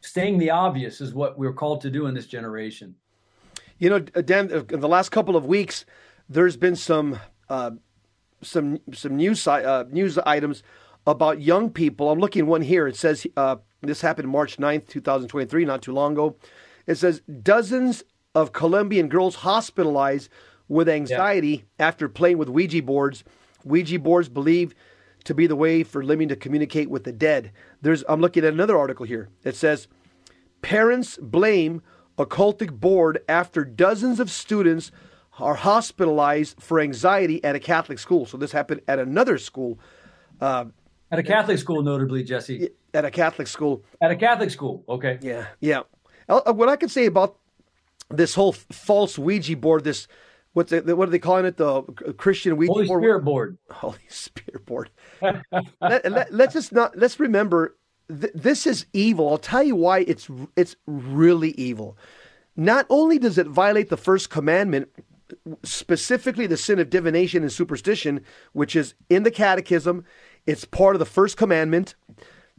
Staying 0.00 0.38
the 0.38 0.50
obvious 0.50 1.00
is 1.00 1.12
what 1.12 1.38
we're 1.38 1.52
called 1.52 1.80
to 1.82 1.90
do 1.90 2.06
in 2.06 2.14
this 2.14 2.26
generation. 2.26 2.94
You 3.78 3.90
know, 3.90 3.98
Dan, 4.00 4.50
in 4.70 4.80
the 4.80 4.88
last 4.88 5.10
couple 5.10 5.36
of 5.36 5.46
weeks, 5.46 5.84
there's 6.28 6.56
been 6.56 6.76
some 6.76 7.18
uh, 7.48 7.72
some 8.42 8.80
some 8.92 9.16
news 9.16 9.46
uh, 9.46 9.84
news 9.90 10.18
items 10.18 10.62
about 11.08 11.40
young 11.40 11.70
people. 11.70 12.10
I'm 12.10 12.18
looking 12.18 12.46
one 12.46 12.60
here. 12.60 12.86
It 12.86 12.94
says 12.94 13.26
uh, 13.36 13.56
this 13.80 14.02
happened 14.02 14.28
March 14.28 14.58
9th, 14.58 14.88
2023, 14.88 15.64
not 15.64 15.80
too 15.82 15.92
long 15.92 16.12
ago. 16.12 16.36
It 16.86 16.96
says 16.96 17.22
dozens 17.42 18.04
of 18.34 18.52
Colombian 18.52 19.08
girls 19.08 19.36
hospitalized 19.36 20.28
with 20.68 20.88
anxiety 20.88 21.64
yeah. 21.78 21.86
after 21.86 22.10
playing 22.10 22.36
with 22.36 22.50
Ouija 22.50 22.82
boards. 22.82 23.24
Ouija 23.64 23.98
boards 23.98 24.28
believed 24.28 24.74
to 25.24 25.34
be 25.34 25.46
the 25.46 25.56
way 25.56 25.82
for 25.82 26.04
living 26.04 26.28
to 26.28 26.36
communicate 26.36 26.90
with 26.90 27.04
the 27.04 27.12
dead. 27.12 27.52
There's 27.80 28.04
I'm 28.06 28.20
looking 28.20 28.44
at 28.44 28.52
another 28.52 28.76
article 28.76 29.06
here. 29.06 29.30
It 29.44 29.56
says 29.56 29.88
parents 30.60 31.18
blame 31.20 31.80
occultic 32.18 32.70
board 32.72 33.22
after 33.28 33.64
dozens 33.64 34.20
of 34.20 34.30
students 34.30 34.90
are 35.38 35.54
hospitalized 35.54 36.60
for 36.60 36.80
anxiety 36.80 37.42
at 37.42 37.54
a 37.54 37.60
Catholic 37.60 37.98
school. 37.98 38.26
So 38.26 38.36
this 38.36 38.52
happened 38.52 38.82
at 38.86 38.98
another 38.98 39.38
school. 39.38 39.78
Uh, 40.40 40.66
at 41.10 41.18
a 41.18 41.22
Catholic 41.22 41.58
school, 41.58 41.82
notably, 41.82 42.22
Jesse. 42.22 42.70
At 42.92 43.04
a 43.04 43.10
Catholic 43.10 43.46
school. 43.46 43.84
At 44.00 44.10
a 44.10 44.16
Catholic 44.16 44.50
school. 44.50 44.84
Okay. 44.88 45.18
Yeah. 45.22 45.46
Yeah. 45.60 45.82
Uh, 46.28 46.52
what 46.52 46.68
I 46.68 46.76
can 46.76 46.88
say 46.88 47.06
about 47.06 47.38
this 48.10 48.34
whole 48.34 48.52
false 48.52 49.18
Ouija 49.18 49.56
board, 49.56 49.84
this 49.84 50.08
what's 50.52 50.70
the, 50.70 50.96
what 50.96 51.08
are 51.08 51.10
they 51.10 51.18
calling 51.18 51.46
it? 51.46 51.56
The 51.56 51.82
Christian 52.16 52.56
Ouija 52.56 52.72
board. 52.72 52.86
Holy 52.86 52.88
board? 52.88 53.02
Spirit 53.02 53.24
board. 53.24 53.58
Holy 53.70 53.98
Spirit 54.08 54.66
board. 54.66 54.90
let, 55.80 56.32
let, 56.32 56.52
just 56.52 56.72
not 56.72 56.96
let's 56.96 57.18
remember 57.18 57.76
th- 58.08 58.32
this 58.34 58.66
is 58.66 58.86
evil. 58.92 59.30
I'll 59.30 59.38
tell 59.38 59.62
you 59.62 59.76
why 59.76 60.00
it's 60.00 60.28
it's 60.56 60.76
really 60.86 61.52
evil. 61.52 61.96
Not 62.56 62.86
only 62.90 63.18
does 63.18 63.38
it 63.38 63.46
violate 63.46 63.88
the 63.88 63.96
first 63.96 64.30
commandment, 64.30 64.88
specifically 65.62 66.46
the 66.46 66.56
sin 66.56 66.78
of 66.78 66.90
divination 66.90 67.42
and 67.42 67.52
superstition, 67.52 68.20
which 68.52 68.74
is 68.74 68.94
in 69.08 69.22
the 69.22 69.30
Catechism, 69.30 70.04
it's 70.48 70.64
part 70.64 70.96
of 70.96 70.98
the 70.98 71.06
first 71.06 71.36
commandment 71.36 71.94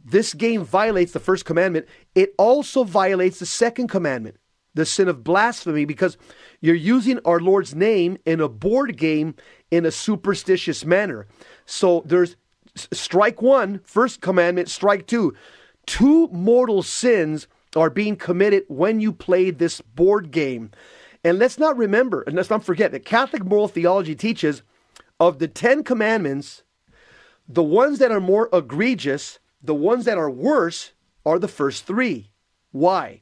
this 0.04 0.34
game 0.34 0.64
violates 0.64 1.12
the 1.12 1.20
first 1.20 1.44
commandment. 1.44 1.86
It 2.14 2.34
also 2.38 2.84
violates 2.84 3.38
the 3.38 3.46
second 3.46 3.88
commandment, 3.88 4.36
the 4.74 4.86
sin 4.86 5.08
of 5.08 5.24
blasphemy, 5.24 5.84
because 5.84 6.16
you're 6.60 6.74
using 6.74 7.20
our 7.24 7.40
Lord's 7.40 7.74
name 7.74 8.18
in 8.24 8.40
a 8.40 8.48
board 8.48 8.96
game 8.96 9.34
in 9.70 9.84
a 9.84 9.90
superstitious 9.90 10.84
manner. 10.84 11.26
So 11.66 12.02
there's 12.06 12.36
strike 12.74 13.42
one, 13.42 13.80
first 13.84 14.20
commandment, 14.20 14.68
strike 14.68 15.06
two. 15.06 15.34
Two 15.86 16.28
mortal 16.28 16.82
sins 16.82 17.46
are 17.76 17.90
being 17.90 18.16
committed 18.16 18.64
when 18.68 19.00
you 19.00 19.12
play 19.12 19.50
this 19.50 19.80
board 19.80 20.30
game. 20.30 20.70
And 21.22 21.38
let's 21.38 21.58
not 21.58 21.76
remember, 21.76 22.22
and 22.22 22.34
let's 22.34 22.50
not 22.50 22.64
forget 22.64 22.92
that 22.92 23.04
Catholic 23.04 23.44
moral 23.44 23.68
theology 23.68 24.14
teaches 24.14 24.62
of 25.18 25.38
the 25.38 25.48
Ten 25.48 25.84
Commandments, 25.84 26.62
the 27.52 27.62
ones 27.62 27.98
that 27.98 28.12
are 28.12 28.20
more 28.20 28.48
egregious 28.52 29.38
the 29.62 29.74
ones 29.74 30.04
that 30.06 30.18
are 30.18 30.30
worse 30.30 30.92
are 31.24 31.38
the 31.38 31.48
first 31.48 31.84
three. 31.86 32.30
Why? 32.72 33.20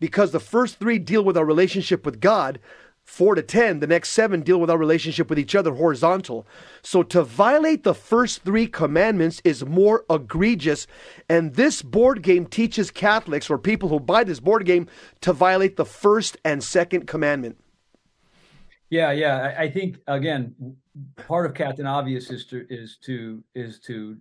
Because 0.00 0.32
the 0.32 0.40
first 0.40 0.78
three 0.78 0.98
deal 0.98 1.22
with 1.22 1.36
our 1.36 1.44
relationship 1.44 2.06
with 2.06 2.20
God. 2.20 2.58
Four 3.02 3.34
to 3.34 3.42
ten, 3.42 3.80
the 3.80 3.86
next 3.86 4.10
seven 4.10 4.40
deal 4.40 4.58
with 4.58 4.70
our 4.70 4.78
relationship 4.78 5.28
with 5.28 5.38
each 5.38 5.54
other 5.54 5.74
horizontal. 5.74 6.46
So 6.80 7.02
to 7.02 7.22
violate 7.22 7.84
the 7.84 7.92
first 7.94 8.44
three 8.44 8.66
commandments 8.66 9.42
is 9.44 9.62
more 9.62 10.06
egregious. 10.08 10.86
And 11.28 11.54
this 11.54 11.82
board 11.82 12.22
game 12.22 12.46
teaches 12.46 12.90
Catholics 12.90 13.50
or 13.50 13.58
people 13.58 13.90
who 13.90 14.00
buy 14.00 14.24
this 14.24 14.40
board 14.40 14.64
game 14.64 14.88
to 15.20 15.34
violate 15.34 15.76
the 15.76 15.84
first 15.84 16.38
and 16.46 16.64
second 16.64 17.06
commandment. 17.06 17.58
Yeah, 18.90 19.12
yeah. 19.12 19.54
I, 19.58 19.70
think 19.70 19.98
again, 20.06 20.54
part 21.16 21.46
of 21.46 21.54
Captain 21.54 21.86
Obvious 21.86 22.30
is 22.30 22.46
to 22.46 22.66
is 22.68 22.98
to 23.04 23.42
is 23.54 23.80
to 23.80 24.16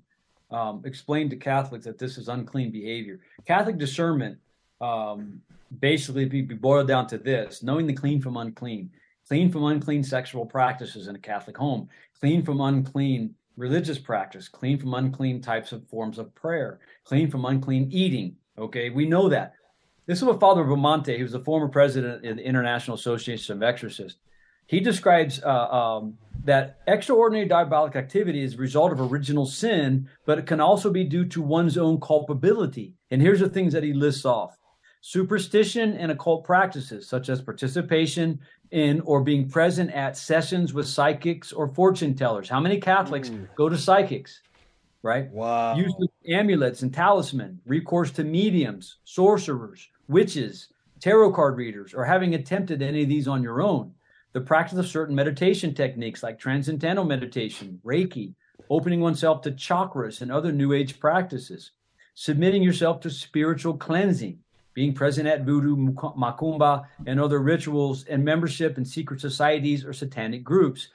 um, 0.52 0.82
explain 0.86 1.30
to 1.30 1.36
Catholics 1.36 1.86
that 1.86 1.98
this 1.98 2.18
is 2.18 2.28
unclean 2.28 2.72
behavior. 2.72 3.20
Catholic 3.46 3.78
discernment 3.78 4.38
um, 4.82 5.42
basically 5.80 6.26
be, 6.26 6.42
be 6.42 6.56
boiled 6.56 6.88
down 6.88 7.08
to 7.08 7.18
this: 7.18 7.62
knowing 7.62 7.88
the 7.88 7.94
clean 7.94 8.22
from 8.22 8.38
unclean, 8.38 8.90
clean 9.28 9.52
from 9.52 9.66
unclean 9.66 10.04
sexual 10.04 10.46
practices 10.46 11.08
in 11.08 11.16
a 11.16 11.20
Catholic 11.20 11.58
home, 11.58 11.90
clean 12.20 12.44
from 12.44 12.62
unclean 12.62 13.36
religious 13.58 14.00
practice, 14.00 14.48
clean 14.48 14.80
from 14.80 14.94
unclean 14.94 15.42
types 15.42 15.72
of 15.72 15.88
forms 15.88 16.18
of 16.18 16.34
prayer, 16.34 16.80
clean 17.04 17.30
from 17.30 17.46
unclean 17.46 17.90
eating. 17.92 18.36
Okay, 18.58 18.90
we 18.90 19.06
know 19.06 19.30
that. 19.30 19.54
This 20.06 20.18
is 20.18 20.26
what 20.26 20.40
Father 20.40 20.64
Bamonte, 20.64 21.16
he 21.16 21.24
was 21.24 21.32
the 21.32 21.40
former 21.40 21.70
president 21.70 22.26
of 22.26 22.36
the 22.36 22.44
International 22.44 22.96
Association 22.96 23.56
of 23.56 23.64
Exorcists. 23.64 24.20
He 24.68 24.80
describes 24.80 25.42
uh, 25.44 25.48
um, 25.50 26.18
that 26.46 26.80
extraordinary 26.88 27.48
diabolic 27.48 27.96
activity 27.96 28.44
is 28.44 28.56
a 28.56 28.58
result 28.58 28.92
of 28.92 29.00
original 29.00 29.46
sin, 29.46 30.10
but 30.26 30.40
it 30.40 30.46
can 30.46 30.60
also 30.60 30.90
be 30.90 31.04
due 31.04 31.26
to 31.26 31.42
one's 31.42 31.78
own 31.78 32.00
culpability. 32.00 32.94
And 33.12 33.22
here's 33.22 33.40
the 33.40 33.50
things 33.50 33.74
that 33.74 33.84
he 33.84 33.94
lists 33.94 34.26
off 34.26 34.58
superstition 35.06 35.98
and 35.98 36.12
occult 36.14 36.46
practices, 36.46 37.08
such 37.10 37.28
as 37.28 37.42
participation 37.42 38.40
in 38.72 39.02
or 39.02 39.22
being 39.22 39.50
present 39.50 39.92
at 39.92 40.16
sessions 40.16 40.74
with 40.74 40.88
psychics 40.88 41.52
or 41.52 41.68
fortune 41.68 42.16
tellers. 42.16 42.48
How 42.48 42.62
many 42.62 42.80
Catholics 42.80 43.30
mm. 43.30 43.48
go 43.56 43.68
to 43.68 43.78
psychics? 43.78 44.42
Right? 45.02 45.30
Wow. 45.30 45.76
Use 45.76 45.94
amulets 46.30 46.84
and 46.84 46.94
talisman, 46.94 47.60
recourse 47.66 48.12
to 48.12 48.24
mediums, 48.24 49.00
sorcerers, 49.04 49.90
witches, 50.08 50.70
tarot 51.02 51.34
card 51.34 51.58
readers, 51.58 51.94
or 51.94 52.06
having 52.06 52.36
attempted 52.36 52.82
any 52.82 53.04
of 53.04 53.10
these 53.10 53.28
on 53.28 53.44
your 53.44 53.62
own 53.62 53.94
the 54.34 54.42
practice 54.42 54.80
of 54.80 54.88
certain 54.88 55.16
meditation 55.16 55.74
techniques 55.74 56.24
like 56.24 56.40
transcendental 56.40 57.06
meditation, 57.06 57.80
Reiki, 57.86 58.34
opening 58.70 59.00
oneself 59.00 59.42
to 59.44 59.52
chakras 59.52 60.22
and 60.22 60.32
other 60.32 60.52
New 60.52 60.74
Age 60.74 61.00
practices, 61.00 61.72
submitting 62.16 62.64
yourself 62.64 63.00
to 63.02 63.10
spiritual 63.12 63.78
cleansing, 63.78 64.40
being 64.74 64.94
present 64.94 65.28
at 65.28 65.46
voodoo, 65.46 65.76
macumba, 65.76 66.86
and 67.06 67.20
other 67.20 67.40
rituals, 67.40 68.06
and 68.06 68.26
membership 68.26 68.78
in 68.78 68.86
secret 68.86 69.22
societies 69.22 69.86
or 69.86 69.94
satanic 69.94 70.44
groups. 70.44 70.90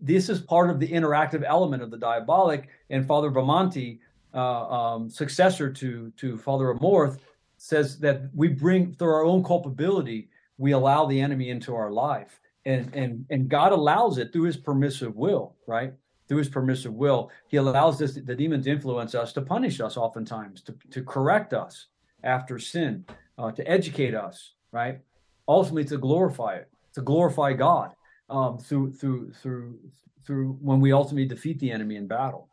This 0.00 0.30
is 0.30 0.40
part 0.40 0.70
of 0.70 0.80
the 0.80 0.88
interactive 0.88 1.44
element 1.46 1.82
of 1.82 1.90
the 1.90 1.98
diabolic. 1.98 2.68
And 2.88 3.06
Father 3.06 3.30
Bamonte, 3.30 3.98
uh, 4.32 4.38
um, 4.38 5.10
successor 5.10 5.70
to, 5.70 6.10
to 6.16 6.38
Father 6.38 6.74
Amorth, 6.74 7.18
says 7.58 7.98
that 7.98 8.30
we 8.34 8.48
bring, 8.48 8.94
through 8.94 9.12
our 9.12 9.24
own 9.24 9.44
culpability, 9.44 10.30
we 10.56 10.72
allow 10.72 11.04
the 11.04 11.20
enemy 11.20 11.50
into 11.50 11.74
our 11.74 11.90
life 11.90 12.39
and 12.66 12.94
and 12.94 13.24
and 13.30 13.48
God 13.48 13.72
allows 13.72 14.18
it 14.18 14.32
through 14.32 14.44
His 14.44 14.56
permissive 14.56 15.16
will, 15.16 15.56
right? 15.66 15.92
Through 16.28 16.38
His 16.38 16.48
permissive 16.48 16.94
will, 16.94 17.30
He 17.48 17.56
allows 17.56 17.98
this 17.98 18.14
the 18.14 18.34
demons 18.34 18.66
influence 18.66 19.14
us 19.14 19.32
to 19.34 19.42
punish 19.42 19.80
us, 19.80 19.96
oftentimes 19.96 20.62
to 20.62 20.74
to 20.90 21.02
correct 21.02 21.54
us 21.54 21.86
after 22.22 22.58
sin, 22.58 23.04
uh, 23.38 23.50
to 23.52 23.68
educate 23.68 24.14
us, 24.14 24.52
right? 24.72 25.00
Ultimately, 25.48 25.84
to 25.86 25.98
glorify 25.98 26.56
it, 26.56 26.70
to 26.94 27.00
glorify 27.00 27.52
God 27.54 27.94
um, 28.28 28.58
through 28.58 28.92
through 28.92 29.32
through 29.32 29.78
through 30.26 30.58
when 30.60 30.80
we 30.80 30.92
ultimately 30.92 31.26
defeat 31.26 31.58
the 31.58 31.70
enemy 31.70 31.96
in 31.96 32.06
battle. 32.06 32.48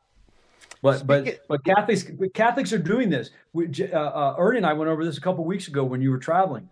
But 0.81 1.05
but 1.05 1.39
but 1.49 1.63
Catholics 1.65 2.05
Catholics 2.33 2.71
are 2.71 2.77
doing 2.77 3.09
this. 3.09 3.31
We, 3.51 3.67
uh, 3.91 3.97
uh, 3.97 4.35
Ernie 4.37 4.57
and 4.57 4.65
I 4.65 4.73
went 4.73 4.89
over 4.89 5.03
this 5.03 5.17
a 5.17 5.21
couple 5.21 5.43
weeks 5.43 5.67
ago 5.67 5.83
when 5.83 6.01
you 6.01 6.11
were 6.11 6.17
traveling 6.17 6.69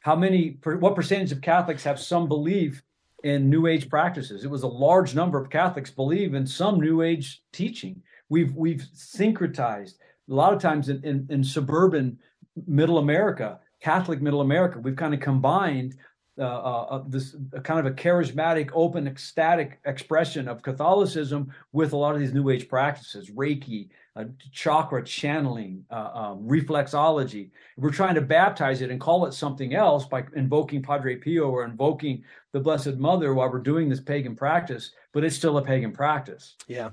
how 0.00 0.16
many 0.16 0.58
what 0.64 0.94
percentage 0.94 1.32
of 1.32 1.40
catholics 1.40 1.84
have 1.84 2.00
some 2.00 2.28
belief 2.28 2.82
in 3.24 3.50
new 3.50 3.66
age 3.66 3.88
practices? 3.88 4.44
It 4.44 4.50
was 4.50 4.62
a 4.62 4.68
large 4.68 5.14
number 5.14 5.40
of 5.40 5.50
catholics 5.50 5.90
believe 5.90 6.34
in 6.34 6.46
some 6.46 6.80
new 6.80 7.02
age 7.02 7.42
teaching. 7.52 8.02
We've 8.28 8.54
we've 8.54 8.86
syncretized 8.94 9.94
a 10.30 10.34
lot 10.34 10.52
of 10.52 10.60
times 10.60 10.88
in, 10.88 11.02
in, 11.04 11.26
in 11.30 11.42
suburban 11.42 12.18
middle 12.66 12.98
america 12.98 13.60
catholic 13.80 14.20
middle 14.20 14.40
america. 14.40 14.78
We've 14.78 14.96
kind 14.96 15.14
of 15.14 15.20
combined 15.20 15.96
uh, 16.38 16.42
uh, 16.42 16.86
uh 16.90 17.02
this 17.06 17.36
kind 17.62 17.80
of 17.80 17.86
a 17.86 17.94
charismatic, 17.94 18.70
open, 18.72 19.06
ecstatic 19.06 19.78
expression 19.84 20.48
of 20.48 20.62
Catholicism 20.62 21.52
with 21.72 21.92
a 21.92 21.96
lot 21.96 22.14
of 22.14 22.20
these 22.20 22.32
New 22.32 22.50
Age 22.50 22.68
practices, 22.68 23.30
Reiki, 23.30 23.88
uh, 24.16 24.24
chakra 24.52 25.04
channeling, 25.04 25.84
um, 25.90 26.42
reflexology. 26.46 27.50
We're 27.76 27.90
trying 27.90 28.16
to 28.16 28.20
baptize 28.20 28.82
it 28.82 28.90
and 28.90 29.00
call 29.00 29.26
it 29.26 29.32
something 29.32 29.74
else 29.74 30.06
by 30.06 30.24
invoking 30.34 30.82
Padre 30.82 31.16
Pio 31.16 31.48
or 31.50 31.64
invoking 31.64 32.24
the 32.52 32.60
Blessed 32.60 32.96
Mother 32.96 33.34
while 33.34 33.50
we're 33.50 33.60
doing 33.60 33.88
this 33.88 34.00
pagan 34.00 34.34
practice, 34.34 34.92
but 35.12 35.24
it's 35.24 35.36
still 35.36 35.58
a 35.58 35.62
pagan 35.62 35.92
practice. 35.92 36.56
Yeah. 36.66 36.90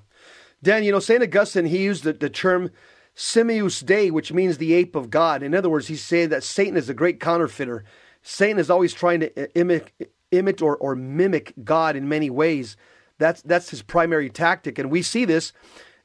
Dan, 0.61 0.83
you 0.83 0.91
know, 0.91 0.99
St. 0.99 1.21
Augustine, 1.21 1.65
he 1.65 1.83
used 1.83 2.03
the, 2.03 2.13
the 2.13 2.29
term 2.29 2.71
Simius 3.15 3.85
Dei, 3.85 4.11
which 4.11 4.33
means 4.33 4.57
the 4.57 4.73
ape 4.73 4.95
of 4.95 5.09
God. 5.09 5.41
In 5.41 5.55
other 5.55 5.69
words, 5.69 5.87
he's 5.87 6.03
saying 6.03 6.29
that 6.29 6.43
Satan 6.43 6.77
is 6.77 6.89
a 6.89 6.93
great 6.93 7.19
counterfeiter. 7.19 7.85
Satan 8.27 8.57
is 8.57 8.71
always 8.71 8.91
trying 8.91 9.19
to 9.19 9.55
imitate, 9.55 10.09
imitate 10.31 10.61
or, 10.63 10.75
or 10.77 10.95
mimic 10.95 11.53
God 11.63 11.95
in 11.95 12.09
many 12.09 12.31
ways. 12.31 12.75
That's 13.19 13.41
that's 13.43 13.69
his 13.69 13.83
primary 13.83 14.29
tactic, 14.29 14.79
and 14.79 14.89
we 14.89 15.03
see 15.03 15.25
this 15.25 15.53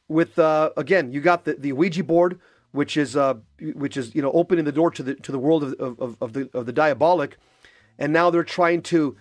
with 0.07 0.39
uh, 0.39 0.71
again, 0.77 1.13
you 1.13 1.23
got 1.23 1.45
the, 1.45 1.55
the 1.55 1.73
Ouija 1.73 2.05
board, 2.05 2.39
which 2.73 2.99
is 2.99 3.17
uh, 3.17 3.35
which 3.73 3.97
is 3.97 4.15
you 4.15 4.21
know 4.21 4.31
opening 4.33 4.67
the 4.67 4.73
door 4.73 4.91
to 4.91 5.03
the 5.03 5.15
to 5.15 5.33
the 5.33 5.39
world 5.39 5.65
of, 5.65 5.99
of, 5.99 6.17
of 6.21 6.33
the 6.35 6.51
of 6.53 6.67
the 6.67 6.73
diabolic, 6.73 7.39
and 7.99 8.13
now 8.13 8.29
they're 8.29 8.45
trying 8.45 8.83
to 8.83 9.17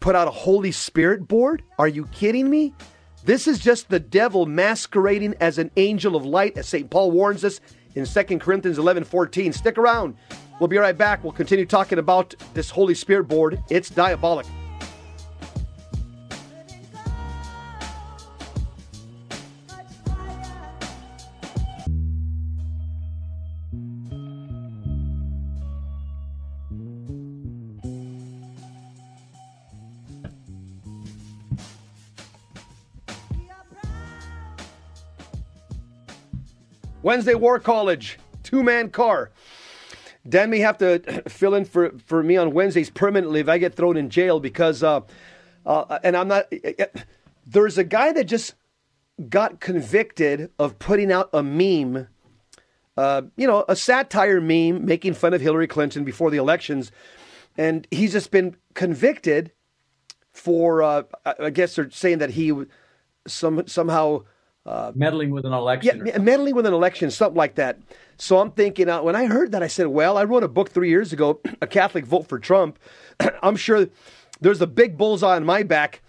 put 0.00 0.16
out 0.16 0.26
a 0.26 0.32
Holy 0.32 0.72
Spirit 0.72 1.28
board. 1.28 1.62
Are 1.78 1.88
you 1.88 2.06
kidding 2.06 2.50
me? 2.50 2.74
This 3.24 3.46
is 3.46 3.58
just 3.60 3.88
the 3.88 4.00
devil 4.00 4.44
masquerading 4.44 5.34
as 5.40 5.56
an 5.58 5.70
angel 5.76 6.16
of 6.16 6.26
light, 6.26 6.58
as 6.58 6.68
St. 6.68 6.90
Paul 6.90 7.12
warns 7.12 7.44
us 7.44 7.60
in 7.94 8.04
2 8.04 8.38
Corinthians 8.38 8.78
11 8.78 9.04
14. 9.04 9.52
Stick 9.52 9.78
around. 9.78 10.16
We'll 10.60 10.68
be 10.68 10.78
right 10.78 10.96
back. 10.96 11.24
We'll 11.24 11.32
continue 11.32 11.66
talking 11.66 11.98
about 11.98 12.34
this 12.54 12.70
Holy 12.70 12.94
Spirit 12.94 13.24
board. 13.24 13.62
It's 13.70 13.90
diabolic. 13.90 14.46
Wednesday 37.04 37.34
War 37.34 37.60
College, 37.60 38.18
two 38.42 38.62
man 38.62 38.88
car. 38.88 39.30
Dan 40.26 40.48
may 40.48 40.60
have 40.60 40.78
to 40.78 41.22
fill 41.28 41.54
in 41.54 41.66
for, 41.66 41.92
for 42.06 42.22
me 42.22 42.38
on 42.38 42.54
Wednesdays 42.54 42.88
permanently 42.88 43.40
if 43.40 43.48
I 43.48 43.58
get 43.58 43.74
thrown 43.74 43.98
in 43.98 44.08
jail 44.08 44.40
because, 44.40 44.82
uh, 44.82 45.02
uh, 45.66 45.98
and 46.02 46.16
I'm 46.16 46.28
not, 46.28 46.50
there's 47.46 47.76
a 47.76 47.84
guy 47.84 48.12
that 48.14 48.24
just 48.24 48.54
got 49.28 49.60
convicted 49.60 50.50
of 50.58 50.78
putting 50.78 51.12
out 51.12 51.28
a 51.34 51.42
meme, 51.42 52.08
uh, 52.96 53.22
you 53.36 53.46
know, 53.46 53.66
a 53.68 53.76
satire 53.76 54.40
meme 54.40 54.86
making 54.86 55.12
fun 55.12 55.34
of 55.34 55.42
Hillary 55.42 55.66
Clinton 55.66 56.04
before 56.04 56.30
the 56.30 56.38
elections. 56.38 56.90
And 57.58 57.86
he's 57.90 58.12
just 58.12 58.30
been 58.30 58.56
convicted 58.72 59.52
for, 60.32 60.82
uh, 60.82 61.02
I 61.38 61.50
guess 61.50 61.76
they're 61.76 61.90
saying 61.90 62.16
that 62.18 62.30
he 62.30 62.64
some, 63.26 63.66
somehow 63.66 64.24
uh, 64.66 64.92
meddling 64.94 65.30
with 65.30 65.44
an 65.44 65.52
election. 65.52 66.06
Yeah, 66.06 66.18
meddling 66.18 66.54
with 66.54 66.66
an 66.66 66.72
election, 66.72 67.10
something 67.10 67.36
like 67.36 67.56
that. 67.56 67.78
So 68.16 68.38
I'm 68.38 68.50
thinking, 68.52 68.88
uh, 68.88 69.02
when 69.02 69.16
I 69.16 69.26
heard 69.26 69.52
that, 69.52 69.62
I 69.62 69.66
said, 69.66 69.88
well, 69.88 70.16
I 70.16 70.24
wrote 70.24 70.42
a 70.42 70.48
book 70.48 70.70
three 70.70 70.88
years 70.88 71.12
ago, 71.12 71.40
A 71.60 71.66
Catholic 71.66 72.06
Vote 72.06 72.28
for 72.28 72.38
Trump. 72.38 72.78
I'm 73.42 73.56
sure 73.56 73.88
there's 74.40 74.62
a 74.62 74.66
big 74.66 74.96
bullseye 74.96 75.36
on 75.36 75.44
my 75.44 75.62
back. 75.62 76.00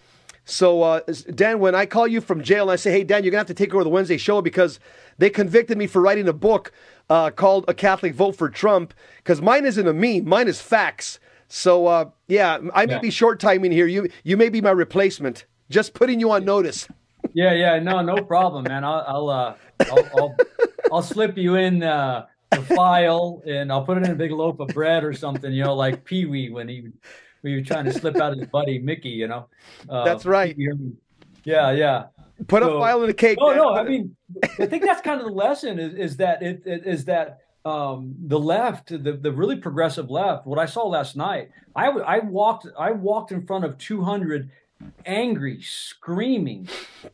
So, 0.46 0.84
uh, 0.84 1.02
Dan, 1.34 1.60
when 1.60 1.74
I 1.74 1.88
call 1.88 2.08
you 2.08 2.22
from 2.22 2.44
jail 2.44 2.64
and 2.64 2.72
I 2.72 2.76
say, 2.76 2.92
hey, 2.92 3.04
Dan, 3.04 3.24
you're 3.24 3.32
going 3.32 3.44
to 3.44 3.50
have 3.50 3.58
to 3.58 3.64
take 3.64 3.74
over 3.74 3.84
the 3.84 3.90
Wednesday 3.90 4.18
show 4.18 4.42
because 4.42 4.80
they 5.18 5.30
convicted 5.30 5.78
me 5.78 5.88
for 5.88 6.02
writing 6.02 6.28
a 6.28 6.34
book 6.34 6.72
uh, 7.10 7.32
called 7.32 7.66
A 7.68 7.74
Catholic 7.74 8.14
Vote 8.14 8.36
for 8.36 8.50
Trump, 8.50 8.94
because 9.18 9.42
mine 9.42 9.66
isn't 9.66 9.88
a 9.88 9.94
meme, 9.94 10.28
mine 10.28 10.48
is 10.48 10.62
facts. 10.62 11.20
So, 11.48 11.88
uh, 11.88 12.10
yeah, 12.28 12.60
I 12.74 12.86
may 12.86 12.94
yeah. 12.94 13.00
be 13.00 13.10
short 13.10 13.40
timing 13.40 13.72
here. 13.72 13.88
You, 13.88 14.08
you 14.24 14.38
may 14.38 14.50
be 14.50 14.62
my 14.62 14.72
replacement. 14.72 15.46
Just 15.70 15.94
putting 15.96 16.20
you 16.20 16.32
on 16.32 16.46
notice 16.46 16.88
yeah, 17.36 17.52
yeah, 17.52 17.80
no, 17.80 18.02
no 18.02 18.16
problem, 18.24 18.64
man. 18.64 18.86
I'll, 18.86 19.04
I'll, 19.06 19.30
uh, 19.30 19.56
I'll, 19.92 20.10
I'll, 20.16 20.36
I'll 20.94 21.02
slip 21.02 21.38
you 21.38 21.56
in 21.56 21.84
uh, 21.84 22.28
the 22.52 22.62
file, 22.62 23.44
and 23.46 23.74
I'll 23.74 23.84
put 23.84 23.98
it 23.98 24.06
in 24.06 24.12
a 24.12 24.16
big 24.16 24.32
loaf 24.32 24.62
of 24.62 24.70
bread 24.70 25.04
or 25.04 25.12
something. 25.12 25.52
You 25.52 25.66
know, 25.66 25.76
like 25.76 26.06
Pee 26.06 26.26
Wee 26.26 26.50
when 26.50 26.70
he 26.70 26.88
when 27.42 27.54
he 27.54 27.60
was 27.60 27.68
trying 27.68 27.84
to 27.86 27.94
slip 27.94 28.16
out 28.16 28.38
his 28.38 28.48
buddy 28.48 28.80
Mickey. 28.80 29.10
You 29.10 29.28
know, 29.28 29.50
uh, 29.90 30.06
that's 30.06 30.26
right. 30.26 30.56
Yeah, 31.44 31.72
yeah. 31.72 32.06
Put 32.48 32.64
so, 32.64 32.78
a 32.78 32.80
file 32.80 33.04
in 33.04 33.10
a 33.10 33.14
cake. 33.14 33.38
No, 33.38 33.50
man. 33.50 33.58
no. 33.58 33.76
I 33.76 33.84
mean, 33.84 34.16
I 34.58 34.66
think 34.66 34.84
that's 34.84 35.02
kind 35.02 35.20
of 35.20 35.28
the 35.28 35.34
lesson 35.34 35.78
is, 35.78 35.94
is 35.94 36.18
that 36.18 36.42
it, 36.42 36.64
it 36.66 36.86
is 36.86 37.04
that 37.06 37.40
um, 37.66 38.16
the 38.18 38.40
left, 38.40 38.90
the, 38.90 39.14
the 39.14 39.32
really 39.32 39.58
progressive 39.58 40.10
left. 40.10 40.48
What 40.48 40.58
I 40.58 40.68
saw 40.68 40.88
last 40.88 41.18
night, 41.18 41.52
I 41.76 41.88
I 41.88 42.20
walked 42.20 42.68
I 42.80 42.92
walked 42.92 43.34
in 43.34 43.46
front 43.46 43.66
of 43.66 43.78
200 43.78 44.50
angry, 45.06 45.62
screaming, 45.62 46.68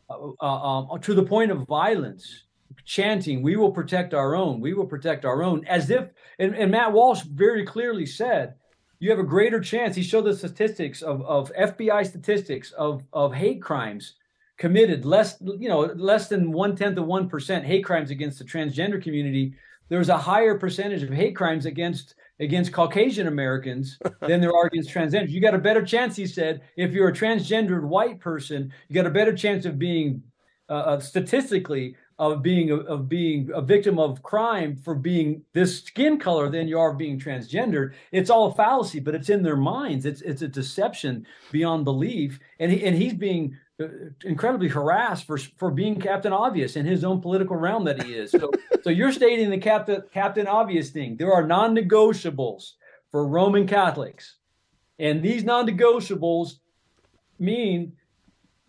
uh, 0.08 0.32
uh, 0.40 0.44
um, 0.44 1.00
to 1.00 1.14
the 1.14 1.22
point 1.22 1.50
of 1.50 1.66
violence, 1.66 2.44
chanting, 2.84 3.42
"We 3.42 3.56
will 3.56 3.72
protect 3.72 4.14
our 4.14 4.34
own. 4.34 4.60
We 4.60 4.74
will 4.74 4.86
protect 4.86 5.24
our 5.24 5.42
own," 5.42 5.64
as 5.66 5.90
if, 5.90 6.08
and, 6.38 6.54
and 6.54 6.70
Matt 6.70 6.92
Walsh 6.92 7.22
very 7.22 7.64
clearly 7.64 8.06
said, 8.06 8.54
you 9.02 9.10
have 9.10 9.18
a 9.18 9.24
greater 9.24 9.58
chance. 9.58 9.96
He 9.96 10.02
showed 10.04 10.26
the 10.26 10.36
statistics 10.36 11.02
of, 11.02 11.22
of 11.22 11.52
FBI 11.54 12.06
statistics 12.06 12.70
of, 12.70 13.02
of 13.12 13.34
hate 13.34 13.60
crimes 13.60 14.14
committed 14.58 15.04
less, 15.04 15.38
you 15.40 15.68
know, 15.68 15.80
less 15.80 16.28
than 16.28 16.52
one 16.52 16.76
tenth 16.76 16.96
of 16.96 17.06
one 17.06 17.28
percent 17.28 17.64
hate 17.64 17.84
crimes 17.84 18.12
against 18.12 18.38
the 18.38 18.44
transgender 18.44 19.02
community. 19.02 19.54
There's 19.92 20.08
a 20.08 20.16
higher 20.16 20.56
percentage 20.56 21.02
of 21.02 21.10
hate 21.10 21.36
crimes 21.36 21.66
against 21.66 22.14
against 22.40 22.72
Caucasian 22.72 23.26
Americans 23.26 23.98
than 24.22 24.40
there 24.40 24.56
are 24.56 24.64
against 24.64 24.88
transgenders. 24.88 25.28
You 25.28 25.42
got 25.42 25.54
a 25.54 25.58
better 25.58 25.84
chance, 25.84 26.16
he 26.16 26.26
said, 26.26 26.62
if 26.78 26.94
you're 26.94 27.10
a 27.10 27.12
transgendered 27.12 27.82
white 27.82 28.18
person, 28.18 28.72
you 28.88 28.94
got 28.94 29.04
a 29.04 29.10
better 29.10 29.36
chance 29.36 29.66
of 29.66 29.78
being 29.78 30.22
uh, 30.70 30.72
uh 30.72 31.00
statistically 31.00 31.94
of 32.18 32.42
being 32.42 32.70
a, 32.70 32.76
of 32.76 33.06
being 33.06 33.50
a 33.52 33.60
victim 33.60 33.98
of 33.98 34.22
crime 34.22 34.76
for 34.76 34.94
being 34.94 35.42
this 35.52 35.82
skin 35.82 36.18
color 36.18 36.48
than 36.48 36.68
you 36.68 36.78
are 36.78 36.94
being 36.94 37.20
transgendered. 37.20 37.92
It's 38.12 38.30
all 38.30 38.46
a 38.46 38.54
fallacy, 38.54 38.98
but 38.98 39.14
it's 39.14 39.28
in 39.28 39.42
their 39.42 39.56
minds. 39.56 40.06
It's 40.06 40.22
it's 40.22 40.40
a 40.40 40.48
deception 40.48 41.26
beyond 41.50 41.84
belief, 41.84 42.40
and 42.58 42.72
he, 42.72 42.82
and 42.86 42.96
he's 42.96 43.12
being 43.12 43.58
Uh, 43.80 43.86
incredibly 44.24 44.68
harassed 44.68 45.26
for 45.26 45.38
for 45.38 45.70
being 45.70 45.98
Captain 45.98 46.32
Obvious 46.32 46.76
in 46.76 46.84
his 46.84 47.04
own 47.04 47.22
political 47.22 47.56
realm 47.56 47.84
that 47.84 48.02
he 48.02 48.12
is. 48.12 48.30
So 48.30 48.50
so 48.82 48.90
you're 48.90 49.12
stating 49.12 49.48
the 49.48 49.58
Captain 49.58 50.02
Captain 50.12 50.46
Obvious 50.46 50.90
thing. 50.90 51.16
There 51.16 51.32
are 51.32 51.46
non-negotiables 51.46 52.72
for 53.10 53.26
Roman 53.26 53.66
Catholics, 53.66 54.36
and 54.98 55.22
these 55.22 55.42
non-negotiables 55.44 56.56
mean 57.38 57.94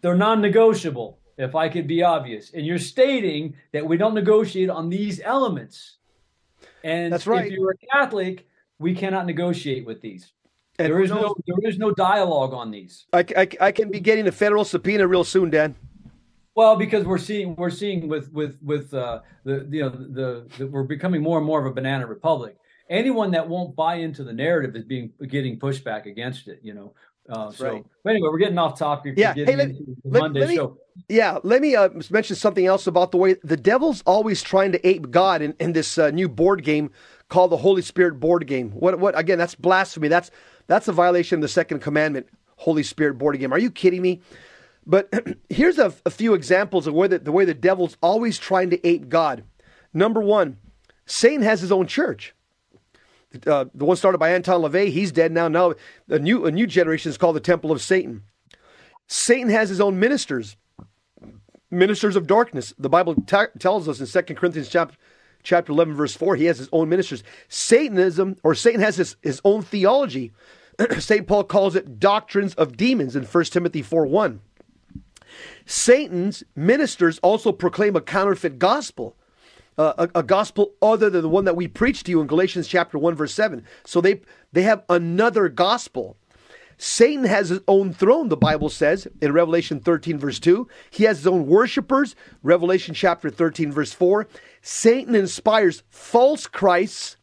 they're 0.01 0.15
non-negotiable 0.15 1.19
if 1.37 1.53
I 1.53 1.67
could 1.67 1.87
be 1.87 2.01
obvious. 2.03 2.53
And 2.53 2.65
you're 2.65 2.79
stating 2.79 3.55
that 3.73 3.85
we 3.85 3.97
don't 3.97 4.13
negotiate 4.13 4.69
on 4.69 4.89
these 4.89 5.19
elements. 5.21 5.97
And 6.83 7.11
that's 7.11 7.27
right. 7.27 7.47
If 7.47 7.51
you're 7.51 7.71
a 7.71 7.87
Catholic, 7.91 8.47
we 8.79 8.95
cannot 8.95 9.25
negotiate 9.25 9.85
with 9.85 10.01
these. 10.01 10.31
And 10.79 10.91
there 10.91 11.01
is 11.01 11.11
no 11.11 11.35
there 11.45 11.69
is 11.69 11.77
no 11.77 11.91
dialogue 11.91 12.53
on 12.53 12.71
these. 12.71 13.05
I, 13.13 13.25
I, 13.37 13.47
I 13.61 13.71
can 13.71 13.91
be 13.91 13.99
getting 13.99 14.27
a 14.27 14.31
federal 14.31 14.65
subpoena 14.65 15.07
real 15.07 15.23
soon, 15.23 15.51
Dan. 15.51 15.75
Well, 16.55 16.75
because 16.75 17.05
we're 17.05 17.19
seeing 17.19 17.55
we're 17.55 17.69
seeing 17.69 18.07
with 18.07 18.31
with 18.31 18.57
with 18.61 18.93
uh, 18.93 19.21
the 19.43 19.67
you 19.69 19.81
know 19.81 19.89
the, 19.89 20.47
the 20.57 20.67
we're 20.67 20.83
becoming 20.83 21.21
more 21.21 21.37
and 21.37 21.45
more 21.45 21.59
of 21.59 21.65
a 21.65 21.73
banana 21.73 22.07
republic. 22.07 22.57
Anyone 22.89 23.31
that 23.31 23.47
won't 23.47 23.75
buy 23.75 23.95
into 23.95 24.23
the 24.23 24.33
narrative 24.33 24.75
is 24.75 24.83
being 24.83 25.11
getting 25.27 25.59
pushback 25.59 26.05
against 26.05 26.47
it. 26.47 26.59
You 26.63 26.73
know, 26.73 26.93
uh, 27.29 27.51
so 27.51 27.65
right. 27.65 27.85
anyway, 28.07 28.29
we're 28.29 28.37
getting 28.37 28.57
off 28.57 28.77
topic. 28.77 29.13
Yeah, 29.15 29.33
hey, 29.33 29.55
let, 29.55 29.71
let, 30.03 30.33
let 30.33 30.49
me, 30.49 30.55
show. 30.55 30.77
Yeah, 31.07 31.39
let 31.43 31.61
me 31.61 31.75
uh, 31.75 31.89
mention 32.09 32.35
something 32.35 32.65
else 32.65 32.85
about 32.85 33.11
the 33.11 33.17
way 33.17 33.35
the 33.43 33.57
devil's 33.57 34.01
always 34.05 34.43
trying 34.43 34.71
to 34.73 34.87
ape 34.87 35.09
God 35.09 35.41
in, 35.41 35.55
in 35.59 35.73
this 35.73 35.97
uh, 35.97 36.11
new 36.11 36.27
board 36.27 36.63
game 36.63 36.91
called 37.33 37.49
the 37.49 37.57
Holy 37.57 37.81
Spirit 37.81 38.19
board 38.19 38.45
game. 38.45 38.69
What? 38.69 38.99
What? 38.99 39.17
Again, 39.17 39.39
that's 39.39 39.55
blasphemy. 39.55 40.07
That's 40.07 40.29
that's 40.67 40.87
a 40.87 40.91
violation 40.91 41.39
of 41.39 41.41
the 41.41 41.47
second 41.47 41.79
commandment. 41.79 42.27
Holy 42.57 42.83
Spirit 42.83 43.17
board 43.17 43.39
game. 43.39 43.51
Are 43.51 43.57
you 43.57 43.71
kidding 43.71 44.03
me? 44.03 44.21
But 44.85 45.11
here's 45.49 45.79
a, 45.79 45.91
a, 46.05 46.11
few 46.11 46.35
examples 46.35 46.85
of 46.85 46.93
where 46.93 47.07
the, 47.07 47.17
the 47.17 47.31
way 47.31 47.43
the 47.43 47.55
devil's 47.55 47.97
always 48.03 48.37
trying 48.37 48.69
to 48.69 48.87
ape 48.87 49.09
God. 49.09 49.43
Number 49.95 50.21
one, 50.21 50.57
Satan 51.07 51.41
has 51.41 51.59
his 51.59 51.71
own 51.71 51.87
church. 51.87 52.35
Uh, 53.47 53.65
the 53.73 53.85
one 53.85 53.97
started 53.97 54.19
by 54.19 54.31
Anton 54.31 54.61
LaVey, 54.61 54.89
he's 54.89 55.11
dead 55.11 55.31
now. 55.31 55.47
Now 55.47 55.73
a 56.09 56.19
new 56.19 56.45
a 56.45 56.51
new 56.51 56.67
generation 56.67 57.09
is 57.09 57.17
called 57.17 57.35
the 57.35 57.39
Temple 57.39 57.71
of 57.71 57.81
Satan. 57.81 58.21
Satan 59.07 59.49
has 59.49 59.69
his 59.69 59.81
own 59.81 59.99
ministers, 59.99 60.55
ministers 61.71 62.15
of 62.15 62.27
darkness. 62.27 62.75
The 62.77 62.89
Bible 62.89 63.15
t- 63.15 63.37
tells 63.57 63.89
us 63.89 63.99
in 63.99 64.23
2 64.25 64.35
Corinthians 64.35 64.69
chapter 64.69 64.95
chapter 65.43 65.71
11 65.71 65.93
verse 65.93 66.15
4 66.15 66.35
he 66.35 66.45
has 66.45 66.57
his 66.57 66.69
own 66.71 66.89
ministers 66.89 67.23
satanism 67.47 68.35
or 68.43 68.55
satan 68.55 68.81
has 68.81 68.95
his, 68.95 69.15
his 69.21 69.41
own 69.45 69.61
theology 69.61 70.31
st 70.99 71.27
paul 71.27 71.43
calls 71.43 71.75
it 71.75 71.99
doctrines 71.99 72.53
of 72.55 72.77
demons 72.77 73.15
in 73.15 73.23
1 73.23 73.43
timothy 73.45 73.81
4 73.81 74.05
1 74.05 74.41
satan's 75.65 76.43
ministers 76.55 77.19
also 77.19 77.51
proclaim 77.51 77.95
a 77.95 78.01
counterfeit 78.01 78.59
gospel 78.59 79.15
uh, 79.77 79.93
a, 79.97 80.19
a, 80.19 80.23
gospel 80.23 80.73
other 80.81 81.09
than 81.09 81.21
the 81.21 81.29
one 81.29 81.45
that 81.45 81.55
we 81.55 81.67
preach 81.67 82.03
to 82.03 82.11
you 82.11 82.21
in 82.21 82.27
Galatians 82.27 82.67
chapter 82.67 82.97
1 82.97 83.15
verse 83.15 83.33
7. 83.33 83.65
So 83.85 84.01
they 84.01 84.21
they 84.51 84.61
have 84.61 84.83
another 84.87 85.49
gospel. 85.49 86.15
Satan 86.77 87.25
has 87.25 87.49
his 87.49 87.59
own 87.67 87.93
throne, 87.93 88.29
the 88.29 88.37
Bible 88.37 88.69
says 88.69 89.07
in 89.21 89.31
Revelation 89.31 89.79
13 89.79 90.17
verse 90.17 90.39
2. 90.39 90.67
He 90.89 91.03
has 91.05 91.17
his 91.17 91.27
own 91.27 91.45
worshipers, 91.45 92.15
Revelation 92.41 92.93
chapter 92.93 93.29
13 93.29 93.71
verse 93.71 93.93
4. 93.93 94.27
Satan 94.61 95.15
inspires 95.15 95.83
false 95.89 96.47
Christs 96.47 97.17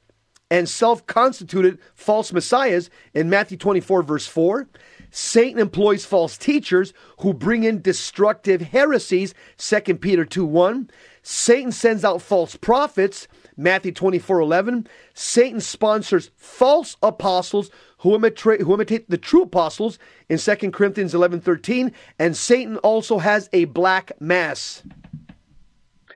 and 0.51 0.69
self-constituted 0.69 1.79
false 1.95 2.33
messiahs 2.33 2.91
in 3.15 3.31
Matthew 3.31 3.57
24 3.57 4.03
verse 4.03 4.27
4. 4.27 4.69
Satan 5.11 5.61
employs 5.61 6.05
false 6.05 6.37
teachers 6.37 6.93
who 7.21 7.35
bring 7.35 7.65
in 7.65 7.83
destructive 7.83 8.61
heresies, 8.61 9.35
2 9.59 9.97
Peter 9.97 10.25
2 10.25 10.45
1. 10.45 10.91
Satan 11.23 11.73
sends 11.73 12.05
out 12.05 12.23
false 12.23 12.57
prophets, 12.57 13.29
Matthew 13.57 13.93
24 13.93 14.41
11. 14.41 14.87
Satan 15.15 15.61
sponsors 15.61 16.31
false 16.37 16.97
apostles 17.03 17.71
who 18.01 18.15
imitate, 18.15 18.63
who 18.63 18.75
imitate 18.75 19.09
the 19.11 19.19
true 19.19 19.43
apostles 19.43 19.99
in 20.29 20.39
2 20.39 20.71
Corinthians 20.71 21.15
11 21.15 21.41
13. 21.41 21.93
And 22.19 22.37
Satan 22.37 22.77
also 22.79 23.19
has 23.19 23.49
a 23.53 23.67
black 23.67 24.13
mass. 24.21 24.83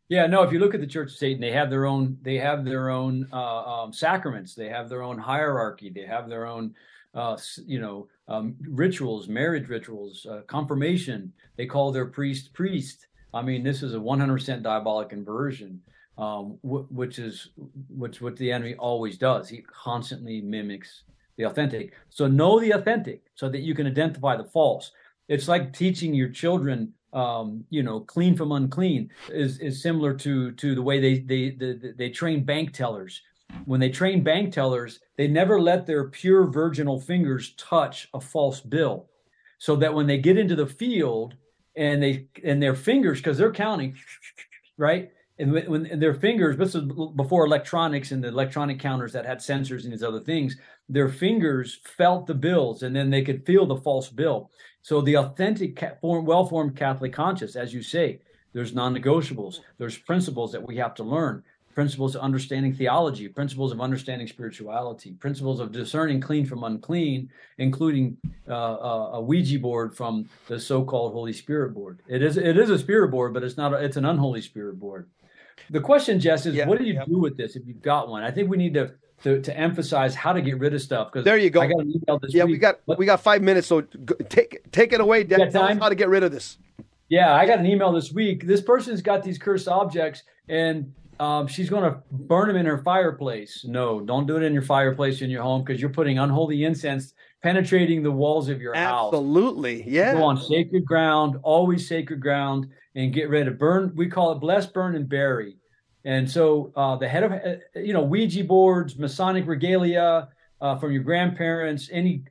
Yeah, 0.08 0.26
no. 0.26 0.42
If 0.42 0.52
you 0.52 0.58
look 0.58 0.74
at 0.74 0.80
the 0.80 0.86
Church 0.86 1.12
of 1.12 1.16
Satan, 1.16 1.40
they 1.40 1.52
have 1.52 1.70
their 1.70 1.86
own. 1.86 2.18
They 2.22 2.36
have 2.36 2.64
their 2.64 2.90
own 2.90 3.26
uh, 3.32 3.82
um, 3.82 3.92
sacraments. 3.92 4.54
They 4.54 4.68
have 4.68 4.88
their 4.88 5.02
own 5.02 5.18
hierarchy. 5.18 5.90
They 5.90 6.06
have 6.06 6.28
their 6.28 6.46
own, 6.46 6.74
uh, 7.14 7.38
you 7.66 7.80
know, 7.80 8.08
um, 8.28 8.54
rituals, 8.60 9.28
marriage 9.28 9.68
rituals, 9.68 10.26
uh, 10.30 10.42
confirmation. 10.46 11.32
They 11.56 11.66
call 11.66 11.90
their 11.90 12.06
priest 12.06 12.52
priest. 12.52 13.06
I 13.32 13.42
mean, 13.42 13.64
this 13.64 13.82
is 13.82 13.94
a 13.94 13.98
100% 13.98 14.62
diabolic 14.62 15.12
inversion, 15.12 15.80
um, 16.18 16.58
which 16.62 17.18
is 17.18 17.50
which 17.88 18.20
what 18.20 18.36
the 18.36 18.52
enemy 18.52 18.74
always 18.76 19.18
does. 19.18 19.48
He 19.48 19.62
constantly 19.62 20.40
mimics 20.42 21.02
the 21.36 21.44
authentic. 21.44 21.92
So 22.10 22.26
know 22.26 22.60
the 22.60 22.72
authentic 22.72 23.22
so 23.34 23.48
that 23.48 23.60
you 23.60 23.74
can 23.74 23.86
identify 23.86 24.36
the 24.36 24.44
false. 24.44 24.92
It's 25.28 25.48
like 25.48 25.72
teaching 25.72 26.14
your 26.14 26.28
children, 26.28 26.92
um, 27.12 27.64
you 27.70 27.82
know, 27.82 28.00
clean 28.00 28.36
from 28.36 28.52
unclean 28.52 29.10
is 29.30 29.58
is 29.58 29.82
similar 29.82 30.14
to 30.14 30.52
to 30.52 30.74
the 30.74 30.82
way 30.82 31.00
they 31.00 31.20
they 31.20 31.50
they, 31.50 31.92
they 31.96 32.10
train 32.10 32.44
bank 32.44 32.72
tellers. 32.72 33.22
When 33.66 33.80
they 33.80 33.90
train 33.90 34.24
bank 34.24 34.52
tellers, 34.52 35.00
they 35.16 35.28
never 35.28 35.60
let 35.60 35.86
their 35.86 36.08
pure 36.08 36.46
virginal 36.46 37.00
fingers 37.00 37.54
touch 37.56 38.08
a 38.12 38.20
false 38.20 38.60
bill, 38.60 39.08
so 39.58 39.76
that 39.76 39.94
when 39.94 40.06
they 40.06 40.18
get 40.18 40.38
into 40.38 40.56
the 40.56 40.66
field 40.66 41.36
and 41.76 42.02
they 42.02 42.26
and 42.42 42.62
their 42.62 42.74
fingers 42.74 43.18
because 43.20 43.38
they're 43.38 43.52
counting, 43.52 43.96
right? 44.76 45.10
And 45.38 45.52
when, 45.52 45.86
and 45.86 46.00
their 46.00 46.14
fingers, 46.14 46.56
this 46.56 46.74
was 46.74 46.84
before 47.16 47.44
electronics 47.44 48.12
and 48.12 48.22
the 48.22 48.28
electronic 48.28 48.78
counters 48.78 49.12
that 49.14 49.26
had 49.26 49.38
sensors 49.38 49.82
and 49.82 49.92
these 49.92 50.04
other 50.04 50.20
things, 50.20 50.56
their 50.88 51.08
fingers 51.08 51.80
felt 51.96 52.26
the 52.26 52.34
bills 52.34 52.82
and 52.82 52.94
then 52.94 53.10
they 53.10 53.22
could 53.22 53.46
feel 53.46 53.66
the 53.66 53.76
false 53.76 54.08
bill. 54.08 54.50
So 54.82 55.00
the 55.00 55.16
authentic, 55.16 55.82
well-formed 56.02 56.76
Catholic 56.76 57.12
conscience, 57.12 57.56
as 57.56 57.72
you 57.72 57.82
say, 57.82 58.20
there's 58.52 58.74
non-negotiables, 58.74 59.60
there's 59.78 59.98
principles 59.98 60.52
that 60.52 60.66
we 60.66 60.76
have 60.76 60.94
to 60.96 61.02
learn 61.02 61.42
principles 61.74 62.14
of 62.14 62.22
understanding 62.22 62.72
theology, 62.72 63.28
principles 63.28 63.72
of 63.72 63.80
understanding 63.80 64.26
spirituality, 64.26 65.12
principles 65.12 65.60
of 65.60 65.72
discerning 65.72 66.20
clean 66.20 66.46
from 66.46 66.64
unclean, 66.64 67.28
including 67.58 68.16
uh, 68.48 68.52
uh 68.52 69.10
a 69.14 69.20
Ouija 69.20 69.58
board 69.58 69.94
from 69.94 70.28
the 70.46 70.58
so-called 70.58 71.12
Holy 71.12 71.32
Spirit 71.32 71.74
board. 71.74 72.00
It 72.08 72.22
is 72.22 72.36
it 72.36 72.56
is 72.56 72.70
a 72.70 72.78
spirit 72.78 73.10
board, 73.10 73.34
but 73.34 73.42
it's 73.42 73.56
not. 73.56 73.74
A, 73.74 73.76
it's 73.78 73.96
an 73.96 74.04
unholy 74.04 74.40
spirit 74.40 74.78
board. 74.78 75.10
The 75.70 75.80
question, 75.80 76.20
Jess, 76.20 76.46
is 76.46 76.54
yeah, 76.54 76.66
what 76.66 76.78
do 76.78 76.84
you 76.84 76.94
yeah. 76.94 77.04
do 77.06 77.18
with 77.18 77.36
this 77.36 77.56
if 77.56 77.66
you've 77.66 77.82
got 77.82 78.08
one? 78.08 78.22
I 78.22 78.30
think 78.30 78.48
we 78.48 78.56
need 78.56 78.74
to. 78.74 78.92
To, 79.22 79.40
to 79.40 79.56
emphasize 79.56 80.14
how 80.14 80.34
to 80.34 80.42
get 80.42 80.58
rid 80.58 80.74
of 80.74 80.82
stuff 80.82 81.10
because 81.10 81.24
there 81.24 81.38
you 81.38 81.48
go. 81.48 81.62
I 81.62 81.66
got 81.66 81.80
an 81.80 81.92
email 81.92 82.18
this 82.18 82.34
yeah, 82.34 82.44
week. 82.44 82.52
we 82.52 82.58
got 82.58 82.80
we 82.98 83.06
got 83.06 83.20
five 83.20 83.40
minutes, 83.40 83.66
so 83.66 83.80
take 84.28 84.70
take 84.70 84.92
it 84.92 85.00
away. 85.00 85.24
Tell 85.24 85.62
us 85.62 85.78
how 85.78 85.88
to 85.88 85.94
get 85.94 86.10
rid 86.10 86.22
of 86.24 86.30
this. 86.30 86.58
Yeah, 87.08 87.34
I 87.34 87.46
got 87.46 87.58
an 87.58 87.64
email 87.64 87.90
this 87.90 88.12
week. 88.12 88.46
This 88.46 88.60
person's 88.60 89.00
got 89.00 89.22
these 89.22 89.38
cursed 89.38 89.66
objects, 89.66 90.24
and 90.50 90.92
um, 91.20 91.46
she's 91.46 91.70
going 91.70 91.84
to 91.84 92.02
burn 92.10 92.48
them 92.48 92.56
in 92.58 92.66
her 92.66 92.78
fireplace. 92.78 93.64
No, 93.66 94.00
don't 94.00 94.26
do 94.26 94.36
it 94.36 94.42
in 94.42 94.52
your 94.52 94.62
fireplace 94.62 95.22
in 95.22 95.30
your 95.30 95.42
home 95.42 95.64
because 95.64 95.80
you're 95.80 95.88
putting 95.88 96.18
unholy 96.18 96.64
incense 96.64 97.14
penetrating 97.44 98.02
the 98.02 98.10
walls 98.10 98.48
of 98.48 98.60
your 98.62 98.74
Absolutely. 98.74 98.88
house. 98.88 99.14
Absolutely, 99.14 99.90
yeah. 99.90 100.14
Go 100.14 100.24
on 100.24 100.40
sacred 100.40 100.84
ground, 100.86 101.36
always 101.42 101.86
sacred 101.86 102.20
ground, 102.20 102.68
and 102.94 103.12
get 103.12 103.28
rid 103.28 103.46
of 103.46 103.58
burn. 103.58 103.92
We 103.94 104.08
call 104.08 104.32
it 104.32 104.36
bless, 104.36 104.66
burn, 104.66 104.96
and 104.96 105.06
bury. 105.06 105.58
And 106.04 106.30
so 106.30 106.72
uh, 106.76 106.96
the 106.96 107.08
head 107.08 107.22
of 107.22 107.32
uh, 107.32 107.38
you 107.74 107.92
know 107.92 108.02
Ouija 108.02 108.44
boards, 108.44 108.98
Masonic 108.98 109.46
regalia 109.46 110.28
uh, 110.60 110.76
from 110.76 110.92
your 110.92 111.02
grandparents, 111.02 111.88
any 111.92 112.24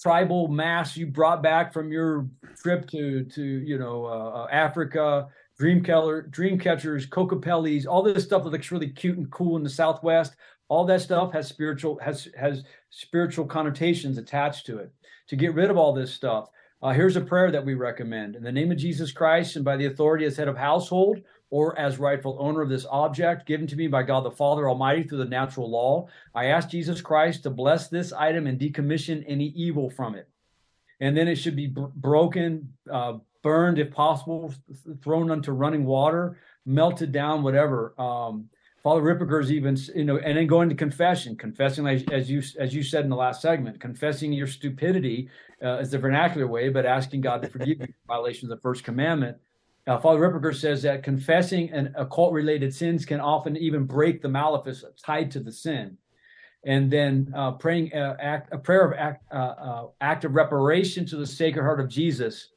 tribal 0.00 0.48
mass 0.48 0.96
you 0.96 1.06
brought 1.06 1.42
back 1.42 1.72
from 1.72 1.90
your 1.90 2.28
trip 2.62 2.88
to 2.90 3.24
to 3.24 3.42
you 3.42 3.78
know 3.78 4.06
uh, 4.06 4.44
uh 4.44 4.48
Africa 4.50 5.28
dream 5.58 5.82
killer, 5.82 6.22
dream 6.22 6.58
catchers, 6.58 7.06
Kokopellis, 7.06 7.86
all 7.86 8.02
this 8.02 8.24
stuff 8.24 8.44
that 8.44 8.50
looks 8.50 8.70
really 8.70 8.88
cute 8.88 9.16
and 9.16 9.30
cool 9.30 9.56
in 9.56 9.62
the 9.62 9.70
Southwest. 9.70 10.36
All 10.68 10.84
that 10.86 11.00
stuff 11.00 11.32
has 11.32 11.48
spiritual 11.48 11.98
has 12.00 12.28
has 12.36 12.64
spiritual 12.90 13.46
connotations 13.46 14.18
attached 14.18 14.66
to 14.66 14.78
it. 14.78 14.92
To 15.28 15.36
get 15.36 15.54
rid 15.54 15.70
of 15.70 15.76
all 15.76 15.92
this 15.92 16.12
stuff, 16.12 16.48
uh, 16.82 16.90
here's 16.90 17.16
a 17.16 17.20
prayer 17.20 17.50
that 17.50 17.64
we 17.64 17.74
recommend 17.74 18.36
in 18.36 18.42
the 18.42 18.52
name 18.52 18.70
of 18.70 18.78
Jesus 18.78 19.12
Christ 19.12 19.56
and 19.56 19.64
by 19.64 19.76
the 19.76 19.86
authority 19.86 20.24
as 20.24 20.36
head 20.36 20.48
of 20.48 20.56
household 20.56 21.20
or 21.50 21.78
as 21.78 21.98
rightful 21.98 22.36
owner 22.40 22.60
of 22.60 22.68
this 22.68 22.86
object 22.90 23.46
given 23.46 23.66
to 23.66 23.76
me 23.76 23.86
by 23.86 24.02
God 24.02 24.24
the 24.24 24.30
Father 24.30 24.68
Almighty 24.68 25.04
through 25.04 25.18
the 25.18 25.24
natural 25.24 25.70
law. 25.70 26.08
I 26.34 26.46
ask 26.46 26.68
Jesus 26.68 27.00
Christ 27.00 27.44
to 27.44 27.50
bless 27.50 27.88
this 27.88 28.12
item 28.12 28.46
and 28.46 28.58
decommission 28.58 29.24
any 29.26 29.46
evil 29.46 29.88
from 29.90 30.14
it. 30.14 30.28
And 31.00 31.16
then 31.16 31.28
it 31.28 31.36
should 31.36 31.56
be 31.56 31.68
b- 31.68 31.86
broken, 31.94 32.72
uh, 32.90 33.18
burned 33.42 33.78
if 33.78 33.92
possible, 33.92 34.52
thrown 35.02 35.30
into 35.30 35.52
running 35.52 35.84
water, 35.84 36.38
melted 36.64 37.12
down, 37.12 37.42
whatever. 37.42 37.94
Um, 38.00 38.48
Father 38.82 39.02
Ripperger's 39.02 39.50
even, 39.50 39.76
you 39.94 40.04
know, 40.04 40.18
and 40.18 40.38
then 40.38 40.46
going 40.46 40.68
to 40.68 40.74
confession, 40.74 41.36
confessing 41.36 41.86
as, 41.88 42.04
as 42.12 42.30
you 42.30 42.40
as 42.58 42.72
you 42.72 42.84
said 42.84 43.02
in 43.02 43.10
the 43.10 43.16
last 43.16 43.42
segment, 43.42 43.80
confessing 43.80 44.32
your 44.32 44.46
stupidity 44.46 45.28
uh, 45.62 45.78
is 45.78 45.90
the 45.90 45.98
vernacular 45.98 46.46
way, 46.46 46.68
but 46.68 46.86
asking 46.86 47.20
God 47.20 47.42
to 47.42 47.48
forgive 47.48 47.80
you 47.80 47.88
violations 48.06 48.50
of 48.50 48.58
the 48.58 48.62
first 48.62 48.84
commandment. 48.84 49.38
Uh, 49.86 49.98
Father 49.98 50.18
Ripperger 50.18 50.54
says 50.54 50.82
that 50.82 51.04
confessing 51.04 51.70
and 51.70 51.92
occult 51.96 52.32
related 52.32 52.74
sins 52.74 53.04
can 53.04 53.20
often 53.20 53.56
even 53.56 53.84
break 53.84 54.20
the 54.20 54.28
malefice 54.28 54.82
tied 55.00 55.30
to 55.30 55.40
the 55.40 55.52
sin. 55.52 55.96
And 56.64 56.90
then 56.90 57.32
uh, 57.36 57.52
praying 57.52 57.92
uh, 57.92 58.16
act, 58.18 58.52
a 58.52 58.58
prayer 58.58 58.84
of 58.84 58.98
act, 58.98 59.24
uh, 59.32 59.36
uh, 59.36 59.86
act 60.00 60.24
of 60.24 60.34
reparation 60.34 61.06
to 61.06 61.16
the 61.16 61.26
Sacred 61.26 61.62
Heart 61.62 61.80
of 61.80 61.88
Jesus 61.88 62.48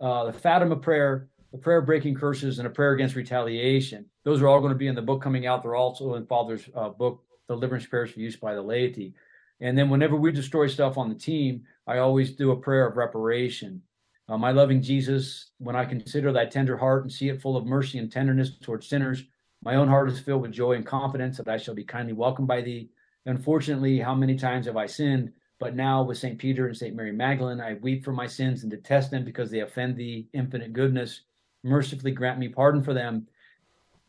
the 0.00 0.34
Fatima 0.38 0.76
prayer, 0.76 1.28
the 1.50 1.56
prayer 1.56 1.80
breaking 1.80 2.14
curses, 2.14 2.58
and 2.58 2.66
a 2.66 2.70
prayer 2.70 2.92
against 2.92 3.14
retaliation. 3.16 4.04
Those 4.24 4.42
are 4.42 4.48
all 4.48 4.60
going 4.60 4.72
to 4.72 4.78
be 4.78 4.86
in 4.86 4.94
the 4.94 5.00
book 5.00 5.22
coming 5.22 5.46
out. 5.46 5.62
They're 5.62 5.74
also 5.74 6.16
in 6.16 6.26
Father's 6.26 6.68
book, 6.98 7.22
Deliverance 7.48 7.86
Prayers 7.86 8.10
for 8.10 8.20
Use 8.20 8.36
by 8.36 8.54
the 8.54 8.60
Laity. 8.60 9.14
And 9.60 9.78
then 9.78 9.88
whenever 9.88 10.14
we 10.14 10.30
destroy 10.30 10.66
stuff 10.66 10.98
on 10.98 11.08
the 11.08 11.14
team, 11.14 11.62
I 11.86 11.98
always 11.98 12.32
do 12.32 12.50
a 12.50 12.56
prayer 12.56 12.86
of 12.86 12.98
reparation. 12.98 13.80
Uh, 14.28 14.38
my 14.38 14.50
loving 14.50 14.80
Jesus, 14.80 15.50
when 15.58 15.76
I 15.76 15.84
consider 15.84 16.32
thy 16.32 16.46
tender 16.46 16.76
heart 16.76 17.02
and 17.02 17.12
see 17.12 17.28
it 17.28 17.42
full 17.42 17.56
of 17.56 17.66
mercy 17.66 17.98
and 17.98 18.10
tenderness 18.10 18.56
towards 18.58 18.88
sinners, 18.88 19.24
my 19.62 19.76
own 19.76 19.88
heart 19.88 20.10
is 20.10 20.20
filled 20.20 20.42
with 20.42 20.52
joy 20.52 20.72
and 20.72 20.86
confidence 20.86 21.36
that 21.36 21.48
I 21.48 21.58
shall 21.58 21.74
be 21.74 21.84
kindly 21.84 22.14
welcomed 22.14 22.48
by 22.48 22.62
thee. 22.62 22.90
Unfortunately, 23.26 23.98
how 23.98 24.14
many 24.14 24.36
times 24.36 24.66
have 24.66 24.76
I 24.76 24.86
sinned? 24.86 25.32
But 25.58 25.76
now 25.76 26.02
with 26.02 26.18
St. 26.18 26.38
Peter 26.38 26.66
and 26.66 26.76
St. 26.76 26.94
Mary 26.94 27.12
Magdalene, 27.12 27.60
I 27.60 27.74
weep 27.74 28.04
for 28.04 28.12
my 28.12 28.26
sins 28.26 28.62
and 28.62 28.70
detest 28.70 29.10
them 29.10 29.24
because 29.24 29.50
they 29.50 29.60
offend 29.60 29.96
thee, 29.96 30.26
infinite 30.32 30.72
goodness. 30.72 31.22
Mercifully 31.62 32.10
grant 32.10 32.38
me 32.38 32.48
pardon 32.48 32.82
for 32.82 32.92
them, 32.92 33.26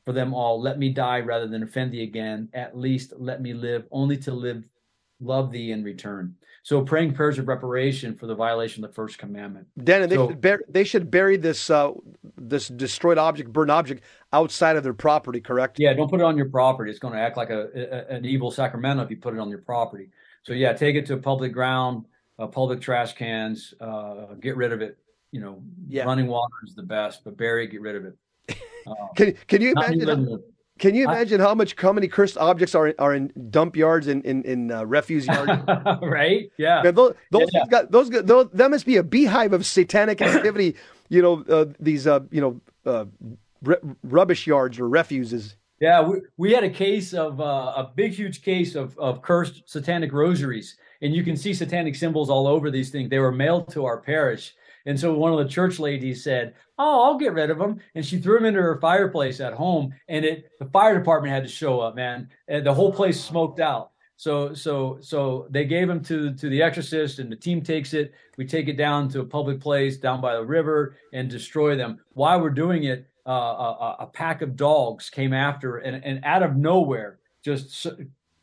for 0.05 0.11
them 0.11 0.33
all. 0.33 0.61
Let 0.61 0.79
me 0.79 0.89
die 0.89 1.19
rather 1.21 1.47
than 1.47 1.63
offend 1.63 1.93
thee 1.93 2.03
again. 2.03 2.49
At 2.53 2.77
least 2.77 3.13
let 3.17 3.41
me 3.41 3.53
live, 3.53 3.85
only 3.91 4.17
to 4.17 4.33
live, 4.33 4.63
love 5.21 5.51
thee 5.51 5.71
in 5.71 5.83
return. 5.83 6.35
So 6.65 6.81
praying 6.81 7.13
prayers 7.13 7.37
of 7.37 7.47
reparation 7.47 8.15
for 8.15 8.25
the 8.25 8.33
violation 8.33 8.83
of 8.83 8.89
the 8.89 8.95
first 8.95 9.19
commandment. 9.19 9.67
Dan, 9.83 10.09
they, 10.09 10.15
So- 10.15 10.29
should 10.29 10.41
bury, 10.41 10.63
they 10.67 10.83
should 10.83 11.11
bury 11.11 11.37
this 11.37 11.69
uh, 11.69 11.91
this 12.37 12.69
destroyed 12.69 13.19
object, 13.19 13.53
burned 13.53 13.69
object, 13.69 14.03
outside 14.33 14.75
of 14.75 14.81
their 14.81 14.95
property. 14.95 15.39
Correct? 15.39 15.77
Yeah, 15.79 15.93
don't 15.93 16.09
put 16.09 16.21
it 16.21 16.23
on 16.23 16.35
your 16.35 16.49
property. 16.49 16.89
It's 16.89 16.97
going 16.99 17.13
to 17.13 17.19
act 17.19 17.37
like 17.37 17.51
a, 17.51 17.67
a- 17.75 18.15
an 18.15 18.25
evil 18.25 18.49
Sacramento 18.49 19.03
if 19.03 19.11
you 19.11 19.17
put 19.17 19.35
it 19.35 19.39
on 19.39 19.47
your 19.47 19.59
property. 19.59 20.09
So 20.41 20.53
yeah, 20.53 20.73
take 20.73 20.95
it 20.95 21.05
to 21.05 21.13
a 21.13 21.17
public 21.17 21.53
ground, 21.53 22.05
uh, 22.39 22.47
public 22.47 22.81
trash 22.81 23.13
cans. 23.13 23.75
Uh, 23.79 24.33
get 24.41 24.55
rid 24.57 24.73
of 24.73 24.81
it. 24.81 24.97
You 25.31 25.41
know, 25.41 25.61
Yeah. 25.87 26.05
running 26.05 26.25
water 26.25 26.51
is 26.67 26.73
the 26.73 26.81
best, 26.81 27.23
but 27.23 27.37
bury 27.37 27.65
it, 27.65 27.67
get 27.67 27.81
rid 27.81 27.95
of 27.95 28.05
it. 28.05 28.17
Uh, 28.87 28.93
Can 29.15 29.33
Can 29.47 29.61
you 29.61 29.73
imagine? 29.73 30.43
Even 30.77 30.83
How, 30.83 30.83
the- 30.83 30.89
can 30.89 30.95
you 30.95 31.07
I- 31.07 31.13
imagine 31.13 31.39
how 31.39 31.55
much 31.55 31.75
how 31.79 31.93
many 31.93 32.07
cursed 32.07 32.37
objects 32.37 32.75
are 32.75 32.93
are 32.99 33.13
in 33.13 33.31
dump 33.49 33.75
yards 33.75 34.07
and 34.07 34.25
in 34.25 34.43
in 34.43 34.71
uh, 34.71 34.83
refuse 34.85 35.25
yards? 35.27 35.51
right? 36.01 36.49
Yeah. 36.57 36.81
Man, 36.83 36.95
those 36.95 37.15
those, 37.31 37.49
Yeah. 37.53 37.63
got, 37.69 37.91
those 37.91 38.09
those 38.09 38.49
that 38.53 38.69
must 38.71 38.85
be 38.85 38.97
a 38.97 39.03
beehive 39.03 39.53
of 39.53 39.65
satanic 39.65 40.21
activity. 40.21 40.75
you 41.09 41.21
know 41.21 41.43
uh, 41.49 41.65
these 41.79 42.07
uh, 42.07 42.21
you 42.31 42.41
know 42.41 42.61
uh, 42.85 43.05
r- 43.65 43.79
rubbish 44.03 44.47
yards 44.47 44.79
or 44.79 44.89
refuses. 44.89 45.55
Yeah, 45.81 46.01
we, 46.01 46.21
we 46.37 46.53
had 46.53 46.63
a 46.63 46.69
case 46.69 47.13
of 47.13 47.41
uh, 47.41 47.73
a 47.75 47.91
big, 47.95 48.13
huge 48.13 48.41
case 48.41 48.75
of, 48.75 48.97
of 48.97 49.21
cursed 49.21 49.63
satanic 49.69 50.13
rosaries, 50.13 50.77
and 51.01 51.13
you 51.13 51.21
can 51.21 51.35
see 51.35 51.53
satanic 51.53 51.95
symbols 51.95 52.29
all 52.29 52.47
over 52.47 52.71
these 52.71 52.91
things. 52.91 53.09
They 53.09 53.19
were 53.19 53.31
mailed 53.33 53.69
to 53.73 53.83
our 53.83 53.99
parish, 53.99 54.55
and 54.85 54.97
so 54.97 55.13
one 55.13 55.33
of 55.33 55.37
the 55.37 55.49
church 55.49 55.77
ladies 55.77 56.23
said, 56.23 56.53
"Oh, 56.77 57.03
I'll 57.03 57.17
get 57.17 57.33
rid 57.33 57.49
of 57.49 57.57
them," 57.57 57.79
and 57.95 58.05
she 58.05 58.17
threw 58.19 58.35
them 58.35 58.45
into 58.45 58.61
her 58.61 58.79
fireplace 58.79 59.39
at 59.39 59.53
home, 59.53 59.93
and 60.07 60.25
it 60.25 60.49
the 60.59 60.65
fire 60.65 60.97
department 60.97 61.33
had 61.33 61.43
to 61.43 61.49
show 61.49 61.79
up, 61.79 61.95
man, 61.95 62.29
and 62.47 62.65
the 62.65 62.73
whole 62.73 62.91
place 62.91 63.19
smoked 63.21 63.59
out. 63.59 63.91
So 64.17 64.53
so 64.53 64.97
so 65.01 65.47
they 65.49 65.65
gave 65.65 65.87
them 65.87 66.01
to 66.03 66.33
to 66.33 66.49
the 66.49 66.61
exorcist, 66.61 67.19
and 67.19 67.31
the 67.31 67.35
team 67.35 67.61
takes 67.61 67.93
it. 67.93 68.13
We 68.37 68.45
take 68.45 68.67
it 68.67 68.77
down 68.77 69.09
to 69.09 69.21
a 69.21 69.25
public 69.25 69.59
place 69.59 69.97
down 69.97 70.21
by 70.21 70.35
the 70.35 70.43
river 70.43 70.95
and 71.13 71.29
destroy 71.29 71.75
them. 71.75 71.99
While 72.13 72.41
we're 72.41 72.49
doing 72.49 72.85
it, 72.85 73.07
uh, 73.27 73.31
a, 73.31 73.95
a- 73.99 74.07
pack 74.13 74.41
of 74.41 74.55
dogs 74.55 75.09
came 75.09 75.33
after 75.33 75.77
and, 75.77 76.03
and 76.05 76.23
out 76.23 76.43
of 76.43 76.55
nowhere 76.55 77.19
just 77.43 77.87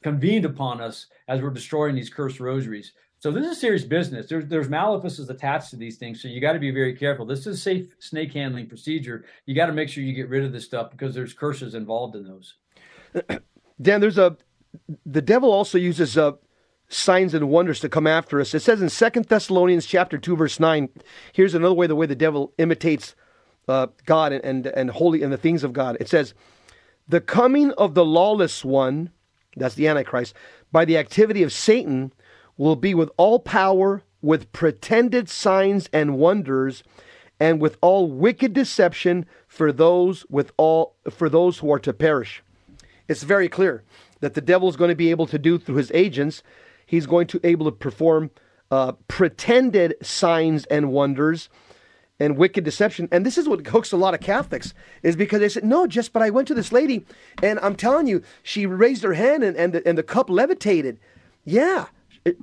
convened 0.03 0.45
upon 0.45 0.81
us 0.81 1.07
as 1.29 1.41
we're 1.41 1.51
destroying 1.51 1.95
these 1.95 2.11
cursed 2.11 2.41
rosaries. 2.41 2.93
So 3.23 3.31
this 3.31 3.47
is 3.47 3.61
serious 3.61 3.85
business. 3.85 4.29
There's 4.29 4.47
there's 4.47 4.69
malefices 4.69 5.31
attached 5.31 5.71
to 5.71 5.77
these 5.77 5.97
things, 5.97 6.21
so 6.21 6.27
you 6.27 6.41
got 6.41 6.55
to 6.55 6.59
be 6.59 6.73
very 6.73 6.93
careful. 6.93 7.25
This 7.25 7.47
is 7.47 7.57
a 7.57 7.57
safe 7.57 7.95
snake 8.01 8.33
handling 8.33 8.67
procedure. 8.67 9.25
You 9.47 9.55
got 9.55 9.67
to 9.67 9.73
make 9.73 9.89
sure 9.89 10.03
you 10.03 10.13
get 10.13 10.29
rid 10.29 10.45
of 10.45 10.51
this 10.51 10.65
stuff 10.65 10.91
because 10.91 11.15
there's 11.15 11.33
curses 11.33 11.77
involved 11.77 12.17
in 12.17 12.25
those. 12.25 12.57
Dan, 13.81 14.01
there's 14.01 14.19
a 14.19 14.37
the 15.07 15.23
devil 15.23 15.53
also 15.53 15.79
uses 15.79 16.19
uh, 16.19 16.33
signs 16.89 17.33
and 17.33 17.49
wonders 17.49 17.79
to 17.81 17.89
come 17.89 18.09
after 18.09 18.41
us. 18.41 18.55
It 18.55 18.61
says 18.63 18.83
in 18.83 18.89
Second 18.89 19.27
Thessalonians 19.27 19.87
chapter 19.87 20.19
two 20.19 20.35
verse 20.35 20.59
nine. 20.59 20.89
Here's 21.33 21.55
another 21.55 21.75
way 21.75 21.87
the 21.87 21.95
way 21.95 22.07
the 22.07 22.17
devil 22.17 22.53
imitates 22.59 23.15
uh, 23.69 23.87
God 24.05 24.33
and, 24.33 24.45
and 24.45 24.67
and 24.67 24.91
holy 24.91 25.23
and 25.23 25.33
the 25.33 25.39
things 25.39 25.63
of 25.63 25.73
God. 25.73 25.97
It 26.01 26.09
says, 26.09 26.35
"The 27.07 27.21
coming 27.21 27.71
of 27.75 27.95
the 27.95 28.05
lawless 28.05 28.65
one, 28.65 29.11
that's 29.57 29.77
the 29.77 29.87
Antichrist, 29.87 30.35
by 30.73 30.85
the 30.85 30.99
activity 30.99 31.45
of 31.45 31.53
Satan, 31.53 32.13
will 32.57 32.77
be 32.77 32.95
with 32.95 33.11
all 33.17 33.39
power, 33.39 34.03
with 34.21 34.53
pretended 34.53 35.29
signs 35.29 35.89
and 35.93 36.17
wonders." 36.19 36.83
And 37.41 37.61
with 37.61 37.77
all 37.81 38.09
wicked 38.09 38.53
deception 38.53 39.27
for 39.49 39.73
those 39.73 40.25
with 40.31 40.53
all 40.57 40.95
for 41.11 41.29
those 41.29 41.59
who 41.59 41.73
are 41.73 41.81
to 41.81 41.93
perish. 41.93 42.41
It's 43.09 43.25
very 43.25 43.49
clear 43.49 43.83
that 44.21 44.35
the 44.35 44.41
devil 44.41 44.69
is 44.69 44.77
going 44.77 44.91
to 44.91 44.95
be 44.95 45.11
able 45.11 45.27
to 45.27 45.39
do 45.39 45.59
through 45.59 45.75
his 45.75 45.91
agents. 45.93 46.43
He's 46.87 47.07
going 47.07 47.27
to 47.29 47.41
able 47.45 47.67
to 47.67 47.73
perform 47.73 48.31
uh, 48.71 48.93
pretended 49.09 49.95
signs 50.01 50.65
and 50.67 50.91
wonders 50.93 51.51
and 52.19 52.39
wicked 52.39 52.65
deception. 52.65 53.09
And 53.13 53.27
this 53.27 53.37
is 53.37 53.49
what 53.49 53.67
hooks 53.67 53.93
a 53.93 53.97
lot 53.97 54.15
of 54.15 54.21
catholics 54.21 54.73
is 55.03 55.17
because 55.17 55.41
they 55.41 55.49
said 55.49 55.65
no 55.65 55.87
just 55.87 56.13
but 56.13 56.23
i 56.23 56.31
went 56.31 56.49
to 56.49 56.55
this 56.55 56.73
lady 56.73 57.05
and 57.43 57.59
i'm 57.61 57.75
telling 57.75 58.07
you 58.07 58.23
she 58.43 58.65
raised 58.65 59.03
her 59.03 59.15
hand 59.15 59.43
and, 59.43 59.57
and, 59.57 59.73
the, 59.75 59.87
and 59.87 59.99
the 59.99 60.03
cup 60.03 60.31
levitated. 60.31 60.99
Yeah 61.45 61.87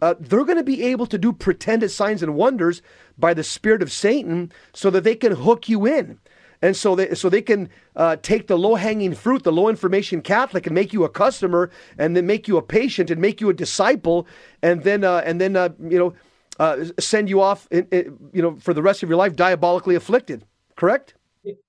uh, 0.02 0.16
they're 0.20 0.46
going 0.46 0.58
to 0.58 0.64
be 0.64 0.84
able 0.84 1.06
to 1.08 1.18
do 1.18 1.32
pretended 1.32 1.90
signs 1.90 2.22
and 2.24 2.36
wonders 2.36 2.82
by 3.18 3.34
the 3.34 3.44
spirit 3.44 3.82
of 3.82 3.92
satan 3.92 4.52
so 4.74 4.90
that 4.90 5.04
they 5.04 5.16
can 5.16 5.32
hook 5.34 5.70
you 5.70 5.86
in 5.86 6.20
and 6.62 6.76
so 6.76 6.96
they 6.96 7.16
so 7.16 7.30
they 7.30 7.42
can 7.42 7.70
uh, 7.96 8.18
take 8.18 8.48
the 8.48 8.58
low 8.58 8.76
hanging 8.76 9.14
fruit, 9.16 9.44
the 9.44 9.52
low 9.52 9.70
information 9.70 10.22
Catholic, 10.22 10.66
and 10.66 10.76
make 10.76 10.92
you 10.92 11.06
a 11.06 11.10
customer, 11.10 11.72
and 11.98 12.18
then 12.18 12.26
make 12.26 12.50
you 12.50 12.58
a 12.58 12.62
patient, 12.62 13.10
and 13.10 13.22
make 13.22 13.40
you 13.40 13.50
a 13.50 13.54
disciple, 13.54 14.28
and 14.62 14.84
then 14.84 15.06
uh, 15.06 15.22
and 15.26 15.40
then 15.40 15.56
uh, 15.56 15.70
you 15.80 15.98
know 15.98 16.14
uh, 16.60 16.86
send 17.00 17.30
you 17.30 17.42
off, 17.42 17.68
in, 17.72 17.88
in- 17.92 18.18
you 18.34 18.42
know, 18.42 18.56
for 18.58 18.74
the 18.74 18.82
rest 18.82 19.02
of 19.02 19.10
your 19.10 19.18
life 19.18 19.36
diabolically 19.36 19.96
afflicted. 19.96 20.46
Correct? 20.76 21.16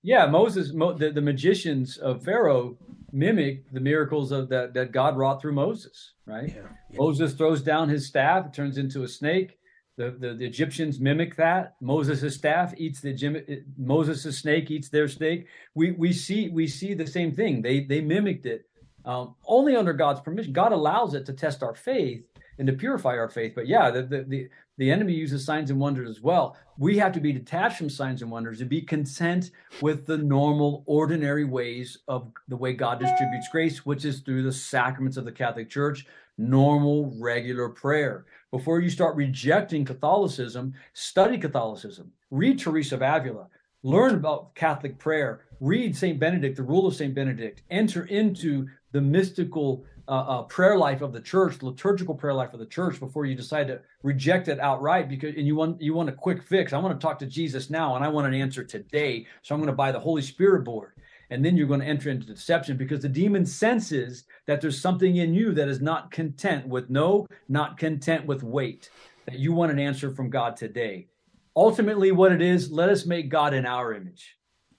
Yeah, 0.02 0.26
Moses, 0.26 0.72
Mo, 0.72 0.92
the, 0.92 1.10
the 1.12 1.20
magicians 1.20 1.96
of 1.96 2.24
Pharaoh 2.24 2.76
mimic 3.12 3.70
the 3.72 3.80
miracles 3.80 4.32
of 4.32 4.48
that 4.48 4.74
that 4.74 4.92
God 4.92 5.16
wrought 5.16 5.40
through 5.40 5.52
Moses. 5.52 6.12
Right? 6.26 6.56
Moses 6.92 7.34
throws 7.34 7.62
down 7.62 7.88
his 7.88 8.06
staff; 8.06 8.46
it 8.46 8.54
turns 8.54 8.78
into 8.78 9.02
a 9.02 9.08
snake. 9.08 9.56
The, 9.96 10.16
the, 10.18 10.34
the 10.34 10.46
Egyptians 10.46 10.98
mimic 10.98 11.36
that. 11.36 11.74
Moses' 11.82 12.34
staff 12.34 12.72
eats 12.78 13.00
the 13.00 13.62
Moses' 13.76 14.38
snake 14.38 14.70
eats 14.70 14.88
their 14.88 15.08
snake. 15.08 15.46
We 15.74 15.92
we 15.92 16.12
see 16.12 16.48
we 16.48 16.66
see 16.66 16.94
the 16.94 17.06
same 17.06 17.32
thing. 17.32 17.60
They 17.62 17.84
they 17.84 18.00
mimicked 18.00 18.46
it 18.46 18.66
um, 19.04 19.34
only 19.44 19.76
under 19.76 19.92
God's 19.92 20.20
permission. 20.20 20.52
God 20.52 20.72
allows 20.72 21.14
it 21.14 21.26
to 21.26 21.32
test 21.32 21.62
our 21.62 21.74
faith 21.74 22.24
and 22.58 22.66
to 22.66 22.72
purify 22.72 23.16
our 23.16 23.28
faith. 23.28 23.52
But 23.54 23.66
yeah, 23.66 23.90
the, 23.90 24.02
the 24.02 24.24
the 24.26 24.48
the 24.78 24.90
enemy 24.90 25.12
uses 25.12 25.44
signs 25.44 25.70
and 25.70 25.78
wonders 25.78 26.08
as 26.08 26.22
well. 26.22 26.56
We 26.80 26.96
have 26.96 27.12
to 27.12 27.20
be 27.20 27.34
detached 27.34 27.76
from 27.76 27.90
signs 27.90 28.22
and 28.22 28.30
wonders 28.30 28.62
and 28.62 28.70
be 28.70 28.80
content 28.80 29.50
with 29.82 30.06
the 30.06 30.16
normal, 30.16 30.82
ordinary 30.86 31.44
ways 31.44 31.98
of 32.08 32.32
the 32.48 32.56
way 32.56 32.72
God 32.72 32.98
distributes 32.98 33.50
grace, 33.52 33.84
which 33.84 34.06
is 34.06 34.20
through 34.20 34.44
the 34.44 34.52
sacraments 34.52 35.18
of 35.18 35.26
the 35.26 35.30
Catholic 35.30 35.68
Church, 35.68 36.06
normal, 36.38 37.14
regular 37.20 37.68
prayer. 37.68 38.24
Before 38.50 38.80
you 38.80 38.88
start 38.88 39.14
rejecting 39.14 39.84
Catholicism, 39.84 40.72
study 40.94 41.36
Catholicism. 41.36 42.12
Read 42.30 42.58
Teresa 42.58 42.94
of 42.94 43.02
Avila. 43.02 43.48
Learn 43.82 44.14
about 44.14 44.54
Catholic 44.54 44.98
prayer. 44.98 45.42
read 45.60 45.94
Saint 45.94 46.18
Benedict, 46.18 46.56
the 46.56 46.62
rule 46.62 46.86
of 46.86 46.94
Saint 46.94 47.14
Benedict, 47.14 47.60
enter 47.68 48.06
into 48.06 48.66
the 48.92 49.02
mystical 49.02 49.84
uh, 50.10 50.40
uh, 50.40 50.42
prayer 50.42 50.76
life 50.76 51.02
of 51.02 51.12
the 51.12 51.20
church, 51.20 51.62
liturgical 51.62 52.16
prayer 52.16 52.34
life 52.34 52.52
of 52.52 52.58
the 52.58 52.66
church, 52.66 52.98
before 52.98 53.26
you 53.26 53.36
decide 53.36 53.68
to 53.68 53.80
reject 54.02 54.48
it 54.48 54.58
outright. 54.58 55.08
Because 55.08 55.36
and 55.36 55.46
you 55.46 55.54
want 55.54 55.80
you 55.80 55.94
want 55.94 56.08
a 56.08 56.12
quick 56.12 56.42
fix. 56.42 56.72
I 56.72 56.78
want 56.78 56.98
to 56.98 57.06
talk 57.06 57.20
to 57.20 57.26
Jesus 57.26 57.70
now, 57.70 57.94
and 57.94 58.04
I 58.04 58.08
want 58.08 58.26
an 58.26 58.34
answer 58.34 58.64
today. 58.64 59.26
So 59.42 59.54
I'm 59.54 59.60
going 59.60 59.68
to 59.68 59.76
buy 59.76 59.92
the 59.92 60.00
Holy 60.00 60.22
Spirit 60.22 60.64
board, 60.64 60.94
and 61.30 61.44
then 61.44 61.56
you're 61.56 61.68
going 61.68 61.80
to 61.80 61.86
enter 61.86 62.10
into 62.10 62.26
deception 62.26 62.76
because 62.76 63.02
the 63.02 63.08
demon 63.08 63.46
senses 63.46 64.24
that 64.46 64.60
there's 64.60 64.80
something 64.80 65.14
in 65.16 65.32
you 65.32 65.52
that 65.52 65.68
is 65.68 65.80
not 65.80 66.10
content 66.10 66.66
with 66.66 66.90
no, 66.90 67.28
not 67.48 67.78
content 67.78 68.26
with 68.26 68.42
wait. 68.42 68.90
That 69.26 69.38
you 69.38 69.52
want 69.52 69.70
an 69.70 69.78
answer 69.78 70.10
from 70.10 70.28
God 70.28 70.56
today. 70.56 71.06
Ultimately, 71.54 72.10
what 72.10 72.32
it 72.32 72.42
is, 72.42 72.72
let 72.72 72.88
us 72.88 73.06
make 73.06 73.28
God 73.28 73.54
in 73.54 73.64
our 73.64 73.94
image. 73.94 74.36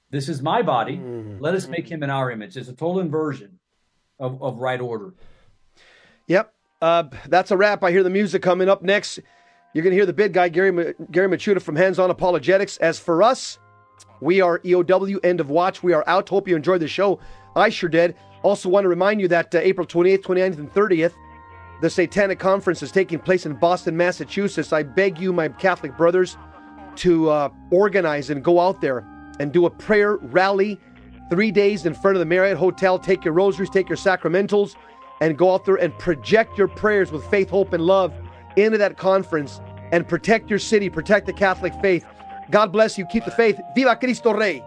This 0.10 0.28
is 0.28 0.42
my 0.42 0.62
body. 0.62 0.98
Mm-hmm. 0.98 1.38
Let 1.40 1.56
us 1.56 1.70
make 1.70 1.90
him 1.90 2.04
in 2.04 2.10
our 2.10 2.32
image. 2.32 2.58
It's 2.58 2.68
a 2.68 2.74
total 2.74 3.00
inversion 3.00 3.60
of, 4.22 4.42
of 4.42 4.60
right 4.60 4.80
order. 4.80 5.14
Yep. 6.28 6.54
Uh, 6.82 7.04
that's 7.28 7.52
a 7.52 7.58
wrap. 7.58 7.84
I 7.84 7.92
hear 7.92 8.04
the 8.04 8.10
music 8.10 8.42
coming 8.42 8.70
up 8.70 8.82
next. 8.82 9.20
You're 9.74 9.84
going 9.84 9.92
to 9.92 9.98
hear 9.98 10.06
the 10.06 10.14
big 10.14 10.34
guy, 10.34 10.50
Gary, 10.50 10.94
Gary 11.12 11.28
Michuta 11.28 11.62
from 11.62 11.76
Hands 11.76 11.98
On 12.00 12.10
Apologetics. 12.10 12.78
As 12.78 13.00
for 13.00 13.22
us, 13.22 13.60
we 14.22 14.42
are 14.42 14.60
EOW, 14.60 15.20
end 15.24 15.40
of 15.40 15.50
watch. 15.50 15.84
We 15.84 15.94
are 15.94 16.04
out. 16.08 16.30
Hope 16.30 16.48
you 16.48 16.56
enjoyed 16.56 16.82
the 16.82 16.88
show. 16.88 17.20
I 17.56 17.70
sure 17.70 17.90
did. 17.90 18.16
Also, 18.44 18.70
want 18.70 18.86
to 18.86 18.90
remind 18.90 19.22
you 19.22 19.28
that 19.28 19.54
uh, 19.54 19.60
April 19.60 19.86
28th, 19.86 20.22
29th, 20.22 20.58
and 20.58 20.74
30th, 20.74 21.14
the 21.82 21.90
Satanic 21.90 22.40
Conference 22.40 22.84
is 22.84 22.92
taking 22.92 23.20
place 23.20 23.46
in 23.46 23.54
Boston, 23.54 23.96
Massachusetts. 23.98 24.74
I 24.74 24.84
beg 24.84 25.20
you, 25.20 25.34
my 25.34 25.50
Catholic 25.50 25.96
brothers, 25.98 26.38
to 26.98 27.30
uh, 27.30 27.50
organize 27.72 28.30
and 28.30 28.44
go 28.44 28.60
out 28.60 28.82
there 28.82 29.06
and 29.40 29.52
do 29.52 29.66
a 29.66 29.70
prayer 29.70 30.18
rally 30.18 30.80
three 31.32 31.50
days 31.50 31.86
in 31.86 31.94
front 31.94 32.18
of 32.18 32.20
the 32.20 32.26
Marriott 32.26 32.58
Hotel. 32.58 33.00
Take 33.00 33.24
your 33.24 33.34
rosaries, 33.34 33.70
take 33.70 33.88
your 33.88 33.98
sacramentals, 33.98 34.76
and 35.22 35.38
go 35.38 35.54
out 35.54 35.64
there 35.64 35.78
and 35.78 35.98
project 35.98 36.58
your 36.58 36.68
prayers 36.68 37.10
with 37.10 37.26
faith, 37.28 37.50
hope, 37.50 37.72
and 37.72 37.86
love 37.86 38.14
into 38.58 38.78
that 38.78 38.98
conference 38.98 39.62
and 39.94 40.06
protect 40.06 40.50
your 40.50 40.60
city, 40.60 40.90
protect 40.90 41.26
the 41.26 41.34
Catholic 41.34 41.74
faith. 41.82 42.06
God 42.50 42.74
bless 42.74 42.98
you. 42.98 43.06
Keep 43.06 43.24
the 43.24 43.32
faith. 43.32 43.58
Viva 43.74 43.96
Cristo 43.96 44.34
Rey. 44.34 44.62